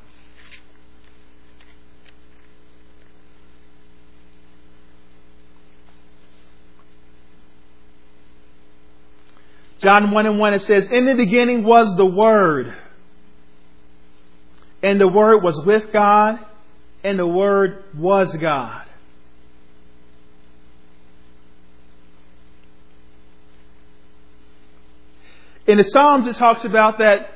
John 9.81 10.11
1 10.11 10.27
and 10.27 10.39
1 10.39 10.55
it 10.55 10.63
says, 10.63 10.89
In 10.91 11.07
the 11.07 11.15
beginning 11.15 11.65
was 11.65 11.97
the 11.97 12.07
Word. 12.07 12.75
And 14.83 15.01
the 15.01 15.09
Word 15.09 15.43
was 15.43 15.61
with 15.65 15.93
God. 15.93 16.39
And 17.03 17.19
the 17.19 17.27
Word 17.27 17.85
was 17.97 18.37
God. 18.37 18.87
In 25.67 25.79
the 25.79 25.85
Psalms 25.85 26.27
it 26.27 26.37
talks 26.37 26.65
about 26.65 26.99
that 26.99 27.31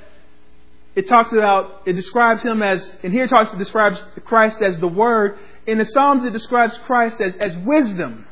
it 0.96 1.06
talks 1.06 1.32
about 1.32 1.82
it 1.86 1.92
describes 1.92 2.42
him 2.42 2.62
as 2.62 2.96
and 3.02 3.12
here 3.12 3.24
it 3.24 3.30
talks 3.30 3.52
it 3.52 3.58
describes 3.58 4.02
Christ 4.24 4.60
as 4.60 4.78
the 4.78 4.88
Word. 4.88 5.38
In 5.66 5.78
the 5.78 5.84
Psalms 5.84 6.24
it 6.24 6.32
describes 6.32 6.76
Christ 6.78 7.20
as, 7.20 7.36
as 7.36 7.56
wisdom. 7.58 8.26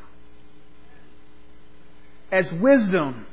As 2.31 2.51
wisdom. 2.51 3.25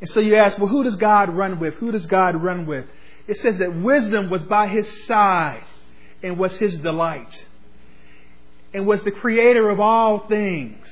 And 0.00 0.08
so 0.08 0.20
you 0.20 0.36
ask, 0.36 0.58
well, 0.58 0.68
who 0.68 0.82
does 0.82 0.96
God 0.96 1.28
run 1.30 1.60
with? 1.60 1.74
Who 1.74 1.92
does 1.92 2.06
God 2.06 2.42
run 2.42 2.66
with? 2.66 2.86
It 3.26 3.36
says 3.38 3.58
that 3.58 3.74
wisdom 3.74 4.30
was 4.30 4.42
by 4.42 4.68
his 4.68 4.88
side 5.06 5.62
and 6.22 6.38
was 6.38 6.56
his 6.56 6.76
delight 6.78 7.46
and 8.72 8.86
was 8.86 9.02
the 9.04 9.10
creator 9.10 9.68
of 9.68 9.80
all 9.80 10.26
things. 10.26 10.88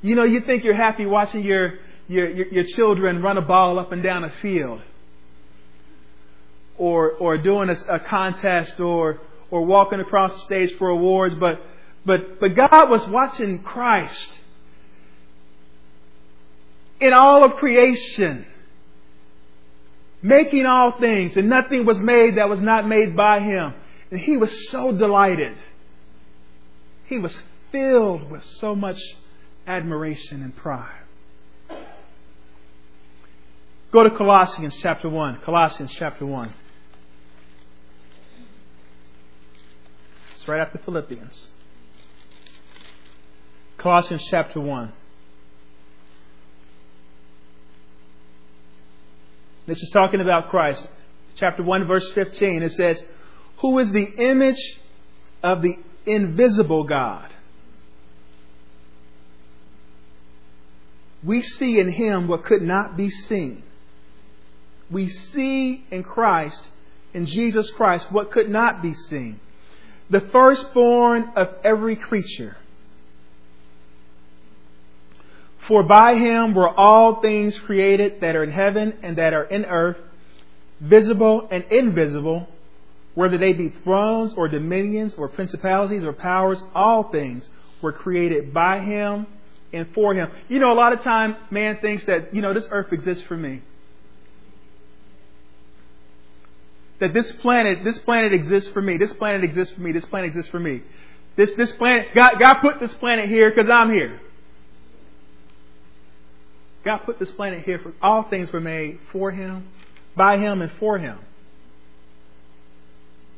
You 0.00 0.16
know, 0.16 0.24
you 0.24 0.40
think 0.40 0.64
you're 0.64 0.74
happy 0.74 1.06
watching 1.06 1.44
your, 1.44 1.74
your, 2.08 2.28
your, 2.28 2.46
your 2.48 2.64
children 2.64 3.22
run 3.22 3.38
a 3.38 3.42
ball 3.42 3.78
up 3.78 3.92
and 3.92 4.02
down 4.02 4.24
a 4.24 4.30
field 4.42 4.80
or, 6.76 7.12
or 7.12 7.38
doing 7.38 7.68
a, 7.68 7.76
a 7.94 8.00
contest 8.00 8.80
or, 8.80 9.20
or 9.52 9.64
walking 9.64 10.00
across 10.00 10.34
the 10.34 10.40
stage 10.40 10.76
for 10.78 10.88
awards, 10.88 11.36
but 11.36 11.62
but, 12.04 12.40
but 12.40 12.56
God 12.56 12.90
was 12.90 13.06
watching 13.06 13.62
Christ 13.62 14.40
in 17.00 17.12
all 17.12 17.44
of 17.44 17.56
creation, 17.56 18.46
making 20.22 20.66
all 20.66 20.92
things, 20.98 21.36
and 21.36 21.48
nothing 21.48 21.84
was 21.84 21.98
made 22.00 22.36
that 22.36 22.48
was 22.48 22.60
not 22.60 22.88
made 22.88 23.16
by 23.16 23.40
Him. 23.40 23.74
And 24.10 24.20
He 24.20 24.36
was 24.36 24.70
so 24.70 24.92
delighted. 24.92 25.56
He 27.06 27.18
was 27.18 27.36
filled 27.70 28.30
with 28.30 28.44
so 28.44 28.74
much 28.74 28.98
admiration 29.66 30.42
and 30.42 30.54
pride. 30.56 30.98
Go 33.92 34.04
to 34.04 34.10
Colossians 34.10 34.78
chapter 34.80 35.08
1. 35.08 35.40
Colossians 35.40 35.92
chapter 35.92 36.24
1. 36.24 36.54
It's 40.34 40.48
right 40.48 40.60
after 40.60 40.78
Philippians. 40.78 41.50
Colossians 43.82 44.24
chapter 44.30 44.60
1. 44.60 44.92
This 49.66 49.82
is 49.82 49.90
talking 49.90 50.20
about 50.20 50.50
Christ. 50.50 50.88
Chapter 51.34 51.64
1, 51.64 51.88
verse 51.88 52.08
15. 52.12 52.62
It 52.62 52.70
says, 52.70 53.02
Who 53.58 53.80
is 53.80 53.90
the 53.90 54.04
image 54.04 54.78
of 55.42 55.62
the 55.62 55.74
invisible 56.06 56.84
God? 56.84 57.28
We 61.24 61.42
see 61.42 61.80
in 61.80 61.90
him 61.90 62.28
what 62.28 62.44
could 62.44 62.62
not 62.62 62.96
be 62.96 63.10
seen. 63.10 63.64
We 64.92 65.08
see 65.08 65.84
in 65.90 66.04
Christ, 66.04 66.68
in 67.14 67.26
Jesus 67.26 67.68
Christ, 67.72 68.12
what 68.12 68.30
could 68.30 68.48
not 68.48 68.80
be 68.80 68.94
seen. 68.94 69.40
The 70.08 70.20
firstborn 70.20 71.32
of 71.34 71.48
every 71.64 71.96
creature. 71.96 72.56
For 75.68 75.82
by 75.82 76.16
him 76.16 76.54
were 76.54 76.68
all 76.68 77.20
things 77.20 77.58
created 77.58 78.20
that 78.20 78.34
are 78.34 78.42
in 78.42 78.50
heaven 78.50 78.94
and 79.02 79.16
that 79.18 79.32
are 79.32 79.44
in 79.44 79.64
earth, 79.64 79.96
visible 80.80 81.46
and 81.50 81.64
invisible, 81.70 82.48
whether 83.14 83.38
they 83.38 83.52
be 83.52 83.68
thrones 83.68 84.34
or 84.34 84.48
dominions 84.48 85.14
or 85.14 85.28
principalities 85.28 86.04
or 86.04 86.12
powers, 86.12 86.62
all 86.74 87.04
things 87.04 87.48
were 87.80 87.92
created 87.92 88.52
by 88.52 88.80
him 88.80 89.26
and 89.72 89.86
for 89.94 90.14
him. 90.14 90.30
You 90.48 90.58
know, 90.58 90.72
a 90.72 90.74
lot 90.74 90.92
of 90.92 91.02
time 91.02 91.36
man 91.50 91.78
thinks 91.80 92.04
that, 92.06 92.34
you 92.34 92.42
know, 92.42 92.54
this 92.54 92.66
earth 92.70 92.92
exists 92.92 93.22
for 93.24 93.36
me. 93.36 93.62
That 96.98 97.14
this 97.14 97.30
planet, 97.32 97.84
this 97.84 97.98
planet 97.98 98.32
exists 98.32 98.70
for 98.70 98.80
me. 98.80 98.96
This 98.96 99.12
planet 99.12 99.44
exists 99.44 99.74
for 99.74 99.80
me. 99.80 99.92
This 99.92 100.04
planet 100.04 100.28
exists 100.28 100.50
for 100.50 100.60
me. 100.60 100.82
This, 101.36 101.52
this 101.54 101.72
planet, 101.72 102.08
God, 102.14 102.38
God 102.38 102.54
put 102.60 102.80
this 102.80 102.94
planet 102.94 103.28
here 103.28 103.50
because 103.50 103.68
I'm 103.68 103.92
here. 103.92 104.20
God 106.84 106.98
put 106.98 107.18
this 107.18 107.30
planet 107.32 107.64
here 107.64 107.78
for 107.78 107.92
all 108.02 108.24
things 108.24 108.50
were 108.52 108.60
made 108.60 108.98
for 109.12 109.30
Him, 109.30 109.68
by 110.16 110.38
Him, 110.38 110.62
and 110.62 110.72
for 110.78 110.98
Him. 110.98 111.18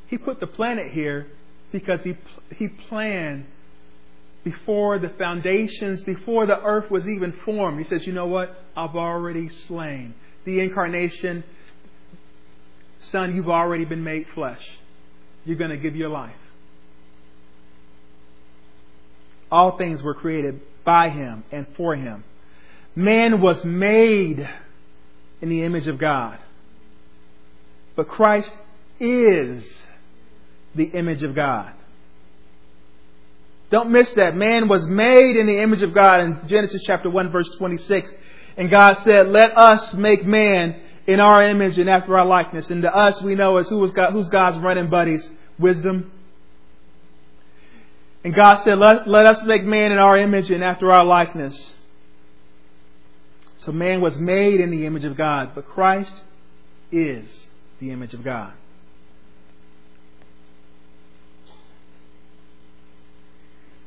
He 0.07 0.19
put 0.19 0.41
the 0.41 0.47
planet 0.47 0.93
here 0.93 1.27
because 1.73 2.03
He, 2.03 2.17
he 2.57 2.69
planned 2.69 3.47
before 4.45 4.99
the 4.99 5.09
foundations, 5.19 6.03
before 6.03 6.47
the 6.47 6.61
earth 6.61 6.91
was 6.91 7.09
even 7.09 7.33
formed. 7.45 7.79
He 7.79 7.85
says, 7.85 8.07
You 8.07 8.13
know 8.13 8.27
what? 8.27 8.55
I've 8.77 8.95
already 8.95 9.49
slain. 9.49 10.15
The 10.45 10.61
incarnation, 10.61 11.45
Son, 12.99 13.35
you've 13.35 13.49
already 13.49 13.85
been 13.85 14.05
made 14.05 14.27
flesh. 14.35 14.63
You're 15.45 15.57
going 15.57 15.71
to 15.71 15.77
give 15.77 15.97
your 15.97 16.11
life. 16.11 16.37
All 19.51 19.77
things 19.77 20.03
were 20.03 20.15
created 20.15 20.61
by 20.85 21.11
Him 21.11 21.45
and 21.51 21.67
for 21.77 21.97
Him. 21.97 22.25
Man 22.97 23.41
was 23.41 23.65
made 23.65 24.49
in 25.41 25.49
the 25.49 25.63
image 25.63 25.89
of 25.89 25.99
God. 25.99 26.39
But 27.97 28.09
Christ 28.09 28.53
is 29.01 29.69
the 30.75 30.85
image 30.85 31.23
of 31.23 31.35
God. 31.35 31.73
Don't 33.71 33.91
miss 33.91 34.13
that. 34.15 34.37
Man 34.37 34.69
was 34.69 34.87
made 34.87 35.37
in 35.37 35.47
the 35.47 35.61
image 35.61 35.83
of 35.83 35.95
God 35.95 36.21
in 36.21 36.41
Genesis 36.47 36.83
chapter 36.85 37.11
1 37.11 37.31
verse 37.31 37.49
26. 37.57 38.15
And 38.57 38.71
God 38.71 38.99
said, 38.99 39.29
let 39.29 39.57
us 39.57 39.95
make 39.95 40.25
man 40.25 40.81
in 41.07 41.21
our 41.21 41.43
image 41.43 41.79
and 41.79 41.91
after 41.91 42.17
our 42.17 42.27
likeness. 42.27 42.71
And 42.71 42.83
to 42.83 42.95
us 42.95 43.21
we 43.23 43.35
know 43.35 43.57
as 43.57 43.69
who 43.69 43.91
God, 43.93 44.13
who's 44.13 44.29
God's 44.29 44.59
running 44.59 44.91
buddies? 44.91 45.29
Wisdom. 45.59 46.13
And 48.23 48.35
God 48.35 48.63
said, 48.63 48.79
let, 48.79 49.09
let 49.09 49.27
us 49.27 49.43
make 49.45 49.65
man 49.65 49.93
in 49.93 49.99
our 49.99 50.17
image 50.17 50.51
and 50.51 50.65
after 50.65 50.91
our 50.91 51.05
likeness. 51.05 51.77
So 53.65 53.73
man 53.73 54.03
was 54.03 54.19
made 54.19 54.61
in 54.61 54.71
the 54.71 54.85
image 54.85 55.05
of 55.05 55.17
God, 55.17 55.53
but 55.55 55.67
Christ 55.67 56.23
is 56.93 57.27
the 57.81 57.91
image 57.91 58.13
of 58.13 58.23
God. 58.23 58.53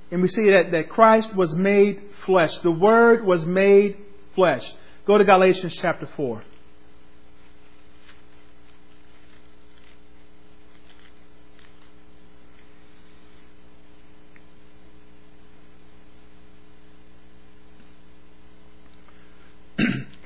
And 0.10 0.24
we 0.24 0.30
see 0.30 0.50
that, 0.50 0.72
that 0.72 0.90
Christ 0.90 1.36
was 1.36 1.54
made 1.54 2.02
flesh. 2.26 2.58
The 2.60 2.72
Word 2.72 3.24
was 3.24 3.46
made 3.46 3.98
flesh. 4.34 4.64
Go 5.06 5.20
to 5.20 5.24
Galatians 5.24 5.78
chapter 5.80 6.08
4. 6.16 6.44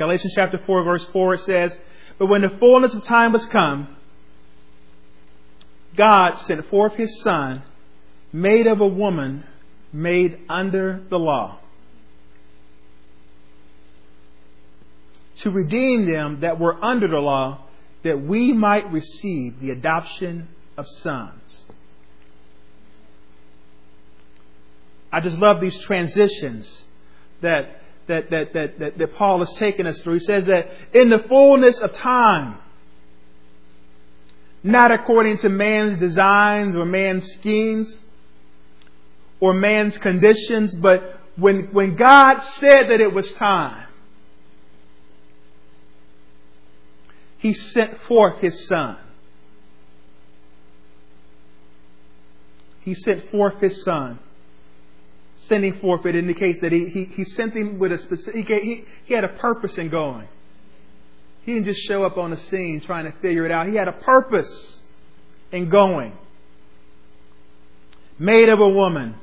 Galatians 0.01 0.33
chapter 0.33 0.57
4, 0.57 0.83
verse 0.83 1.05
4, 1.13 1.33
it 1.35 1.41
says, 1.41 1.79
But 2.17 2.25
when 2.25 2.41
the 2.41 2.49
fullness 2.49 2.95
of 2.95 3.03
time 3.03 3.33
was 3.33 3.45
come, 3.45 3.95
God 5.95 6.39
sent 6.39 6.65
forth 6.69 6.95
his 6.95 7.21
Son, 7.21 7.61
made 8.33 8.65
of 8.65 8.81
a 8.81 8.87
woman, 8.87 9.43
made 9.93 10.39
under 10.49 11.03
the 11.07 11.19
law, 11.19 11.59
to 15.35 15.51
redeem 15.51 16.11
them 16.11 16.39
that 16.39 16.59
were 16.59 16.83
under 16.83 17.07
the 17.07 17.19
law, 17.19 17.65
that 18.01 18.19
we 18.19 18.53
might 18.53 18.91
receive 18.91 19.59
the 19.59 19.69
adoption 19.69 20.47
of 20.77 20.87
sons. 20.87 21.65
I 25.11 25.19
just 25.19 25.37
love 25.37 25.61
these 25.61 25.77
transitions 25.77 26.85
that 27.41 27.80
that, 28.07 28.29
that, 28.29 28.53
that, 28.53 28.79
that, 28.79 28.97
that 28.97 29.15
Paul 29.15 29.39
has 29.39 29.53
taken 29.55 29.85
us 29.87 30.01
through. 30.01 30.15
He 30.15 30.19
says 30.21 30.45
that 30.45 30.69
in 30.93 31.09
the 31.09 31.19
fullness 31.19 31.79
of 31.79 31.93
time, 31.93 32.57
not 34.63 34.91
according 34.91 35.37
to 35.39 35.49
man's 35.49 35.97
designs 35.97 36.75
or 36.75 36.85
man's 36.85 37.25
schemes 37.33 38.03
or 39.39 39.53
man's 39.53 39.97
conditions, 39.97 40.75
but 40.75 41.19
when, 41.35 41.69
when 41.71 41.95
God 41.95 42.39
said 42.39 42.83
that 42.89 43.01
it 43.01 43.13
was 43.13 43.31
time, 43.33 43.87
He 47.37 47.53
sent 47.53 47.99
forth 48.03 48.39
His 48.39 48.67
Son. 48.67 48.97
He 52.81 52.93
sent 52.93 53.31
forth 53.31 53.59
His 53.59 53.83
Son 53.83 54.19
sending 55.43 55.79
forth, 55.79 56.05
it 56.05 56.15
indicates 56.15 56.59
that 56.61 56.71
he, 56.71 56.87
he, 56.87 57.05
he 57.05 57.23
sent 57.23 57.55
him 57.55 57.79
with 57.79 57.91
a 57.91 57.97
specific, 57.97 58.47
he, 58.47 58.85
he 59.05 59.13
had 59.13 59.23
a 59.23 59.29
purpose 59.29 59.77
in 59.77 59.89
going. 59.89 60.27
He 61.43 61.53
didn't 61.53 61.65
just 61.65 61.81
show 61.81 62.03
up 62.03 62.17
on 62.17 62.29
the 62.29 62.37
scene 62.37 62.81
trying 62.81 63.11
to 63.11 63.17
figure 63.19 63.45
it 63.45 63.51
out. 63.51 63.67
He 63.67 63.75
had 63.75 63.87
a 63.87 63.93
purpose 63.93 64.79
in 65.51 65.69
going. 65.69 66.13
Made 68.19 68.49
of 68.49 68.59
a 68.59 68.69
woman. 68.69 69.15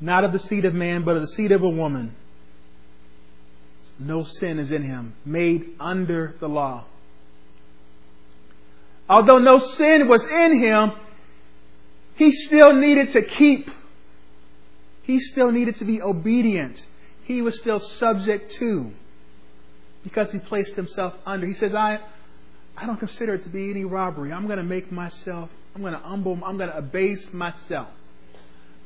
Not 0.00 0.24
of 0.24 0.32
the 0.32 0.38
seed 0.38 0.64
of 0.64 0.74
man, 0.74 1.04
but 1.04 1.16
of 1.16 1.22
the 1.22 1.28
seed 1.28 1.52
of 1.52 1.62
a 1.62 1.68
woman. 1.68 2.14
No 3.98 4.24
sin 4.24 4.58
is 4.58 4.72
in 4.72 4.82
him. 4.82 5.14
Made 5.24 5.76
under 5.78 6.34
the 6.40 6.48
law. 6.48 6.86
Although 9.08 9.38
no 9.38 9.58
sin 9.58 10.08
was 10.08 10.24
in 10.24 10.58
him, 10.58 10.92
he 12.16 12.32
still 12.32 12.72
needed 12.72 13.12
to 13.12 13.22
keep. 13.22 13.70
He 15.02 15.20
still 15.20 15.52
needed 15.52 15.76
to 15.76 15.84
be 15.84 16.00
obedient. 16.00 16.82
He 17.24 17.42
was 17.42 17.58
still 17.58 17.78
subject 17.78 18.52
to 18.54 18.92
because 20.02 20.30
he 20.32 20.38
placed 20.38 20.74
himself 20.74 21.14
under. 21.26 21.46
He 21.46 21.54
says, 21.54 21.74
I, 21.74 21.98
I 22.76 22.86
don't 22.86 22.98
consider 22.98 23.34
it 23.34 23.42
to 23.44 23.48
be 23.48 23.70
any 23.70 23.84
robbery. 23.84 24.32
I'm 24.32 24.46
going 24.46 24.58
to 24.58 24.64
make 24.64 24.90
myself, 24.90 25.50
I'm 25.74 25.82
going 25.82 25.94
to 25.94 25.98
humble, 25.98 26.38
I'm 26.44 26.56
going 26.56 26.70
to 26.70 26.76
abase 26.76 27.32
myself. 27.32 27.88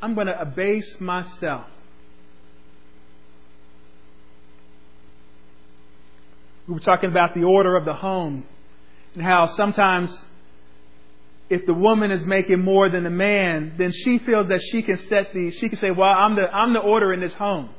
I'm 0.01 0.14
going 0.14 0.29
to 0.29 0.41
abase 0.41 1.01
myself. 1.01 1.66
We 6.66 6.75
were 6.75 6.81
talking 6.81 7.11
about 7.11 7.35
the 7.35 7.45
order 7.45 7.77
of 7.77 7.85
the 7.85 7.95
home 7.95 8.45
and 9.19 9.27
how 9.27 9.49
sometimes 9.49 10.25
if 11.51 11.66
the 11.66 11.75
woman 11.75 12.12
is 12.12 12.25
making 12.25 12.61
more 12.61 12.89
than 12.89 13.03
the 13.03 13.11
man, 13.11 13.75
then 13.77 13.91
she 13.91 14.21
feels 14.21 14.47
that 14.47 14.61
she 14.71 14.81
can 14.81 14.97
set 14.97 15.35
the, 15.35 15.51
she 15.51 15.69
can 15.69 15.77
say, 15.77 15.91
well, 15.91 16.09
I'm 16.09 16.37
the, 16.37 16.43
I'm 16.43 16.73
the 16.73 16.79
order 16.79 17.12
in 17.12 17.21
this 17.21 17.35
home. 17.35 17.71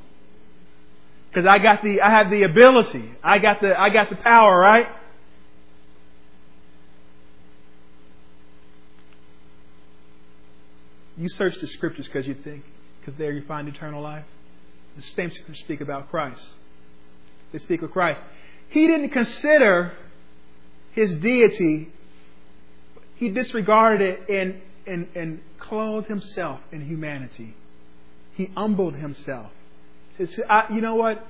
Cause 1.32 1.44
I 1.48 1.58
got 1.58 1.82
the, 1.82 2.02
I 2.02 2.10
have 2.10 2.28
the 2.28 2.42
ability. 2.42 3.10
I 3.24 3.38
got 3.38 3.62
the, 3.62 3.72
I 3.78 3.88
got 3.88 4.10
the 4.10 4.16
power, 4.16 4.58
right? 4.58 4.86
You 11.16 11.30
search 11.30 11.54
the 11.58 11.68
scriptures 11.68 12.04
because 12.04 12.26
you 12.26 12.34
think, 12.34 12.64
because 13.00 13.14
there 13.14 13.32
you 13.32 13.46
find 13.46 13.66
eternal 13.66 14.02
life. 14.02 14.26
The 14.96 15.02
same 15.02 15.30
scriptures 15.30 15.60
speak 15.60 15.80
about 15.80 16.10
Christ. 16.10 16.42
They 17.52 17.58
speak 17.60 17.80
of 17.80 17.92
Christ. 17.92 18.20
He 18.68 18.86
didn't 18.86 19.10
consider 19.10 19.92
his 20.92 21.14
deity, 21.14 21.88
he 23.16 23.28
disregarded 23.28 24.00
it 24.00 24.28
and, 24.28 24.60
and, 24.86 25.08
and 25.14 25.40
clothed 25.58 26.08
himself 26.08 26.60
in 26.72 26.86
humanity. 26.86 27.54
He 28.32 28.50
humbled 28.56 28.94
himself. 28.94 29.50
He 30.16 30.26
you 30.70 30.80
know 30.80 30.96
what? 30.96 31.26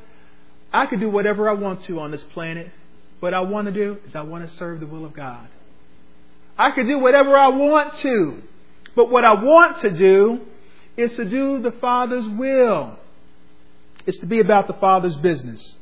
I 0.72 0.86
could 0.86 1.00
do 1.00 1.11
whatever 1.11 1.48
I 1.48 1.54
want 1.54 1.82
to 1.82 2.00
on 2.00 2.11
this 2.11 2.22
planet. 2.22 2.70
What 3.20 3.34
I 3.34 3.40
want 3.40 3.66
to 3.66 3.72
do 3.72 3.98
is 4.06 4.16
I 4.16 4.22
want 4.22 4.48
to 4.48 4.56
serve 4.56 4.80
the 4.80 4.86
will 4.86 5.04
of 5.04 5.12
God. 5.12 5.48
I 6.58 6.70
could 6.72 6.86
do 6.86 6.98
whatever 6.98 7.36
I 7.36 7.48
want 7.48 7.94
to. 7.98 8.42
But 8.94 9.11
what 9.11 9.24
I 9.24 9.34
want 9.34 9.80
to 9.80 9.90
do 9.90 10.40
is 10.96 11.14
to 11.16 11.24
do 11.24 11.61
the 11.62 11.72
Father's 11.72 12.28
will. 12.28 12.98
It's 14.06 14.18
to 14.18 14.26
be 14.26 14.40
about 14.40 14.66
the 14.66 14.74
Father's 14.74 15.16
business. 15.16 15.76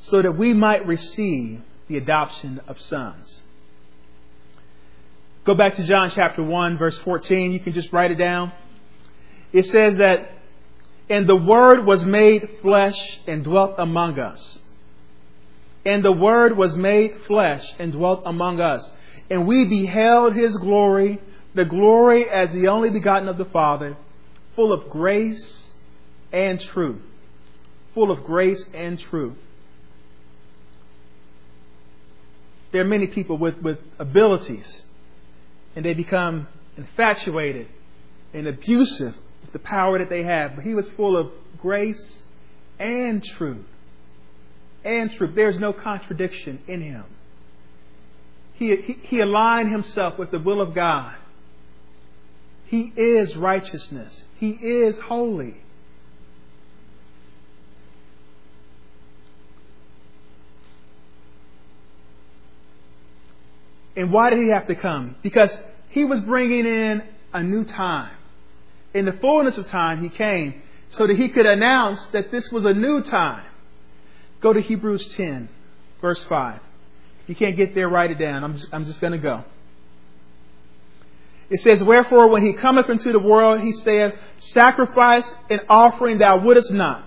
So 0.00 0.22
that 0.22 0.32
we 0.32 0.52
might 0.52 0.86
receive 0.86 1.60
the 1.88 1.96
adoption 1.96 2.60
of 2.66 2.80
sons. 2.80 3.42
Go 5.44 5.54
back 5.54 5.76
to 5.76 5.84
John 5.84 6.10
chapter 6.10 6.42
1, 6.42 6.78
verse 6.78 6.98
14. 6.98 7.52
You 7.52 7.60
can 7.60 7.72
just 7.72 7.92
write 7.92 8.10
it 8.10 8.16
down. 8.16 8.52
It 9.52 9.66
says 9.66 9.98
that, 9.98 10.30
And 11.08 11.28
the 11.28 11.36
Word 11.36 11.84
was 11.84 12.04
made 12.04 12.48
flesh 12.62 13.20
and 13.26 13.44
dwelt 13.44 13.74
among 13.78 14.18
us. 14.18 14.58
And 15.84 16.04
the 16.04 16.12
Word 16.12 16.56
was 16.56 16.76
made 16.76 17.22
flesh 17.26 17.64
and 17.78 17.92
dwelt 17.92 18.22
among 18.26 18.60
us. 18.60 18.90
And 19.30 19.46
we 19.46 19.64
beheld 19.64 20.34
His 20.34 20.56
glory, 20.56 21.20
the 21.54 21.64
glory 21.64 22.28
as 22.28 22.52
the 22.52 22.68
only 22.68 22.90
begotten 22.90 23.28
of 23.28 23.38
the 23.38 23.44
Father, 23.46 23.96
full 24.56 24.72
of 24.72 24.88
grace 24.90 25.72
and 26.32 26.60
truth. 26.60 27.02
Full 27.94 28.10
of 28.10 28.24
grace 28.24 28.68
and 28.72 28.98
truth. 28.98 29.36
There 32.72 32.82
are 32.82 32.88
many 32.88 33.06
people 33.06 33.36
with, 33.36 33.58
with 33.58 33.78
abilities, 33.98 34.82
and 35.74 35.84
they 35.84 35.94
become 35.94 36.48
infatuated 36.76 37.68
and 38.32 38.46
abusive 38.46 39.14
with 39.42 39.52
the 39.52 39.58
power 39.58 39.98
that 39.98 40.08
they 40.08 40.22
have. 40.22 40.54
But 40.54 40.64
he 40.64 40.74
was 40.74 40.88
full 40.90 41.16
of 41.16 41.30
grace 41.58 42.26
and 42.78 43.22
truth. 43.22 43.66
And 44.84 45.12
truth. 45.12 45.34
There's 45.34 45.58
no 45.58 45.72
contradiction 45.72 46.60
in 46.66 46.80
him. 46.80 47.04
He, 48.54 48.76
he, 48.76 48.92
he 49.02 49.20
aligned 49.20 49.70
himself 49.70 50.18
with 50.18 50.30
the 50.30 50.38
will 50.38 50.60
of 50.60 50.74
God. 50.74 51.14
He 52.66 52.92
is 52.96 53.36
righteousness. 53.36 54.24
He 54.38 54.50
is 54.50 54.98
holy. 55.00 55.56
And 63.96 64.12
why 64.12 64.30
did 64.30 64.40
he 64.40 64.48
have 64.48 64.66
to 64.68 64.74
come? 64.74 65.16
Because 65.22 65.60
he 65.88 66.04
was 66.04 66.20
bringing 66.20 66.66
in 66.66 67.02
a 67.32 67.42
new 67.42 67.64
time. 67.64 68.12
In 68.94 69.04
the 69.04 69.12
fullness 69.12 69.58
of 69.58 69.66
time, 69.66 70.02
he 70.02 70.08
came 70.08 70.62
so 70.90 71.06
that 71.06 71.16
he 71.16 71.28
could 71.28 71.46
announce 71.46 72.04
that 72.06 72.30
this 72.30 72.50
was 72.50 72.64
a 72.64 72.72
new 72.72 73.02
time. 73.02 73.44
Go 74.40 74.52
to 74.52 74.60
Hebrews 74.60 75.08
10, 75.08 75.48
verse 76.00 76.22
5. 76.24 76.60
If 77.22 77.28
you 77.28 77.34
can't 77.34 77.56
get 77.56 77.74
there, 77.74 77.88
write 77.88 78.10
it 78.10 78.18
down. 78.18 78.42
I'm 78.42 78.56
just, 78.56 78.68
I'm 78.72 78.84
just 78.86 79.00
going 79.00 79.12
to 79.12 79.18
go. 79.18 79.44
It 81.50 81.60
says, 81.60 81.82
Wherefore, 81.82 82.28
when 82.28 82.42
he 82.42 82.54
cometh 82.54 82.88
into 82.88 83.12
the 83.12 83.18
world, 83.18 83.60
he 83.60 83.72
saith, 83.72 84.14
Sacrifice 84.38 85.34
and 85.50 85.60
offering 85.68 86.18
thou 86.18 86.38
wouldest 86.38 86.72
not, 86.72 87.04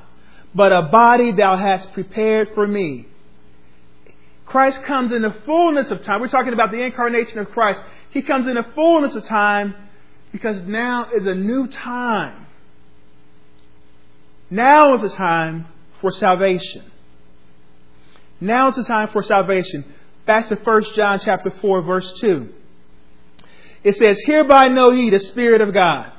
but 0.53 0.71
a 0.71 0.83
body 0.83 1.31
thou 1.31 1.55
hast 1.55 1.93
prepared 1.93 2.49
for 2.53 2.67
me. 2.67 3.07
Christ 4.53 4.83
comes 4.83 5.11
in 5.11 5.23
the 5.23 5.35
fullness 5.47 5.89
of 5.89 6.03
time. 6.03 6.21
We're 6.21 6.27
talking 6.27 6.53
about 6.53 6.69
the 6.69 6.79
incarnation 6.79 7.39
of 7.39 7.49
Christ. 7.49 7.81
He 8.11 8.21
comes 8.21 8.45
in 8.45 8.53
the 8.53 8.65
fullness 8.75 9.15
of 9.15 9.23
time 9.23 9.73
because 10.31 10.61
now 10.61 11.09
is 11.11 11.25
a 11.25 11.33
new 11.33 11.65
time. 11.65 12.45
Now 14.51 14.93
is 14.93 15.01
the 15.01 15.09
time 15.09 15.65
for 15.99 16.11
salvation. 16.11 16.83
Now 18.39 18.67
is 18.67 18.75
the 18.75 18.83
time 18.83 19.07
for 19.07 19.23
salvation. 19.23 19.91
Back 20.27 20.49
to 20.49 20.55
1 20.55 20.83
John 20.95 21.17
chapter 21.17 21.49
4 21.49 21.81
verse 21.81 22.13
2. 22.19 22.53
It 23.83 23.95
says, 23.95 24.21
Hereby 24.23 24.67
know 24.67 24.91
ye 24.91 25.09
the 25.09 25.17
Spirit 25.17 25.61
of 25.61 25.73
God. 25.73 26.11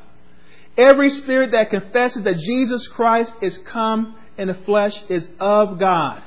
Every 0.77 1.11
spirit 1.11 1.53
that 1.53 1.71
confesses 1.71 2.25
that 2.25 2.39
Jesus 2.39 2.89
Christ 2.89 3.33
is 3.41 3.59
come 3.59 4.17
in 4.37 4.49
the 4.49 4.55
flesh 4.55 5.01
is 5.09 5.31
of 5.39 5.79
God. 5.79 6.21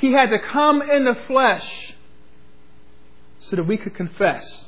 He 0.00 0.12
had 0.12 0.30
to 0.30 0.38
come 0.38 0.80
in 0.80 1.04
the 1.04 1.14
flesh 1.26 1.94
so 3.38 3.56
that 3.56 3.64
we 3.64 3.76
could 3.76 3.94
confess 3.94 4.66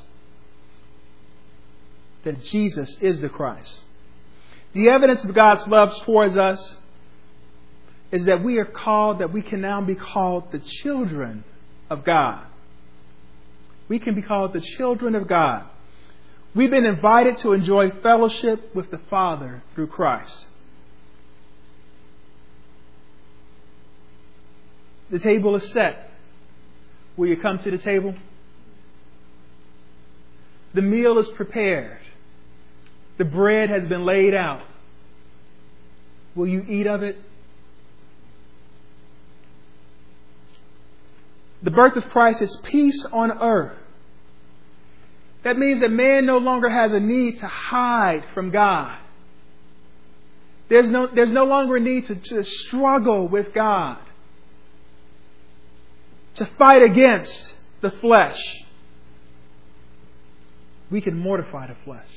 that 2.23 2.43
Jesus 2.43 2.97
is 3.01 3.19
the 3.19 3.29
Christ. 3.29 3.81
The 4.73 4.89
evidence 4.89 5.23
of 5.23 5.33
God's 5.33 5.67
love 5.67 5.95
towards 6.03 6.37
us 6.37 6.77
is 8.11 8.25
that 8.25 8.43
we 8.43 8.59
are 8.59 8.65
called, 8.65 9.19
that 9.19 9.33
we 9.33 9.41
can 9.41 9.59
now 9.59 9.81
be 9.81 9.95
called 9.95 10.51
the 10.51 10.59
children 10.59 11.43
of 11.89 12.03
God. 12.03 12.45
We 13.87 13.97
can 13.97 14.13
be 14.13 14.21
called 14.21 14.53
the 14.53 14.61
children 14.61 15.15
of 15.15 15.27
God. 15.27 15.65
We've 16.53 16.69
been 16.69 16.85
invited 16.85 17.39
to 17.39 17.53
enjoy 17.53 17.89
fellowship 17.89 18.75
with 18.75 18.91
the 18.91 18.99
Father 19.09 19.63
through 19.73 19.87
Christ. 19.87 20.45
The 25.11 25.19
table 25.19 25.55
is 25.55 25.71
set. 25.71 26.09
Will 27.17 27.27
you 27.27 27.37
come 27.37 27.59
to 27.59 27.71
the 27.71 27.77
table? 27.77 28.15
The 30.73 30.81
meal 30.81 31.19
is 31.19 31.29
prepared. 31.29 31.99
The 33.17 33.25
bread 33.25 33.69
has 33.69 33.85
been 33.85 34.05
laid 34.05 34.33
out. 34.33 34.63
Will 36.35 36.47
you 36.47 36.65
eat 36.67 36.87
of 36.87 37.03
it? 37.03 37.17
The 41.61 41.71
birth 41.71 41.95
of 41.95 42.09
Christ 42.09 42.41
is 42.41 42.59
peace 42.63 43.05
on 43.11 43.31
earth. 43.31 43.77
That 45.43 45.57
means 45.57 45.81
that 45.81 45.91
man 45.91 46.25
no 46.25 46.37
longer 46.37 46.69
has 46.69 46.93
a 46.93 46.99
need 46.99 47.39
to 47.39 47.47
hide 47.47 48.23
from 48.33 48.49
God. 48.49 48.97
There's 50.69 50.89
no, 50.89 51.07
there's 51.07 51.31
no 51.31 51.43
longer 51.43 51.75
a 51.75 51.79
need 51.79 52.07
to, 52.07 52.15
to 52.15 52.43
struggle 52.43 53.27
with 53.27 53.53
God, 53.53 53.97
to 56.35 56.45
fight 56.57 56.81
against 56.81 57.53
the 57.81 57.91
flesh. 57.91 58.39
We 60.89 61.01
can 61.01 61.17
mortify 61.17 61.67
the 61.67 61.75
flesh. 61.85 62.09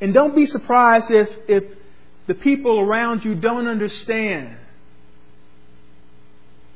And 0.00 0.12
don't 0.12 0.34
be 0.34 0.46
surprised 0.46 1.10
if, 1.10 1.28
if 1.48 1.64
the 2.26 2.34
people 2.34 2.78
around 2.78 3.24
you 3.24 3.34
don't 3.34 3.66
understand, 3.66 4.56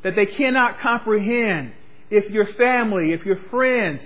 that 0.02 0.16
they 0.16 0.26
cannot 0.26 0.78
comprehend, 0.78 1.72
if 2.08 2.30
your 2.30 2.46
family, 2.54 3.12
if 3.12 3.26
your 3.26 3.36
friends, 3.36 4.02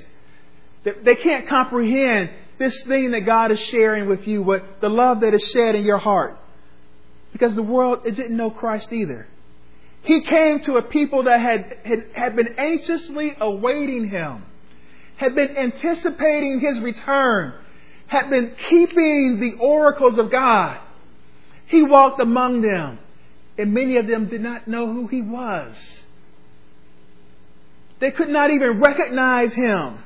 that 0.84 1.04
they 1.04 1.14
can't 1.14 1.48
comprehend 1.48 2.30
this 2.58 2.82
thing 2.82 3.12
that 3.12 3.20
God 3.20 3.50
is 3.52 3.60
sharing 3.60 4.08
with 4.08 4.26
you, 4.26 4.42
what 4.42 4.80
the 4.80 4.88
love 4.88 5.20
that 5.20 5.34
is 5.34 5.42
shed 5.54 5.74
in 5.74 5.84
your 5.84 5.98
heart. 5.98 6.38
Because 7.34 7.56
the 7.56 7.64
world 7.64 8.06
it 8.06 8.12
didn't 8.12 8.36
know 8.36 8.50
Christ 8.50 8.92
either. 8.92 9.26
He 10.02 10.22
came 10.22 10.60
to 10.60 10.76
a 10.76 10.82
people 10.82 11.24
that 11.24 11.40
had, 11.40 11.78
had, 11.84 12.04
had 12.14 12.36
been 12.36 12.54
anxiously 12.58 13.36
awaiting 13.40 14.08
him, 14.08 14.44
had 15.16 15.34
been 15.34 15.56
anticipating 15.56 16.60
his 16.60 16.78
return, 16.78 17.54
had 18.06 18.30
been 18.30 18.54
keeping 18.70 19.40
the 19.40 19.58
oracles 19.60 20.16
of 20.16 20.30
God. 20.30 20.78
He 21.66 21.82
walked 21.82 22.20
among 22.20 22.60
them, 22.60 23.00
and 23.58 23.74
many 23.74 23.96
of 23.96 24.06
them 24.06 24.28
did 24.28 24.40
not 24.40 24.68
know 24.68 24.86
who 24.86 25.08
he 25.08 25.20
was. 25.20 25.74
They 27.98 28.12
could 28.12 28.28
not 28.28 28.50
even 28.50 28.80
recognize 28.80 29.52
him. 29.52 29.98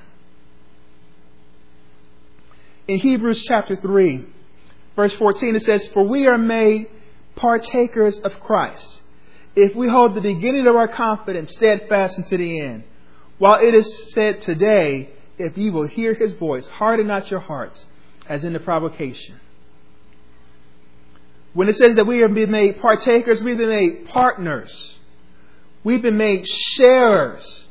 In 2.86 2.96
Hebrews 2.96 3.44
chapter 3.46 3.76
3, 3.76 4.24
verse 4.96 5.12
14, 5.12 5.56
it 5.56 5.62
says, 5.62 5.88
For 5.88 6.04
we 6.04 6.26
are 6.26 6.38
made 6.38 6.88
partakers 7.38 8.18
of 8.18 8.38
Christ, 8.40 9.00
if 9.54 9.74
we 9.74 9.88
hold 9.88 10.14
the 10.14 10.20
beginning 10.20 10.66
of 10.66 10.76
our 10.76 10.88
confidence 10.88 11.52
steadfast 11.52 12.18
unto 12.18 12.36
the 12.36 12.60
end. 12.60 12.84
While 13.38 13.60
it 13.64 13.74
is 13.74 14.12
said 14.12 14.40
today, 14.40 15.10
if 15.38 15.56
ye 15.56 15.70
will 15.70 15.86
hear 15.86 16.14
his 16.14 16.32
voice, 16.34 16.68
harden 16.68 17.06
not 17.06 17.30
your 17.30 17.40
hearts, 17.40 17.86
as 18.28 18.44
in 18.44 18.52
the 18.52 18.60
provocation. 18.60 19.36
When 21.54 21.68
it 21.68 21.76
says 21.76 21.94
that 21.94 22.06
we 22.06 22.18
have 22.18 22.34
been 22.34 22.50
made 22.50 22.80
partakers, 22.80 23.42
we've 23.42 23.56
been 23.56 23.70
made 23.70 24.08
partners. 24.08 24.98
We've 25.84 26.02
been 26.02 26.18
made 26.18 26.46
sharers. 26.46 27.66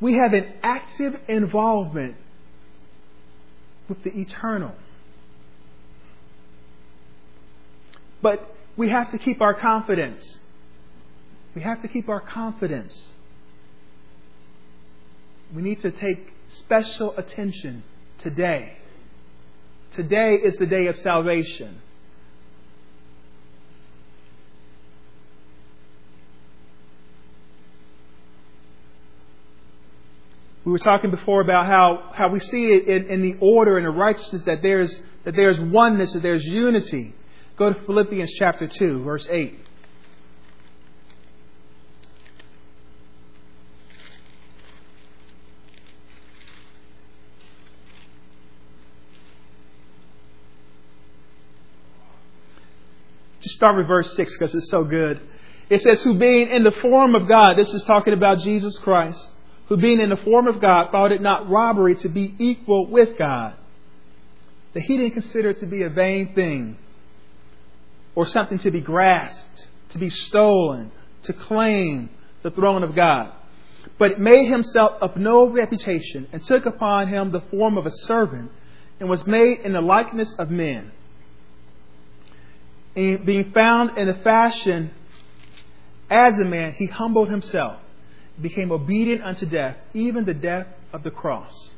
We 0.00 0.14
have 0.14 0.34
an 0.34 0.52
active 0.62 1.18
involvement 1.26 2.16
with 3.88 4.02
the 4.04 4.16
eternal. 4.16 4.74
But 8.20 8.54
we 8.78 8.88
have 8.90 9.10
to 9.10 9.18
keep 9.18 9.42
our 9.42 9.54
confidence. 9.54 10.38
We 11.54 11.62
have 11.62 11.82
to 11.82 11.88
keep 11.88 12.08
our 12.08 12.20
confidence. 12.20 13.12
We 15.52 15.62
need 15.62 15.82
to 15.82 15.90
take 15.90 16.32
special 16.50 17.14
attention 17.16 17.82
today. 18.18 18.78
Today 19.94 20.34
is 20.34 20.56
the 20.58 20.66
day 20.66 20.86
of 20.86 20.96
salvation. 21.00 21.80
We 30.64 30.70
were 30.70 30.78
talking 30.78 31.10
before 31.10 31.40
about 31.40 31.66
how, 31.66 32.10
how 32.12 32.28
we 32.28 32.38
see 32.38 32.66
it 32.66 32.86
in, 32.86 33.06
in 33.06 33.22
the 33.22 33.38
order 33.40 33.76
and 33.76 33.86
the 33.86 33.90
righteousness 33.90 34.44
that 34.44 34.62
there's, 34.62 35.02
that 35.24 35.34
there's 35.34 35.58
oneness, 35.58 36.12
that 36.12 36.22
there's 36.22 36.44
unity. 36.44 37.14
Go 37.58 37.72
to 37.72 37.80
Philippians 37.86 38.32
chapter 38.34 38.68
2, 38.68 39.02
verse 39.02 39.28
8. 39.28 39.58
Just 53.40 53.56
start 53.56 53.76
with 53.76 53.88
verse 53.88 54.14
6 54.14 54.32
because 54.38 54.54
it's 54.54 54.70
so 54.70 54.84
good. 54.84 55.20
It 55.68 55.82
says, 55.82 56.00
Who 56.04 56.14
being 56.14 56.50
in 56.50 56.62
the 56.62 56.70
form 56.70 57.16
of 57.16 57.26
God, 57.26 57.56
this 57.56 57.74
is 57.74 57.82
talking 57.82 58.12
about 58.12 58.38
Jesus 58.38 58.78
Christ 58.78 59.32
who 59.68 59.76
being 59.76 60.00
in 60.00 60.08
the 60.08 60.16
form 60.16 60.46
of 60.46 60.60
God 60.60 60.90
thought 60.90 61.12
it 61.12 61.20
not 61.20 61.48
robbery 61.48 61.94
to 61.96 62.08
be 62.08 62.34
equal 62.38 62.86
with 62.86 63.18
God. 63.18 63.54
That 64.72 64.82
he 64.82 64.96
didn't 64.96 65.12
consider 65.12 65.50
it 65.50 65.60
to 65.60 65.66
be 65.66 65.82
a 65.82 65.90
vain 65.90 66.34
thing 66.34 66.78
or 68.18 68.26
something 68.26 68.58
to 68.58 68.72
be 68.72 68.80
grasped, 68.80 69.68
to 69.90 69.96
be 69.96 70.10
stolen, 70.10 70.90
to 71.22 71.32
claim 71.32 72.10
the 72.42 72.50
throne 72.50 72.82
of 72.82 72.92
God. 72.96 73.32
But 73.96 74.18
made 74.18 74.50
himself 74.50 75.00
of 75.00 75.16
no 75.16 75.48
reputation 75.48 76.26
and 76.32 76.42
took 76.42 76.66
upon 76.66 77.06
him 77.06 77.30
the 77.30 77.42
form 77.42 77.78
of 77.78 77.86
a 77.86 77.92
servant 77.92 78.50
and 78.98 79.08
was 79.08 79.24
made 79.24 79.60
in 79.60 79.72
the 79.72 79.80
likeness 79.80 80.34
of 80.36 80.50
men. 80.50 80.90
And 82.96 83.24
being 83.24 83.52
found 83.52 83.96
in 83.96 84.08
the 84.08 84.14
fashion 84.14 84.90
as 86.10 86.40
a 86.40 86.44
man, 86.44 86.72
he 86.72 86.86
humbled 86.86 87.28
himself 87.28 87.80
became 88.42 88.72
obedient 88.72 89.22
unto 89.22 89.46
death, 89.46 89.76
even 89.94 90.24
the 90.24 90.34
death 90.34 90.66
of 90.92 91.04
the 91.04 91.12
cross. 91.12 91.70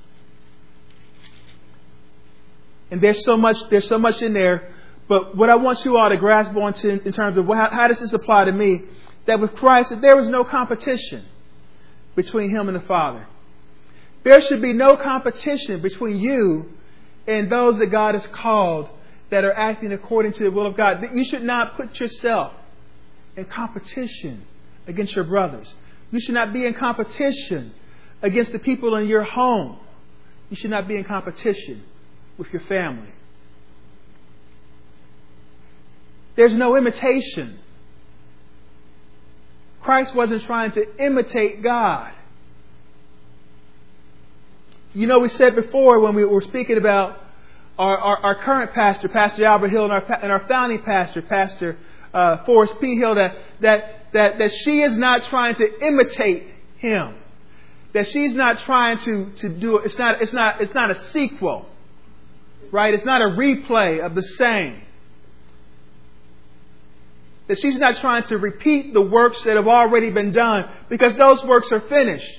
And 2.91 2.99
there's 3.03 3.22
so 3.26 3.36
much, 3.36 3.59
there's 3.68 3.86
so 3.86 3.99
much 3.99 4.22
in 4.22 4.32
there. 4.32 4.72
But 5.11 5.36
what 5.36 5.50
I 5.50 5.56
want 5.56 5.84
you 5.84 5.96
all 5.96 6.08
to 6.08 6.16
grasp 6.16 6.54
onto 6.54 6.88
in, 6.88 7.12
terms 7.12 7.36
of 7.36 7.44
how, 7.46 7.68
how 7.68 7.88
does 7.88 7.98
this 7.98 8.12
apply 8.12 8.44
to 8.44 8.52
me, 8.52 8.82
that 9.26 9.40
with 9.40 9.56
Christ, 9.56 9.90
that 9.90 10.00
there 10.00 10.16
was 10.16 10.28
no 10.28 10.44
competition 10.44 11.24
between 12.14 12.48
Him 12.48 12.68
and 12.68 12.76
the 12.76 12.86
Father. 12.86 13.26
There 14.22 14.40
should 14.40 14.62
be 14.62 14.72
no 14.72 14.96
competition 14.96 15.82
between 15.82 16.18
you 16.20 16.74
and 17.26 17.50
those 17.50 17.76
that 17.78 17.86
God 17.86 18.14
has 18.14 18.24
called 18.28 18.88
that 19.30 19.42
are 19.42 19.52
acting 19.52 19.92
according 19.92 20.30
to 20.34 20.44
the 20.44 20.50
will 20.52 20.68
of 20.68 20.76
God. 20.76 21.02
You 21.12 21.24
should 21.24 21.42
not 21.42 21.76
put 21.76 21.98
yourself 21.98 22.52
in 23.36 23.46
competition 23.46 24.44
against 24.86 25.16
your 25.16 25.24
brothers. 25.24 25.74
You 26.12 26.20
should 26.20 26.36
not 26.36 26.52
be 26.52 26.64
in 26.64 26.74
competition 26.74 27.74
against 28.22 28.52
the 28.52 28.61
people 28.61 28.94
in 28.94 29.08
your 29.08 29.24
home. 29.24 29.76
You 30.50 30.56
should 30.56 30.70
not 30.70 30.86
be 30.86 30.94
in 30.94 31.02
competition 31.02 31.82
with 32.38 32.52
your 32.52 32.62
family. 32.62 33.11
There's 36.41 36.57
no 36.57 36.74
imitation. 36.74 37.59
Christ 39.82 40.14
wasn't 40.14 40.43
trying 40.45 40.72
to 40.72 40.97
imitate 40.97 41.62
God. 41.62 42.12
You 44.95 45.07
know, 45.07 45.18
we 45.18 45.28
said 45.28 45.55
before 45.55 46.01
when 46.01 46.14
we 46.14 46.24
were 46.24 46.41
speaking 46.41 46.78
about 46.78 47.22
our, 47.78 47.99
our, 47.99 48.16
our 48.20 48.34
current 48.36 48.72
pastor, 48.72 49.11
Pastor 49.11 49.45
Albert 49.45 49.68
Hill, 49.68 49.84
and 49.84 49.93
our, 49.93 50.03
and 50.22 50.32
our 50.32 50.49
founding 50.49 50.80
pastor, 50.80 51.20
Pastor 51.20 51.76
uh, 52.14 52.43
Forrest 52.47 52.80
P. 52.80 52.97
Hill, 52.97 53.16
that, 53.16 53.36
that, 53.61 54.07
that, 54.14 54.38
that 54.38 54.51
she 54.64 54.80
is 54.80 54.97
not 54.97 55.24
trying 55.24 55.57
to 55.57 55.86
imitate 55.86 56.47
him. 56.78 57.16
That 57.93 58.09
she's 58.09 58.32
not 58.32 58.61
trying 58.61 58.97
to, 59.01 59.30
to 59.41 59.49
do 59.51 59.76
it. 59.76 59.84
It's 59.84 59.99
not, 59.99 60.22
it's, 60.22 60.32
not, 60.32 60.62
it's 60.62 60.72
not 60.72 60.91
a 60.91 60.95
sequel, 61.09 61.66
right? 62.72 62.95
It's 62.95 63.05
not 63.05 63.20
a 63.20 63.26
replay 63.26 64.03
of 64.03 64.14
the 64.14 64.22
same. 64.22 64.84
That 67.51 67.59
she's 67.59 67.78
not 67.78 67.96
trying 67.96 68.22
to 68.28 68.38
repeat 68.38 68.94
the 68.94 69.01
works 69.01 69.42
that 69.42 69.57
have 69.57 69.66
already 69.66 70.11
been 70.11 70.30
done 70.30 70.70
because 70.88 71.16
those 71.16 71.44
works 71.44 71.72
are 71.72 71.80
finished. 71.80 72.30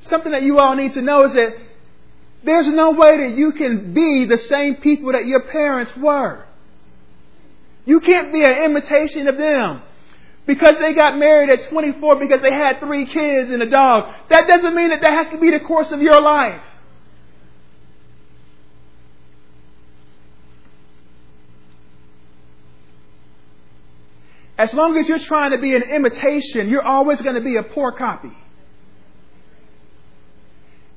Something 0.00 0.32
that 0.32 0.42
you 0.42 0.58
all 0.58 0.76
need 0.76 0.92
to 0.92 1.00
know 1.00 1.24
is 1.24 1.32
that 1.32 1.56
there's 2.44 2.68
no 2.68 2.90
way 2.90 3.16
that 3.16 3.38
you 3.38 3.52
can 3.52 3.94
be 3.94 4.26
the 4.26 4.36
same 4.36 4.76
people 4.82 5.12
that 5.12 5.24
your 5.24 5.44
parents 5.44 5.96
were. 5.96 6.44
You 7.86 8.00
can't 8.00 8.34
be 8.34 8.44
an 8.44 8.64
imitation 8.64 9.28
of 9.28 9.38
them. 9.38 9.80
Because 10.44 10.76
they 10.76 10.92
got 10.92 11.16
married 11.16 11.48
at 11.48 11.70
24 11.70 12.16
because 12.16 12.42
they 12.42 12.52
had 12.52 12.80
three 12.80 13.06
kids 13.06 13.48
and 13.48 13.62
a 13.62 13.70
dog. 13.70 14.12
That 14.28 14.46
doesn't 14.46 14.74
mean 14.74 14.90
that 14.90 15.00
that 15.00 15.24
has 15.24 15.30
to 15.30 15.38
be 15.38 15.52
the 15.52 15.60
course 15.60 15.90
of 15.90 16.02
your 16.02 16.20
life. 16.20 16.60
As 24.58 24.72
long 24.72 24.96
as 24.96 25.08
you're 25.08 25.18
trying 25.18 25.50
to 25.50 25.58
be 25.58 25.74
an 25.74 25.82
imitation, 25.82 26.68
you're 26.68 26.82
always 26.82 27.20
going 27.20 27.34
to 27.34 27.42
be 27.42 27.56
a 27.56 27.62
poor 27.62 27.92
copy. 27.92 28.32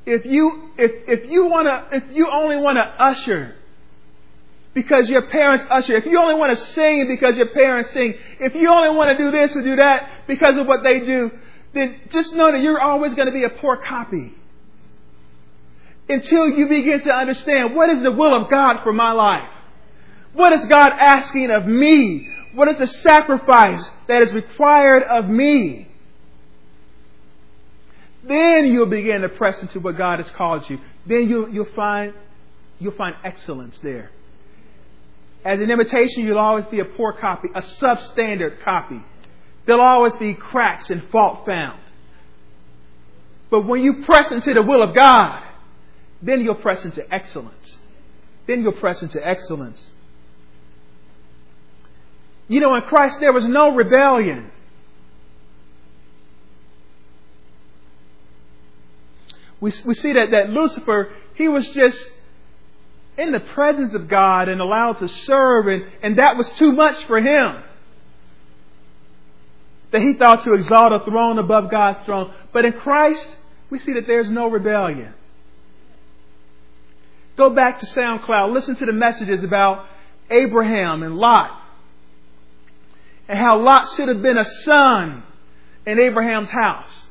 If 0.05 0.25
you, 0.25 0.71
if, 0.77 0.91
if 1.07 1.29
you 1.29 1.47
want 1.47 1.67
to, 1.67 1.97
if 1.97 2.03
you 2.15 2.29
only 2.31 2.57
want 2.57 2.77
to 2.77 2.83
usher 2.83 3.55
because 4.73 5.09
your 5.09 5.23
parents 5.23 5.65
usher, 5.69 5.95
if 5.97 6.05
you 6.05 6.19
only 6.19 6.35
want 6.35 6.57
to 6.57 6.65
sing 6.67 7.07
because 7.07 7.37
your 7.37 7.49
parents 7.49 7.91
sing, 7.91 8.15
if 8.39 8.55
you 8.55 8.69
only 8.71 8.95
want 8.95 9.15
to 9.15 9.23
do 9.23 9.31
this 9.31 9.55
or 9.55 9.61
do 9.61 9.75
that 9.75 10.25
because 10.27 10.57
of 10.57 10.67
what 10.67 10.83
they 10.83 11.01
do, 11.01 11.31
then 11.73 11.99
just 12.11 12.33
know 12.33 12.51
that 12.51 12.61
you're 12.61 12.79
always 12.79 13.13
going 13.13 13.25
to 13.25 13.31
be 13.31 13.43
a 13.43 13.49
poor 13.49 13.77
copy. 13.77 14.33
Until 16.07 16.49
you 16.49 16.67
begin 16.67 17.01
to 17.01 17.13
understand 17.13 17.75
what 17.75 17.89
is 17.89 18.01
the 18.01 18.11
will 18.11 18.41
of 18.41 18.49
God 18.49 18.77
for 18.83 18.93
my 18.93 19.11
life? 19.11 19.49
What 20.33 20.53
is 20.53 20.65
God 20.65 20.91
asking 20.91 21.51
of 21.51 21.65
me? 21.67 22.27
What 22.53 22.67
is 22.67 22.77
the 22.77 22.87
sacrifice 22.87 23.89
that 24.07 24.21
is 24.21 24.33
required 24.33 25.03
of 25.03 25.27
me? 25.27 25.87
Then 28.23 28.65
you'll 28.65 28.87
begin 28.87 29.21
to 29.21 29.29
press 29.29 29.61
into 29.61 29.79
what 29.79 29.97
God 29.97 30.19
has 30.19 30.29
called 30.31 30.69
you. 30.69 30.79
Then 31.05 31.29
you'll, 31.29 31.49
you'll 31.49 31.73
find 31.75 32.13
you'll 32.79 32.93
find 32.93 33.15
excellence 33.23 33.77
there. 33.79 34.11
As 35.45 35.61
an 35.61 35.71
imitation, 35.71 36.25
you'll 36.25 36.39
always 36.39 36.65
be 36.65 36.79
a 36.79 36.85
poor 36.85 37.13
copy, 37.13 37.49
a 37.53 37.61
substandard 37.61 38.61
copy. 38.63 39.01
There'll 39.65 39.81
always 39.81 40.15
be 40.15 40.33
cracks 40.33 40.89
and 40.89 41.03
fault 41.09 41.45
found. 41.45 41.79
But 43.49 43.61
when 43.61 43.81
you 43.81 44.03
press 44.03 44.31
into 44.31 44.53
the 44.53 44.61
will 44.61 44.83
of 44.83 44.95
God, 44.95 45.43
then 46.21 46.41
you'll 46.41 46.55
press 46.55 46.85
into 46.85 47.03
excellence. 47.13 47.77
Then 48.47 48.61
you'll 48.61 48.73
press 48.73 49.01
into 49.01 49.25
excellence. 49.25 49.93
You 52.49 52.59
know, 52.59 52.75
in 52.75 52.81
Christ 52.81 53.19
there 53.21 53.31
was 53.31 53.47
no 53.47 53.73
rebellion. 53.73 54.51
We, 59.61 59.71
we 59.85 59.93
see 59.93 60.13
that, 60.13 60.31
that 60.31 60.49
Lucifer, 60.49 61.13
he 61.35 61.47
was 61.47 61.69
just 61.69 62.03
in 63.17 63.31
the 63.31 63.39
presence 63.39 63.93
of 63.93 64.07
God 64.07 64.49
and 64.49 64.61
allowed 64.61 64.93
to 64.99 65.07
serve, 65.07 65.67
and, 65.67 65.83
and 66.01 66.17
that 66.17 66.37
was 66.37 66.49
too 66.51 66.71
much 66.71 67.03
for 67.05 67.19
him. 67.19 67.63
That 69.91 70.01
he 70.01 70.13
thought 70.13 70.43
to 70.43 70.53
exalt 70.53 70.93
a 70.93 70.99
throne 70.99 71.37
above 71.37 71.69
God's 71.69 72.03
throne. 72.05 72.33
But 72.53 72.65
in 72.65 72.73
Christ, 72.73 73.35
we 73.69 73.79
see 73.79 73.93
that 73.93 74.07
there's 74.07 74.31
no 74.31 74.49
rebellion. 74.49 75.13
Go 77.35 77.49
back 77.49 77.79
to 77.79 77.85
SoundCloud, 77.85 78.53
listen 78.53 78.75
to 78.77 78.85
the 78.85 78.93
messages 78.93 79.43
about 79.43 79.85
Abraham 80.29 81.03
and 81.03 81.15
Lot, 81.15 81.51
and 83.29 83.39
how 83.39 83.61
Lot 83.61 83.87
should 83.95 84.09
have 84.09 84.21
been 84.21 84.37
a 84.37 84.43
son 84.43 85.23
in 85.85 85.99
Abraham's 85.99 86.49
house, 86.49 87.03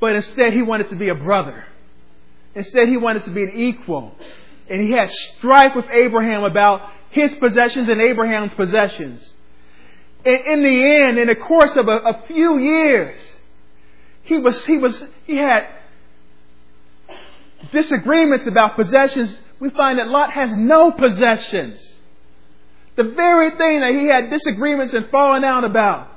but 0.00 0.16
instead 0.16 0.52
he 0.52 0.62
wanted 0.62 0.88
to 0.88 0.96
be 0.96 1.08
a 1.08 1.14
brother. 1.14 1.64
Instead, 2.54 2.88
he 2.88 2.98
wanted 2.98 3.22
to 3.24 3.30
be 3.30 3.44
an 3.44 3.52
equal 3.54 4.14
and 4.68 4.80
he 4.80 4.90
had 4.90 5.10
strife 5.10 5.74
with 5.74 5.86
Abraham 5.90 6.44
about 6.44 6.90
his 7.10 7.34
possessions 7.34 7.88
and 7.88 8.00
Abraham's 8.00 8.54
possessions. 8.54 9.32
And 10.24 10.40
in 10.46 10.62
the 10.62 11.02
end, 11.02 11.18
in 11.18 11.26
the 11.26 11.34
course 11.34 11.76
of 11.76 11.88
a, 11.88 11.96
a 11.96 12.22
few 12.26 12.58
years, 12.58 13.20
he 14.22 14.38
was, 14.38 14.64
he 14.64 14.78
was, 14.78 15.02
he 15.26 15.36
had 15.36 15.68
disagreements 17.70 18.46
about 18.46 18.76
possessions. 18.76 19.38
We 19.60 19.70
find 19.70 19.98
that 19.98 20.08
Lot 20.08 20.32
has 20.32 20.56
no 20.56 20.92
possessions. 20.92 21.91
The 22.96 23.04
very 23.04 23.56
thing 23.56 23.80
that 23.80 23.94
he 23.94 24.06
had 24.06 24.30
disagreements 24.30 24.92
and 24.94 25.08
falling 25.10 25.44
out 25.44 25.64
about, 25.64 26.08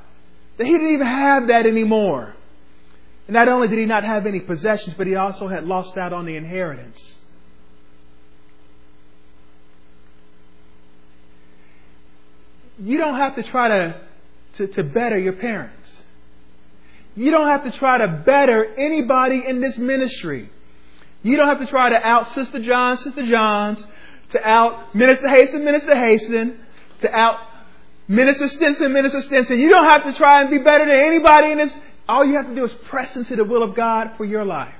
that 0.57 0.65
he 0.65 0.73
didn't 0.73 0.93
even 0.93 1.07
have 1.07 1.47
that 1.47 1.65
anymore. 1.65 2.35
And 3.27 3.33
not 3.33 3.47
only 3.47 3.67
did 3.67 3.79
he 3.79 3.85
not 3.85 4.03
have 4.03 4.25
any 4.25 4.39
possessions, 4.39 4.95
but 4.97 5.07
he 5.07 5.15
also 5.15 5.47
had 5.47 5.63
lost 5.65 5.97
out 5.97 6.13
on 6.13 6.25
the 6.25 6.35
inheritance. 6.35 7.17
you 12.79 12.97
don't 12.97 13.15
have 13.15 13.35
to 13.35 13.43
try 13.43 13.67
to, 13.69 14.01
to, 14.53 14.67
to 14.67 14.83
better 14.83 15.17
your 15.17 15.33
parents. 15.33 16.01
You 17.15 17.31
don't 17.31 17.47
have 17.47 17.63
to 17.63 17.71
try 17.71 17.99
to 17.99 18.07
better 18.07 18.75
anybody 18.75 19.43
in 19.47 19.61
this 19.61 19.77
ministry. 19.77 20.49
You 21.23 21.37
don't 21.37 21.47
have 21.47 21.59
to 21.59 21.67
try 21.67 21.89
to 21.89 21.95
out 21.95 22.33
Sister 22.33 22.59
John, 22.59 22.97
Sister 22.97 23.25
Johns, 23.25 23.85
to 24.31 24.45
out 24.45 24.93
Minister 24.93 25.29
Hasten, 25.29 25.63
Minister 25.63 25.95
Hasten, 25.95 26.59
to 27.05 27.15
out 27.15 27.39
Minister 28.07 28.47
Stinson, 28.47 28.93
Minister 28.93 29.21
Stinson. 29.21 29.59
You 29.59 29.69
don't 29.69 29.89
have 29.89 30.03
to 30.03 30.13
try 30.13 30.41
and 30.41 30.49
be 30.49 30.59
better 30.59 30.85
than 30.85 30.95
anybody 30.95 31.51
in 31.51 31.57
this. 31.57 31.79
All 32.07 32.25
you 32.25 32.35
have 32.35 32.47
to 32.47 32.55
do 32.55 32.63
is 32.63 32.73
press 32.73 33.15
into 33.15 33.35
the 33.35 33.43
will 33.43 33.63
of 33.63 33.75
God 33.75 34.11
for 34.17 34.25
your 34.25 34.45
life. 34.45 34.75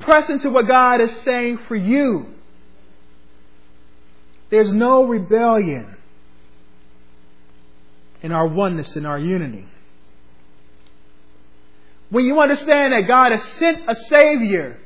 Press 0.00 0.30
into 0.30 0.50
what 0.50 0.66
God 0.66 1.00
is 1.00 1.14
saying 1.20 1.58
for 1.68 1.76
you. 1.76 2.26
There's 4.50 4.72
no 4.72 5.04
rebellion 5.04 5.96
in 8.22 8.32
our 8.32 8.46
oneness 8.46 8.96
in 8.96 9.04
our 9.04 9.18
unity. 9.18 9.66
When 12.08 12.24
you 12.24 12.40
understand 12.40 12.92
that 12.92 13.06
God 13.06 13.32
has 13.32 13.42
sent 13.54 13.88
a 13.88 13.94
Savior, 13.94 14.78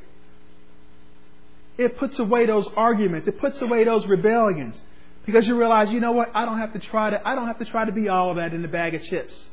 it 1.77 1.99
puts 1.99 2.19
away 2.19 2.47
those 2.47 2.67
arguments. 2.77 3.29
It 3.29 3.39
puts 3.39 3.61
away 3.63 3.85
those 3.85 4.07
rebellions. 4.07 4.83
Because 5.29 5.47
you 5.47 5.59
realize, 5.59 5.93
you 5.93 6.01
know 6.01 6.13
what? 6.13 6.31
I 6.35 6.47
don't 6.47 6.57
have 6.57 6.73
to 6.73 6.79
try 6.79 7.11
to, 7.11 7.29
I 7.29 7.35
don't 7.35 7.49
have 7.49 7.59
to 7.59 7.67
try 7.67 7.85
to 7.85 7.93
be 7.93 8.09
all 8.09 8.31
of 8.31 8.37
that 8.37 8.55
in 8.55 8.63
the 8.63 8.69
bag 8.69 8.95
of 8.95 9.03
chips. 9.03 9.51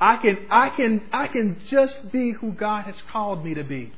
I 0.00 0.18
can, 0.18 0.46
I 0.48 0.68
can, 0.68 1.02
I 1.12 1.26
can 1.26 1.60
just 1.66 2.12
be 2.12 2.30
who 2.30 2.52
God 2.52 2.84
has 2.84 3.02
called 3.10 3.44
me 3.44 3.54
to 3.54 3.64
be. 3.64 3.92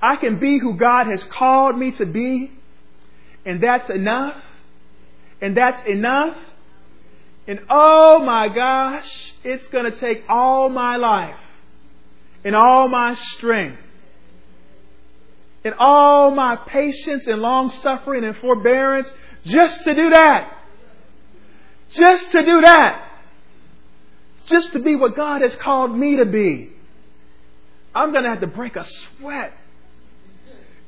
I 0.00 0.16
can 0.16 0.38
be 0.38 0.58
who 0.58 0.78
God 0.78 1.08
has 1.08 1.22
called 1.24 1.76
me 1.76 1.90
to 1.92 2.06
be. 2.06 2.52
And 3.44 3.62
that's 3.62 3.90
enough. 3.90 4.42
And 5.42 5.54
that's 5.54 5.86
enough. 5.86 6.38
And 7.46 7.60
oh 7.68 8.24
my 8.24 8.48
gosh, 8.48 9.34
it's 9.44 9.66
going 9.66 9.92
to 9.92 10.00
take 10.00 10.24
all 10.26 10.70
my 10.70 10.96
life 10.96 11.36
and 12.44 12.56
all 12.56 12.88
my 12.88 13.12
strength 13.12 13.82
and 15.64 15.74
all 15.78 16.30
my 16.30 16.56
patience 16.66 17.26
and 17.26 17.42
long 17.42 17.70
suffering 17.70 18.24
and 18.24 18.34
forbearance 18.38 19.12
just 19.46 19.84
to 19.84 19.94
do 19.94 20.10
that. 20.10 20.52
Just 21.90 22.32
to 22.32 22.44
do 22.44 22.60
that. 22.62 23.08
Just 24.46 24.72
to 24.72 24.78
be 24.78 24.96
what 24.96 25.16
God 25.16 25.42
has 25.42 25.54
called 25.56 25.96
me 25.96 26.16
to 26.16 26.24
be. 26.24 26.70
I'm 27.94 28.12
going 28.12 28.24
to 28.24 28.30
have 28.30 28.40
to 28.40 28.46
break 28.46 28.76
a 28.76 28.84
sweat 28.84 29.52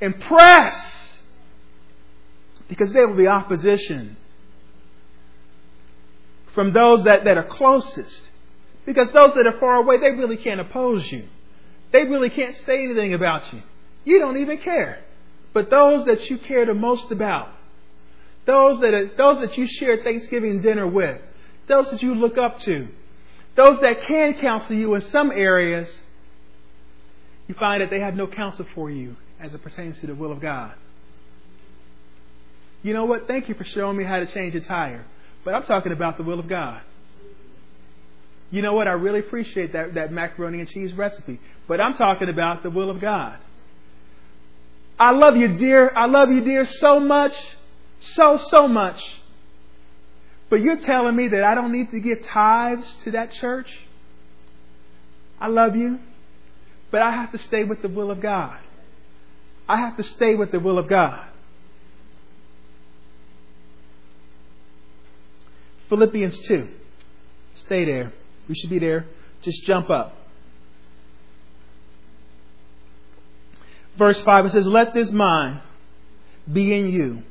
and 0.01 0.21
press 0.21 1.17
because 2.69 2.93
there 2.93 3.07
will 3.07 3.17
be 3.17 3.29
opposition 3.29 4.17
from 6.53 6.73
those 6.73 7.05
that, 7.05 7.25
that 7.25 7.37
are 7.37 7.45
closest. 7.45 8.29
Because 8.85 9.11
those 9.13 9.35
that 9.35 9.47
are 9.47 9.59
far 9.61 9.77
away, 9.77 9.99
they 9.99 10.11
really 10.11 10.37
can't 10.37 10.61
oppose 10.61 11.11
you. 11.11 11.25
They 11.93 12.05
really 12.05 12.31
can't 12.31 12.55
say 12.55 12.85
anything 12.85 13.15
about 13.15 13.53
you. 13.53 13.63
You 14.05 14.19
don't 14.19 14.39
even 14.39 14.59
care. 14.59 15.05
But 15.53 15.71
those 15.71 16.07
that 16.07 16.29
you 16.29 16.39
care 16.39 16.67
the 16.67 16.75
most 16.75 17.11
about, 17.11 17.49
those 18.47 18.81
that, 18.81 19.15
those 19.17 19.39
that 19.41 19.57
you 19.59 19.67
share 19.67 20.03
Thanksgiving 20.03 20.63
dinner 20.63 20.87
with, 20.87 21.21
those 21.69 21.91
that 21.91 22.03
you 22.03 22.15
look 22.15 22.39
up 22.39 22.59
to, 22.61 22.89
those 23.57 23.79
that 23.81 24.03
can 24.03 24.35
counsel 24.35 24.77
you 24.77 24.95
in 24.95 25.01
some 25.01 25.33
areas, 25.33 25.93
you 27.49 27.55
find 27.55 27.83
that 27.83 27.91
they 27.91 28.01
have 28.01 28.15
no 28.15 28.27
counsel 28.27 28.67
for 28.75 28.91
you 28.91 29.17
as 29.41 29.53
it 29.53 29.63
pertains 29.63 29.99
to 29.99 30.07
the 30.07 30.15
will 30.15 30.33
of 30.33 30.41
God. 30.41 30.75
You 32.83 32.95
know 32.95 33.05
what? 33.05 33.27
Thank 33.27 33.49
you 33.49 33.55
for 33.55 33.65
showing 33.65 33.97
me 33.97 34.05
how 34.05 34.19
to 34.19 34.27
change 34.27 34.55
a 34.55 34.61
tire. 34.61 35.05
But 35.45 35.55
I'm 35.55 35.65
talking 35.65 35.93
about 35.93 36.17
the 36.17 36.23
will 36.23 36.39
of 36.39 36.49
God. 36.49 36.83
You 38.51 38.63
know 38.63 38.75
what? 38.75 38.87
I 38.87 38.93
really 38.93 39.21
appreciate 39.21 39.73
that, 39.73 39.95
that 39.95 40.13
macaroni 40.13 40.61
and 40.61 40.69
cheese 40.69 40.93
recipe. 40.93 41.41
But 41.67 41.81
I'm 41.81 41.95
talking 41.95 42.29
about 42.29 42.63
the 42.63 42.71
will 42.71 42.91
of 42.91 43.01
God. 43.01 43.39
I 44.99 45.11
love 45.13 45.37
you, 45.37 45.57
dear. 45.57 45.93
I 45.95 46.07
love 46.07 46.31
you, 46.31 46.45
dear, 46.45 46.65
so 46.65 47.01
much. 47.01 47.35
So, 48.15 48.37
so 48.37 48.69
much. 48.69 49.01
But 50.49 50.61
you're 50.61 50.79
telling 50.79 51.17
me 51.17 51.29
that 51.29 51.43
I 51.43 51.55
don't 51.55 51.73
need 51.73 51.91
to 51.91 52.01
give 52.01 52.23
tithes 52.23 52.97
to 53.05 53.13
that 53.13 53.33
church? 53.33 53.71
I 55.41 55.49
love 55.49 55.75
you. 55.75 55.99
But 56.91 57.03
I 57.03 57.11
have 57.11 57.33
to 57.33 57.39
stay 57.39 57.65
with 57.65 57.83
the 57.83 57.89
will 57.89 58.11
of 58.11 58.21
God. 58.21 58.59
I 59.69 59.79
have 59.79 59.97
to 59.97 60.03
stay 60.03 60.37
with 60.37 60.53
the 60.53 60.61
will 60.61 60.79
of 60.79 60.89
God. 60.89 61.27
Philippians 65.89 66.39
2. 66.47 66.69
Stay 67.55 67.85
there. 67.85 68.13
We 68.49 68.55
should 68.55 68.71
be 68.71 68.79
there. 68.79 69.07
Just 69.43 69.65
jump 69.65 69.91
up. 69.91 70.17
Verse 73.97 74.21
5 74.21 74.47
it 74.47 74.53
says, 74.53 74.67
Let 74.67 74.95
this 74.95 75.11
mind 75.11 75.61
be 76.51 76.77
in 76.77 76.91
you, 76.91 77.23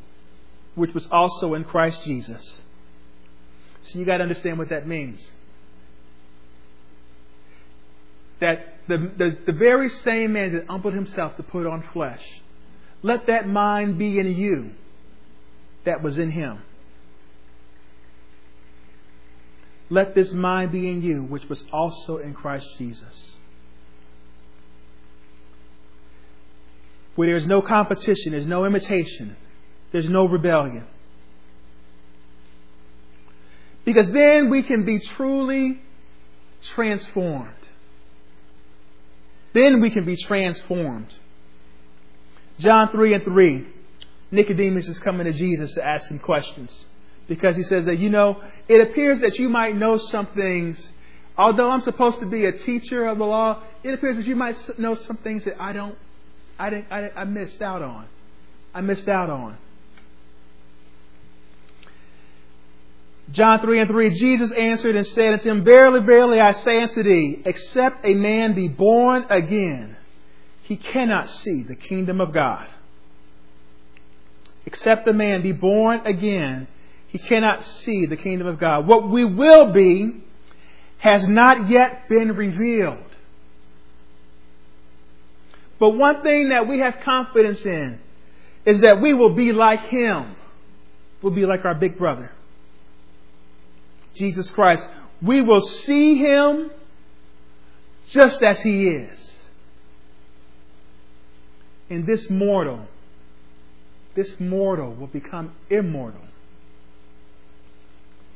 which 0.76 0.93
was 0.93 1.07
also 1.07 1.53
in 1.53 1.63
Christ 1.63 2.03
Jesus. 2.03 2.61
So 3.82 3.99
you 3.99 4.05
got 4.05 4.17
to 4.17 4.23
understand 4.23 4.57
what 4.57 4.69
that 4.69 4.88
means. 4.88 5.26
That 8.41 8.78
the, 8.88 8.97
the, 8.97 9.38
the 9.45 9.53
very 9.53 9.89
same 9.89 10.34
man 10.34 10.53
that 10.53 10.67
humbled 10.67 10.93
himself 10.93 11.38
to 11.38 11.43
put 11.43 11.65
on 11.65 11.84
flesh, 11.93 12.23
let 13.01 13.28
that 13.28 13.47
mind 13.47 13.97
be 13.97 14.19
in 14.19 14.36
you 14.36 14.71
that 15.86 16.01
was 16.01 16.19
in 16.19 16.32
him. 16.32 16.59
Let 19.89 20.15
this 20.15 20.34
mind 20.34 20.71
be 20.71 20.89
in 20.89 21.01
you, 21.01 21.23
which 21.23 21.47
was 21.47 21.63
also 21.71 22.17
in 22.17 22.34
Christ 22.34 22.67
Jesus. 22.78 23.38
Where 27.15 27.30
there's 27.30 27.47
no 27.47 27.61
competition, 27.61 28.32
there's 28.32 28.47
no 28.47 28.65
imitation, 28.65 29.38
there's 29.96 30.10
no 30.10 30.28
rebellion. 30.28 30.86
Because 33.86 34.12
then 34.12 34.50
we 34.50 34.62
can 34.62 34.84
be 34.84 35.00
truly 35.00 35.80
transformed. 36.74 37.54
Then 39.54 39.80
we 39.80 39.89
can 39.89 40.04
be 40.04 40.18
transformed. 40.18 41.14
John 42.60 42.91
3 42.91 43.14
and 43.14 43.24
3. 43.24 43.68
Nicodemus 44.32 44.89
is 44.89 45.00
coming 45.00 45.28
to 45.28 45.32
Jesus 45.32 45.76
to 45.76 45.88
ask 45.88 46.12
him 46.12 46.20
questions 46.20 46.88
because 47.30 47.56
he 47.56 47.64
says 47.64 47.86
that, 47.86 47.98
you 47.98 48.10
know, 48.10 48.43
it 48.68 48.82
appears 48.82 49.22
that 49.22 49.39
you 49.39 49.48
might 49.48 49.78
know 49.78 49.98
some 49.98 50.28
things. 50.36 50.89
Although 51.38 51.72
I'm 51.72 51.84
supposed 51.84 52.20
to 52.20 52.26
be 52.26 52.43
a 52.43 52.52
teacher 52.52 53.06
of 53.06 53.18
the 53.18 53.24
law, 53.24 53.64
it 53.82 53.93
appears 53.93 54.18
that 54.18 54.26
you 54.26 54.36
might 54.36 54.58
know 54.78 54.96
some 54.96 55.16
things 55.16 55.46
that 55.46 55.56
I 55.58 55.72
don't, 55.72 55.98
I 56.60 56.70
didn't, 56.70 56.91
I, 56.91 57.12
I 57.16 57.24
missed 57.24 57.62
out 57.62 57.82
on. 57.82 58.08
I 58.74 58.82
missed 58.82 59.08
out 59.08 59.30
on. 59.30 59.58
John 63.32 63.59
3 63.59 63.80
and 63.80 63.89
3, 63.89 64.09
Jesus 64.11 64.51
answered 64.51 64.95
and 64.95 65.05
said 65.05 65.34
unto 65.34 65.49
him, 65.49 65.63
Verily, 65.63 66.01
verily, 66.01 66.39
I 66.39 66.51
say 66.51 66.82
unto 66.82 67.03
thee, 67.03 67.41
except 67.45 68.05
a 68.05 68.13
man 68.13 68.53
be 68.53 68.67
born 68.67 69.26
again, 69.30 69.97
he 70.63 70.78
cannot 70.78 71.30
see 71.30 71.63
the 71.63 71.76
kingdom 71.76 72.21
of 72.21 72.32
God. 72.32 72.67
Except 74.65 75.07
a 75.07 75.13
man 75.13 75.41
be 75.41 75.51
born 75.51 76.01
again, 76.05 76.67
he 77.07 77.19
cannot 77.19 77.63
see 77.63 78.05
the 78.05 78.17
kingdom 78.17 78.47
of 78.47 78.59
God. 78.59 78.88
What 78.88 79.09
we 79.09 79.23
will 79.26 79.71
be 79.71 80.23
has 80.97 81.28
not 81.28 81.69
yet 81.69 82.09
been 82.09 82.36
revealed. 82.36 82.97
But 85.80 85.89
one 85.91 86.23
thing 86.23 86.49
that 86.49 86.67
we 86.67 86.80
have 86.80 86.95
confidence 87.03 87.63
in 87.65 87.99
is 88.65 88.82
that 88.82 89.01
we 89.01 89.13
will 89.13 89.34
be 89.34 89.51
like 89.51 89.82
Him. 89.86 90.36
We'll 91.21 91.34
be 91.34 91.45
like 91.45 91.65
our 91.65 91.76
big 91.76 91.97
brother, 91.97 92.32
Jesus 94.16 94.49
Christ. 94.49 94.88
We 95.22 95.41
will 95.41 95.61
see 95.61 96.18
Him 96.18 96.72
just 98.09 98.41
as 98.41 98.61
He 98.61 98.88
is. 98.88 99.41
And 101.89 102.05
this 102.05 102.30
mortal, 102.30 102.88
this 104.16 104.39
mortal 104.39 104.93
will 104.93 105.07
become 105.07 105.53
immortal 105.70 106.22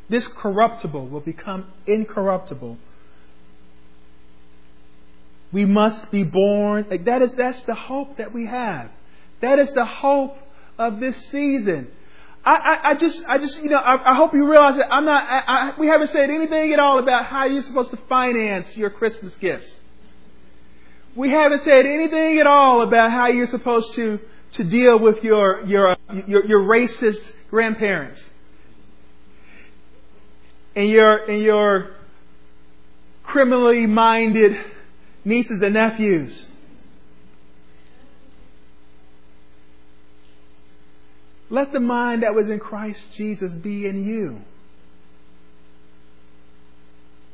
this 0.09 0.27
corruptible 0.27 1.07
will 1.07 1.19
become 1.19 1.65
incorruptible. 1.85 2.77
We 5.51 5.65
must 5.65 6.11
be 6.11 6.23
born. 6.23 6.87
That 7.05 7.21
is 7.21 7.33
that's 7.33 7.61
the 7.63 7.75
hope 7.75 8.17
that 8.17 8.33
we 8.33 8.47
have. 8.47 8.89
That 9.41 9.59
is 9.59 9.71
the 9.71 9.85
hope 9.85 10.37
of 10.77 10.99
this 10.99 11.15
season. 11.27 11.91
I, 12.45 12.51
I, 12.53 12.89
I 12.91 12.95
just 12.95 13.21
I 13.27 13.37
just 13.37 13.61
you 13.61 13.69
know 13.69 13.77
I, 13.77 14.11
I, 14.11 14.15
hope 14.15 14.33
you 14.33 14.49
realize 14.49 14.77
that 14.77 14.91
I'm 14.91 15.05
not 15.05 15.23
I, 15.23 15.41
I, 15.47 15.79
we 15.79 15.87
haven't 15.87 16.07
said 16.07 16.29
anything 16.29 16.71
at 16.73 16.79
all 16.79 16.99
about 16.99 17.25
how 17.25 17.45
you're 17.45 17.61
supposed 17.61 17.91
to 17.91 17.97
finance 18.07 18.75
your 18.77 18.89
Christmas 18.89 19.35
gifts. 19.37 19.69
We 21.15 21.31
haven't 21.31 21.59
said 21.59 21.85
anything 21.85 22.39
at 22.39 22.47
all 22.47 22.81
about 22.81 23.11
how 23.11 23.27
you're 23.27 23.47
supposed 23.47 23.93
to 23.95 24.19
to 24.53 24.63
deal 24.63 24.97
with 24.99 25.23
your 25.23 25.65
your 25.65 25.95
your, 26.25 26.45
your 26.45 26.61
racist 26.61 27.33
grandparents 27.49 28.23
and 30.75 30.89
your, 30.89 31.29
and 31.29 31.43
your 31.43 31.91
criminally 33.23 33.85
minded 33.85 34.57
nieces 35.25 35.61
and 35.61 35.73
nephews. 35.73 36.47
Let 41.49 41.71
the 41.71 41.79
mind 41.79 42.23
that 42.23 42.35
was 42.35 42.49
in 42.49 42.59
Christ 42.59 42.99
Jesus 43.15 43.51
be 43.53 43.87
in 43.87 44.03
you. 44.03 44.41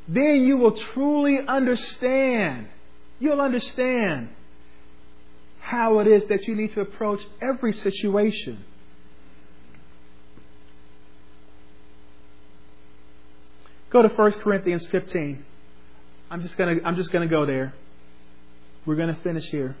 Then 0.08 0.42
you 0.42 0.56
will 0.56 0.72
truly 0.72 1.38
understand. 1.46 2.68
You'll 3.18 3.40
understand 3.40 4.30
how 5.60 5.98
it 5.98 6.06
is 6.06 6.24
that 6.28 6.46
you 6.46 6.54
need 6.54 6.72
to 6.72 6.80
approach 6.80 7.20
every 7.40 7.72
situation. 7.72 8.64
Go 13.90 14.02
to 14.02 14.08
1 14.08 14.32
Corinthians 14.32 14.86
15. 14.86 15.44
I'm 16.30 16.42
just 16.42 16.56
going 16.56 16.78
to 16.78 16.86
I'm 16.86 16.96
just 16.96 17.12
going 17.12 17.26
to 17.26 17.30
go 17.32 17.46
there. 17.46 17.74
We're 18.84 18.96
going 18.96 19.14
to 19.14 19.20
finish 19.22 19.44
here. 19.50 19.76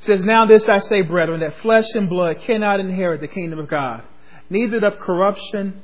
Says, 0.00 0.24
Now 0.24 0.46
this 0.46 0.68
I 0.68 0.78
say, 0.78 1.02
brethren, 1.02 1.40
that 1.40 1.58
flesh 1.60 1.86
and 1.94 2.08
blood 2.08 2.38
cannot 2.40 2.80
inherit 2.80 3.20
the 3.20 3.28
kingdom 3.28 3.58
of 3.58 3.68
God, 3.68 4.02
neither 4.50 4.80
doth 4.80 4.98
corruption 4.98 5.82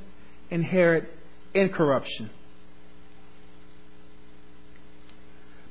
inherit 0.49 1.09
incorruption. 1.53 2.29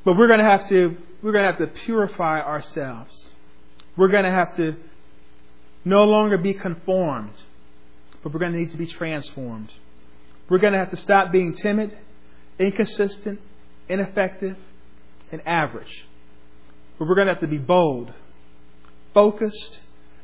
But 0.04 0.16
we're 0.16 0.26
going 0.26 0.40
to 0.40 0.44
have 0.44 0.68
to 0.68 0.96
we're 1.22 1.32
going 1.32 1.44
to 1.44 1.50
have 1.52 1.60
to 1.60 1.80
purify 1.84 2.40
ourselves. 2.40 3.30
We're 3.96 4.08
going 4.08 4.24
to 4.24 4.30
have 4.30 4.56
to 4.56 4.74
no 5.84 6.02
longer 6.04 6.36
be 6.36 6.54
conformed 6.54 7.34
but 8.22 8.32
we're 8.32 8.40
going 8.40 8.52
to 8.52 8.58
need 8.58 8.70
to 8.70 8.76
be 8.76 8.86
transformed. 8.86 9.72
We're 10.48 10.58
going 10.58 10.72
to 10.72 10.78
have 10.78 10.90
to 10.90 10.96
stop 10.96 11.32
being 11.32 11.52
timid, 11.52 11.96
inconsistent, 12.58 13.40
ineffective, 13.88 14.56
and 15.30 15.46
average. 15.46 16.06
But 16.98 17.08
we're 17.08 17.14
going 17.14 17.26
to 17.26 17.34
have 17.34 17.40
to 17.42 17.48
be 17.48 17.58
bold, 17.58 18.12
focused, 19.14 19.80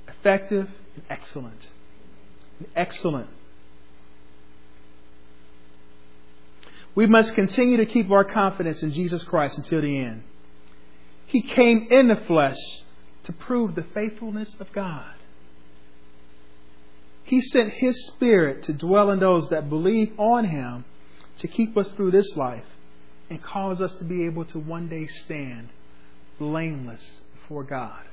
effective, 0.07 0.69
and 0.95 1.05
excellent. 1.11 1.69
Excellent. 2.75 3.29
We 6.95 7.07
must 7.07 7.35
continue 7.35 7.77
to 7.77 7.87
keep 7.87 8.11
our 8.11 8.25
confidence 8.25 8.83
in 8.83 8.93
Jesus 8.93 9.23
Christ 9.23 9.59
until 9.59 9.83
the 9.83 9.99
end. 9.99 10.25
He 11.27 11.43
came 11.43 11.87
in 11.91 12.09
the 12.09 12.17
flesh 12.17 12.57
to 13.25 13.33
prove 13.33 13.75
the 13.75 13.85
faithfulness 13.95 14.57
of 14.59 14.73
God. 14.73 15.15
He 17.23 17.43
sent 17.43 17.75
His 17.75 18.07
Spirit 18.07 18.63
to 18.65 18.73
dwell 18.73 19.11
in 19.11 19.21
those 19.21 19.51
that 19.51 19.69
believe 19.69 20.19
on 20.19 20.47
Him 20.47 20.87
to 21.37 21.47
keep 21.47 21.77
us 21.77 21.91
through 21.93 22.11
this 22.11 22.35
life 22.37 22.65
and 23.29 23.43
cause 23.43 23.81
us 23.81 23.93
to 23.95 24.05
be 24.05 24.25
able 24.25 24.47
to 24.47 24.59
one 24.59 24.89
day 24.89 25.07
stand 25.07 25.69
blameless 26.39 27.21
before 27.35 27.65
God. 27.65 28.08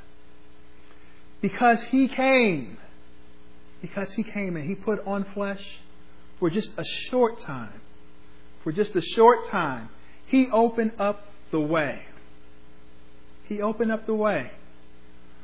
Because 1.42 1.82
He 1.84 2.08
came, 2.08 2.78
because 3.82 4.14
He 4.14 4.24
came 4.24 4.56
and 4.56 4.68
He 4.68 4.76
put 4.76 5.06
on 5.06 5.26
flesh 5.34 5.64
for 6.40 6.50
just 6.50 6.70
a 6.78 6.84
short 7.10 7.40
time, 7.40 7.82
for 8.64 8.72
just 8.72 8.96
a 8.96 9.02
short 9.02 9.50
time, 9.50 9.90
He 10.28 10.48
opened 10.52 10.94
up 11.00 11.28
the 11.52 11.60
way. 11.60 12.02
He 13.48 13.62
opened 13.62 13.92
up 13.92 14.06
the 14.06 14.16
way 14.16 14.52